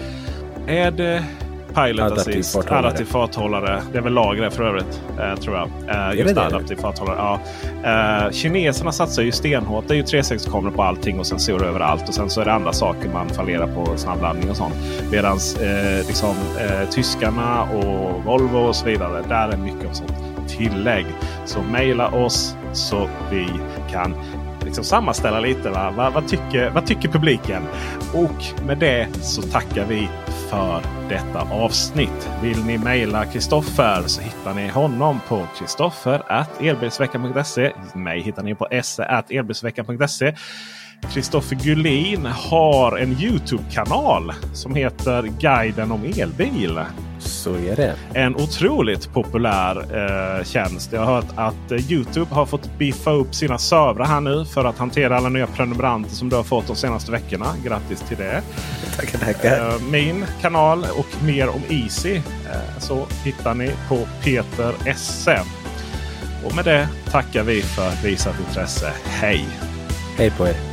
[0.68, 1.24] Är det
[1.76, 2.80] Pilot Adaptiv Assist, farthållare.
[2.80, 3.82] adaptiv farthållare.
[3.92, 5.02] Det är väl lager för övrigt.
[5.20, 5.68] Eh, tror jag.
[5.68, 6.46] Eh, just det det?
[6.46, 7.18] adaptiv farthållare.
[7.18, 7.40] Ja.
[8.26, 9.88] Eh, kineserna satsar ju stenhårt.
[9.88, 12.08] Det är ju 360-kameror på allting och sensorer överallt.
[12.08, 14.76] Och sen så är det andra saker man fallerar på snabbladdning och sånt.
[15.12, 19.24] Medan eh, liksom, eh, tyskarna och Volvo och så vidare.
[19.30, 20.14] Där är mycket av sånt
[20.48, 21.06] tillägg.
[21.46, 23.48] Så mejla oss så vi
[23.92, 24.16] kan
[24.66, 25.70] liksom sammanställa lite.
[25.70, 25.94] Va?
[25.98, 27.64] Vad, vad, tycker, vad tycker publiken?
[28.14, 30.10] Och med det så tackar vi
[30.50, 32.30] för detta avsnitt.
[32.42, 37.72] Vill ni mejla Kristoffer så hittar ni honom på kristoffer.elbilsveckan.se.
[37.94, 40.36] Mig hittar ni på se.elbilsveckan.se.
[41.10, 46.80] Kristoffer Gullin har en Youtube-kanal som heter Guiden om elbil.
[47.20, 47.96] Så är det.
[48.14, 50.94] En otroligt populär eh, tjänst.
[50.94, 54.66] Jag har hört att eh, Youtube har fått biffa upp sina servrar här nu för
[54.66, 57.46] att hantera alla nya prenumeranter som du har fått de senaste veckorna.
[57.66, 58.42] Grattis till det!
[58.96, 59.70] Tackar, tackar.
[59.70, 65.42] Eh, min kanal och mer om Easy eh, så hittar ni på Peter Esse.
[66.46, 68.92] Och med det tackar vi för visat intresse.
[69.06, 69.46] Hej!
[70.18, 70.71] Hej på er!